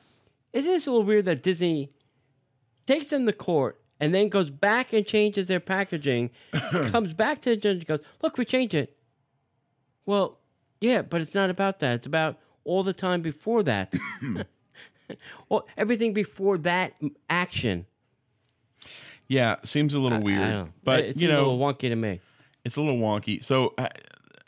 isn't 0.54 0.72
this 0.72 0.88
a 0.88 0.92
little 0.92 1.06
weird 1.06 1.26
that 1.26 1.44
Disney 1.44 1.92
takes 2.86 3.10
them 3.10 3.26
to 3.26 3.34
court 3.34 3.80
and 4.00 4.14
then 4.14 4.30
goes 4.30 4.50
back 4.50 4.94
and 4.94 5.06
changes 5.06 5.48
their 5.48 5.60
packaging, 5.60 6.32
comes 6.72 7.14
back 7.14 7.42
to 7.42 7.52
the 7.52 7.58
judge 7.58 7.78
and 7.78 7.86
goes, 7.86 8.00
Look, 8.22 8.38
we 8.38 8.46
changed 8.46 8.74
it. 8.74 8.98
Well, 10.06 10.40
yeah, 10.82 11.02
but 11.02 11.22
it's 11.22 11.36
not 11.36 11.50
about 11.50 11.80
that. 11.80 11.96
It's 11.96 12.06
about 12.06 12.40
all 12.70 12.84
the 12.84 12.94
time 12.94 13.22
before 13.22 13.64
that. 13.64 13.94
well, 15.50 15.66
everything 15.76 16.14
before 16.14 16.58
that 16.60 16.94
action. 17.30 17.86
Yeah, 19.28 19.58
seems 19.64 19.94
a 19.94 20.00
little 20.00 20.18
I- 20.18 20.22
I 20.22 20.24
weird, 20.24 20.40
know. 20.50 20.70
but 20.84 21.04
it's 21.04 21.22
you 21.22 21.30
a 21.30 21.34
know, 21.34 21.52
little 21.52 21.60
wonky 21.60 21.90
to 21.90 21.96
me. 21.96 22.20
it's 22.66 22.76
a 22.78 22.82
little 22.82 23.00
wonky. 23.00 23.44
So, 23.44 23.74
uh, 23.78 23.90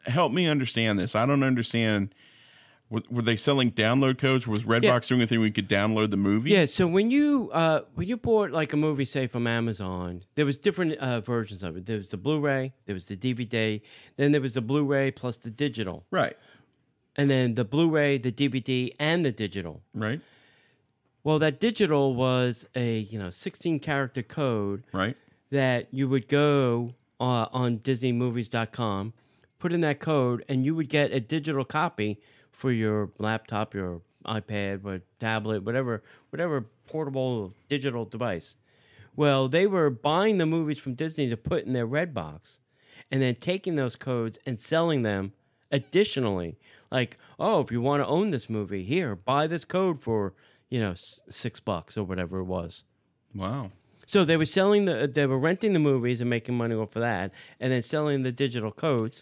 help 0.06 0.32
me 0.32 0.48
understand 0.48 0.98
this. 1.00 1.16
I 1.16 1.26
don't 1.26 1.44
understand. 1.44 2.14
Were, 2.90 3.04
were 3.10 3.22
they 3.22 3.38
selling 3.38 3.72
download 3.72 4.18
codes? 4.18 4.46
Was 4.48 4.64
Redbox 4.64 4.84
Yeah. 4.84 5.00
doing 5.00 5.22
anything 5.22 5.40
we 5.40 5.52
could 5.52 5.70
download 5.70 6.10
the 6.12 6.18
movie? 6.18 6.50
Yeah, 6.52 6.66
so 6.66 6.88
when 6.88 7.10
you 7.10 7.50
uh, 7.54 7.82
when 7.94 8.08
you 8.08 8.18
bought 8.18 8.52
like 8.52 8.74
a 8.74 8.78
movie, 8.78 9.06
say 9.06 9.28
from 9.28 9.48
Amazon, 9.48 10.24
there 10.36 10.46
was 10.46 10.58
different 10.58 10.96
uh, 10.96 11.22
versions 11.22 11.64
of 11.64 11.78
it. 11.78 11.86
There 11.86 11.98
was 11.98 12.10
the 12.10 12.18
Blu-ray, 12.18 12.74
there 12.88 12.94
was 12.96 13.06
the 13.06 13.16
DVD, 13.16 13.82
then 14.18 14.32
there 14.34 14.42
was 14.42 14.54
the 14.54 14.62
Blu-ray 14.62 15.12
plus 15.12 15.38
the 15.38 15.50
digital, 15.52 16.06
Right. 16.12 16.36
And 17.16 17.30
then 17.30 17.56
the 17.56 17.66
Blu-ray, 17.66 18.18
the 18.18 18.32
DVD, 18.32 18.94
and 19.00 19.26
the 19.26 19.32
digital. 19.32 19.82
Right. 19.94 20.22
Well, 21.24 21.40
that 21.40 21.60
digital 21.60 22.16
was 22.16 22.66
a 22.76 23.00
you 23.00 23.20
know 23.20 23.30
16 23.30 23.80
character 23.80 24.24
code 24.24 24.84
Right. 24.92 25.16
that 25.52 25.88
you 25.92 26.08
would 26.10 26.28
go 26.28 26.96
uh, 27.20 27.46
on 27.52 27.78
DisneyMovies.com, 27.80 29.14
put 29.60 29.74
in 29.74 29.82
that 29.82 30.00
code, 30.00 30.44
and 30.50 30.66
you 30.66 30.74
would 30.76 30.90
get 30.90 31.12
a 31.12 31.20
digital 31.20 31.64
copy 31.66 32.20
for 32.52 32.72
your 32.72 33.12
laptop, 33.20 33.74
your 33.74 34.02
iPad, 34.26 34.84
or 34.86 35.02
tablet, 35.20 35.64
whatever, 35.64 36.02
whatever 36.30 36.66
portable 36.88 37.54
digital 37.70 38.06
device. 38.06 38.56
Well, 39.16 39.48
they 39.50 39.68
were 39.68 39.90
buying 39.90 40.38
the 40.38 40.46
movies 40.46 40.80
from 40.80 40.94
Disney 40.96 41.30
to 41.30 41.38
put 41.38 41.66
in 41.66 41.74
their 41.74 41.88
Redbox, 41.88 42.60
and 43.12 43.22
then 43.22 43.36
taking 43.36 43.76
those 43.76 43.96
codes 43.96 44.40
and 44.46 44.60
selling 44.60 45.02
them 45.04 45.34
additionally. 45.72 46.58
Like, 46.92 47.18
oh, 47.40 47.62
if 47.62 47.72
you 47.72 47.82
want 47.82 48.04
to 48.04 48.08
own 48.08 48.32
this 48.32 48.50
movie, 48.50 48.84
here, 48.84 49.16
buy 49.16 49.48
this 49.48 49.66
code 49.66 50.02
for 50.02 50.34
you 50.70 50.80
know 50.80 50.94
six 51.30 51.60
bucks 51.60 51.98
or 51.98 52.04
whatever 52.04 52.40
it 52.40 52.46
was. 52.46 52.84
Wow. 53.34 53.72
So 54.08 54.26
they 54.26 54.36
were 54.36 54.46
selling 54.46 54.86
the, 54.86 55.10
they 55.14 55.26
were 55.26 55.40
renting 55.40 55.72
the 55.72 55.80
movies 55.80 56.20
and 56.20 56.30
making 56.30 56.58
money 56.58 56.76
off 56.76 56.96
of 56.96 57.02
that, 57.02 57.32
and 57.62 57.72
then 57.72 57.82
selling 57.82 58.24
the 58.24 58.32
digital 58.32 58.72
codes. 58.72 59.22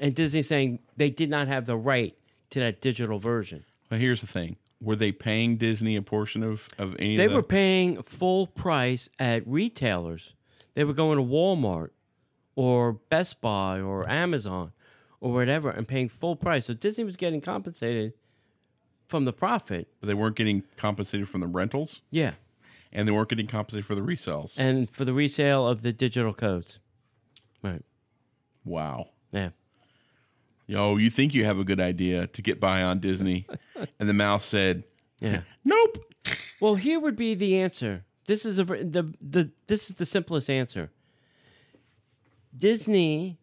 And 0.00 0.14
Disney 0.14 0.42
saying 0.42 0.80
they 0.96 1.10
did 1.10 1.30
not 1.30 1.46
have 1.48 1.66
the 1.66 1.76
right 1.76 2.16
to 2.50 2.60
that 2.60 2.80
digital 2.80 3.18
version. 3.18 3.64
Well, 3.90 4.00
here's 4.00 4.20
the 4.20 4.26
thing: 4.26 4.56
were 4.80 4.96
they 4.96 5.12
paying 5.12 5.56
Disney 5.56 5.94
a 5.94 6.02
portion 6.02 6.42
of 6.42 6.68
of 6.78 6.96
any? 6.98 7.16
They 7.16 7.26
of 7.26 7.32
were 7.32 7.42
paying 7.42 8.02
full 8.02 8.48
price 8.48 9.08
at 9.20 9.46
retailers. 9.46 10.34
They 10.74 10.84
were 10.84 10.94
going 10.94 11.18
to 11.18 11.24
Walmart 11.24 11.90
or 12.54 12.92
Best 12.92 13.40
Buy 13.40 13.80
or 13.80 14.08
Amazon 14.08 14.72
or 15.20 15.32
whatever 15.32 15.70
and 15.70 15.86
paying 15.88 16.08
full 16.08 16.36
price. 16.36 16.66
So 16.66 16.74
Disney 16.74 17.04
was 17.04 17.16
getting 17.16 17.40
compensated 17.40 18.12
from 19.06 19.24
the 19.24 19.32
profit. 19.32 19.88
But 20.00 20.06
they 20.08 20.14
weren't 20.14 20.36
getting 20.36 20.62
compensated 20.76 21.28
from 21.28 21.40
the 21.40 21.46
rentals, 21.46 22.00
Yeah. 22.10 22.32
and 22.92 23.08
they 23.08 23.12
weren't 23.12 23.28
getting 23.28 23.46
compensated 23.46 23.86
for 23.86 23.94
the 23.94 24.00
resells. 24.02 24.54
And 24.56 24.88
for 24.90 25.04
the 25.04 25.12
resale 25.14 25.66
of 25.66 25.82
the 25.82 25.92
digital 25.92 26.34
codes. 26.34 26.78
Right. 27.62 27.82
Wow. 28.64 29.08
Yeah. 29.32 29.50
Yo, 30.66 30.96
you 30.98 31.08
think 31.08 31.32
you 31.32 31.44
have 31.46 31.58
a 31.58 31.64
good 31.64 31.80
idea 31.80 32.26
to 32.26 32.42
get 32.42 32.60
by 32.60 32.82
on 32.82 33.00
Disney, 33.00 33.46
and 33.98 34.08
the 34.08 34.12
Mouse 34.14 34.44
said, 34.44 34.84
Yeah. 35.18 35.40
"Nope." 35.64 36.04
Well, 36.60 36.74
here 36.74 37.00
would 37.00 37.16
be 37.16 37.34
the 37.34 37.58
answer. 37.60 38.04
This 38.26 38.44
is 38.44 38.58
a 38.58 38.64
the 38.64 39.14
the 39.22 39.50
this 39.66 39.88
is 39.90 39.96
the 39.96 40.04
simplest 40.04 40.50
answer. 40.50 40.90
Disney 42.56 43.38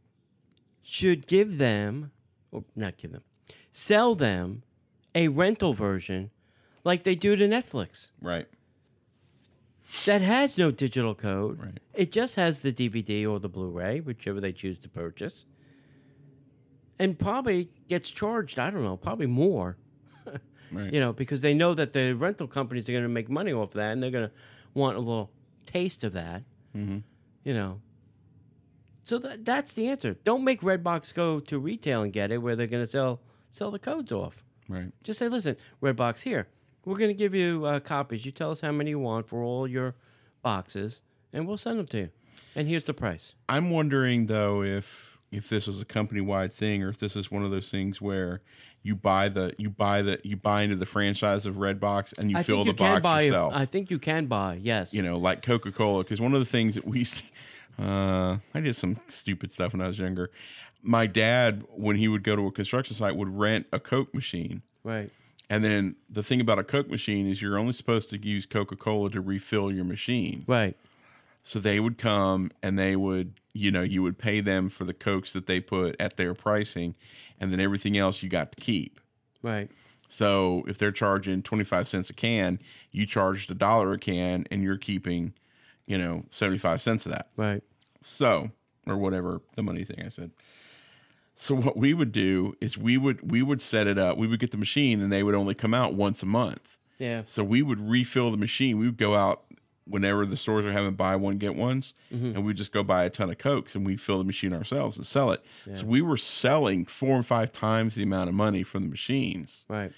should 0.86 1.26
give 1.28 1.58
them, 1.58 2.12
or 2.52 2.64
not 2.76 2.96
give 2.98 3.12
them, 3.12 3.24
sell 3.72 4.14
them 4.16 4.62
a 5.16 5.28
rental 5.28 5.74
version, 5.74 6.30
like 6.84 7.04
they 7.04 7.16
do 7.16 7.36
to 7.36 7.48
Netflix. 7.48 8.12
Right. 8.22 8.46
That 10.06 10.22
has 10.22 10.58
no 10.58 10.72
digital 10.72 11.16
code. 11.16 11.60
Right. 11.60 11.80
It 11.94 12.12
just 12.12 12.36
has 12.36 12.60
the 12.60 12.72
DVD 12.72 13.28
or 13.30 13.40
the 13.40 13.50
Blu-ray, 13.50 14.00
whichever 14.02 14.40
they 14.40 14.52
choose 14.52 14.78
to 14.80 14.90
purchase, 14.90 15.46
and 17.00 17.18
probably 17.18 17.70
gets 17.88 18.10
charged. 18.10 18.60
I 18.60 18.70
don't 18.70 18.84
know, 18.84 18.98
probably 18.98 19.28
more. 19.28 19.78
Right. 20.72 20.92
you 20.92 21.00
know, 21.00 21.14
because 21.14 21.42
they 21.42 21.54
know 21.54 21.76
that 21.76 21.94
the 21.94 22.14
rental 22.14 22.48
companies 22.48 22.90
are 22.90 22.92
going 22.92 23.04
to 23.04 23.08
make 23.10 23.30
money 23.30 23.54
off 23.54 23.72
that, 23.74 23.92
and 23.94 24.02
they're 24.04 24.10
going 24.12 24.28
to 24.28 24.34
want 24.74 24.98
a 24.98 25.00
little 25.00 25.30
taste 25.68 26.04
of 26.04 26.14
that. 26.14 26.42
Mhm. 26.76 27.04
You 27.44 27.54
know, 27.54 27.82
so 29.06 29.18
that 29.20 29.46
that's 29.46 29.74
the 29.74 29.88
answer. 29.88 30.18
Don't 30.24 30.44
make 30.44 30.62
Redbox 30.62 31.14
go 31.14 31.40
to 31.40 31.60
retail 31.60 32.02
and 32.04 32.12
get 32.12 32.32
it 32.32 32.40
where 32.40 32.56
they're 32.56 32.68
going 32.68 32.84
to 32.84 32.90
sell 32.90 33.22
sell 33.52 33.72
the 33.72 33.80
codes 33.80 34.12
off. 34.12 34.44
Right. 34.68 34.92
Just 35.04 35.20
say, 35.20 35.30
listen, 35.30 35.56
Redbox, 35.82 36.22
here 36.22 36.48
we're 36.86 36.98
going 36.98 37.10
to 37.10 37.16
give 37.16 37.34
you 37.34 37.66
uh, 37.66 37.80
copies. 37.80 38.26
You 38.26 38.32
tell 38.32 38.52
us 38.52 38.62
how 38.62 38.72
many 38.72 38.92
you 38.92 39.00
want 39.00 39.28
for 39.28 39.42
all 39.44 39.68
your 39.68 39.96
boxes, 40.42 41.02
and 41.34 41.48
we'll 41.48 41.58
send 41.58 41.80
them 41.80 41.88
to 41.88 41.98
you. 41.98 42.10
And 42.56 42.68
here's 42.68 42.84
the 42.84 42.94
price. 42.94 43.34
I'm 43.50 43.70
wondering 43.70 44.28
though 44.28 44.64
if 44.64 45.18
if 45.32 45.50
this 45.50 45.68
is 45.68 45.82
a 45.82 45.86
company 45.86 46.22
wide 46.22 46.54
thing 46.54 46.84
or 46.84 46.90
if 46.90 46.98
this 47.00 47.16
is 47.16 47.30
one 47.30 47.44
of 47.44 47.52
those 47.52 47.70
things 47.70 48.02
where 48.02 48.42
you 48.84 48.96
buy 48.96 49.28
the 49.30 49.54
you 49.58 49.70
buy 49.70 50.02
the 50.02 50.20
you 50.24 50.38
buy 50.38 50.62
into 50.62 50.76
the 50.76 50.86
franchise 50.86 51.46
of 51.46 51.56
Redbox 51.56 52.18
and 52.18 52.30
you 52.32 52.38
I 52.38 52.44
fill 52.44 52.64
think 52.64 52.78
the 52.78 52.84
you 52.84 52.88
can 52.88 52.94
box 52.96 53.04
buy. 53.04 53.22
yourself. 53.22 53.54
I 53.56 53.66
think 53.66 53.90
you 53.92 54.00
can 54.00 54.28
buy. 54.28 54.60
Yes. 54.62 54.94
you 54.94 55.02
know, 55.02 55.18
like 55.18 55.42
Coca 55.42 55.72
Cola. 55.72 56.04
Because 56.04 56.22
one 56.22 56.34
of 56.34 56.40
the 56.40 56.46
things 56.46 56.76
that 56.76 56.86
we, 56.86 57.06
uh, 57.80 58.38
I 58.54 58.60
did 58.60 58.76
some 58.76 59.00
stupid 59.08 59.52
stuff 59.52 59.74
when 59.74 59.82
I 59.82 59.88
was 59.88 60.00
younger. 60.00 60.32
My 60.82 61.08
dad, 61.08 61.64
when 61.76 61.96
he 61.96 62.08
would 62.08 62.24
go 62.24 62.36
to 62.36 62.48
a 62.48 62.52
construction 62.52 62.96
site, 62.96 63.16
would 63.16 63.30
rent 63.30 63.68
a 63.72 63.80
Coke 63.80 64.14
machine. 64.14 64.62
Right. 64.84 65.12
And 65.50 65.64
then 65.64 65.96
the 66.10 66.24
thing 66.24 66.42
about 66.42 66.60
a 66.60 66.64
Coke 66.64 66.90
machine 66.90 67.30
is 67.30 67.42
you're 67.42 67.58
only 67.58 67.74
supposed 67.74 68.10
to 68.12 68.18
use 68.18 68.46
Coca 68.46 68.76
Cola 68.76 69.10
to 69.12 69.22
refill 69.22 69.72
your 69.72 69.86
machine. 69.86 70.44
Right. 70.48 70.76
So 71.44 71.60
they 71.60 71.80
would 71.80 71.98
come 71.98 72.52
and 72.64 72.78
they 72.78 72.96
would, 72.96 73.34
you 73.54 73.72
know, 73.72 73.84
you 73.84 74.02
would 74.02 74.18
pay 74.18 74.42
them 74.42 74.70
for 74.70 74.86
the 74.86 74.94
Cokes 74.94 75.34
that 75.34 75.46
they 75.46 75.60
put 75.60 75.96
at 76.00 76.18
their 76.18 76.34
pricing, 76.34 76.96
and 77.40 77.52
then 77.52 77.60
everything 77.60 77.98
else 77.98 78.24
you 78.24 78.30
got 78.30 78.52
to 78.56 78.62
keep. 78.62 79.00
Right. 79.44 79.70
So 80.08 80.64
if 80.68 80.78
they're 80.78 80.92
charging 80.92 81.44
25 81.44 81.88
cents 81.88 82.10
a 82.10 82.14
can, 82.14 82.60
you 82.92 83.06
charged 83.06 83.52
a 83.52 83.54
dollar 83.54 83.94
a 83.94 84.00
can 84.00 84.46
and 84.50 84.64
you're 84.64 84.78
keeping, 84.78 85.34
you 85.88 85.98
know, 85.98 86.24
75 86.32 86.82
cents 86.82 87.06
of 87.06 87.12
that. 87.12 87.30
Right. 87.38 87.64
So, 88.02 88.52
or 88.88 88.98
whatever 88.98 89.42
the 89.56 89.64
money 89.64 89.84
thing 89.84 90.04
I 90.06 90.10
said. 90.10 90.32
So 91.36 91.56
what 91.56 91.76
we 91.76 91.94
would 91.94 92.12
do 92.12 92.56
is 92.62 92.78
we 92.78 92.98
would 92.98 93.30
we 93.30 93.42
would 93.42 93.62
set 93.62 93.88
it 93.88 93.98
up. 93.98 94.18
We 94.18 94.28
would 94.28 94.40
get 94.40 94.52
the 94.52 94.58
machine 94.58 95.02
and 95.02 95.12
they 95.12 95.24
would 95.24 95.36
only 95.36 95.54
come 95.54 95.74
out 95.74 95.94
once 95.94 96.24
a 96.24 96.26
month. 96.26 96.78
Yeah. 96.98 97.24
So 97.26 97.44
we 97.44 97.62
would 97.62 97.80
refill 97.90 98.32
the 98.32 98.38
machine. 98.38 98.78
We 98.78 98.86
would 98.86 98.98
go 98.98 99.16
out 99.16 99.44
whenever 99.88 100.26
the 100.26 100.38
stores 100.38 100.66
are 100.66 100.72
having 100.72 100.94
buy 100.94 101.16
one 101.16 101.38
get 101.38 101.56
ones, 101.56 101.94
and 102.10 102.44
we'd 102.44 102.58
just 102.58 102.72
go 102.72 102.84
buy 102.84 103.04
a 103.04 103.10
ton 103.10 103.30
of 103.30 103.38
cokes 103.38 103.76
and 103.76 103.86
we'd 103.86 104.02
fill 104.02 104.18
the 104.18 104.24
machine 104.24 104.52
ourselves 104.52 104.98
and 104.98 105.06
sell 105.06 105.32
it. 105.32 105.44
So 105.74 105.86
we 105.86 106.02
were 106.02 106.18
selling 106.18 106.86
four 106.86 107.16
and 107.16 107.26
five 107.26 107.52
times 107.52 107.96
the 107.96 108.04
amount 108.04 108.30
of 108.30 108.36
money 108.36 108.64
from 108.64 108.84
the 108.84 108.90
machines. 108.90 109.64
Right. 109.68 109.92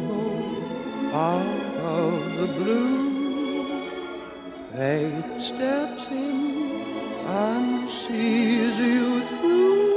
out 1.15 1.77
of 1.79 2.37
the 2.37 2.47
blue. 2.47 3.89
Fate 4.71 5.41
steps 5.41 6.09
in 6.09 6.85
and 7.27 7.91
sees 7.91 8.77
you 8.77 9.23
through. 9.23 9.94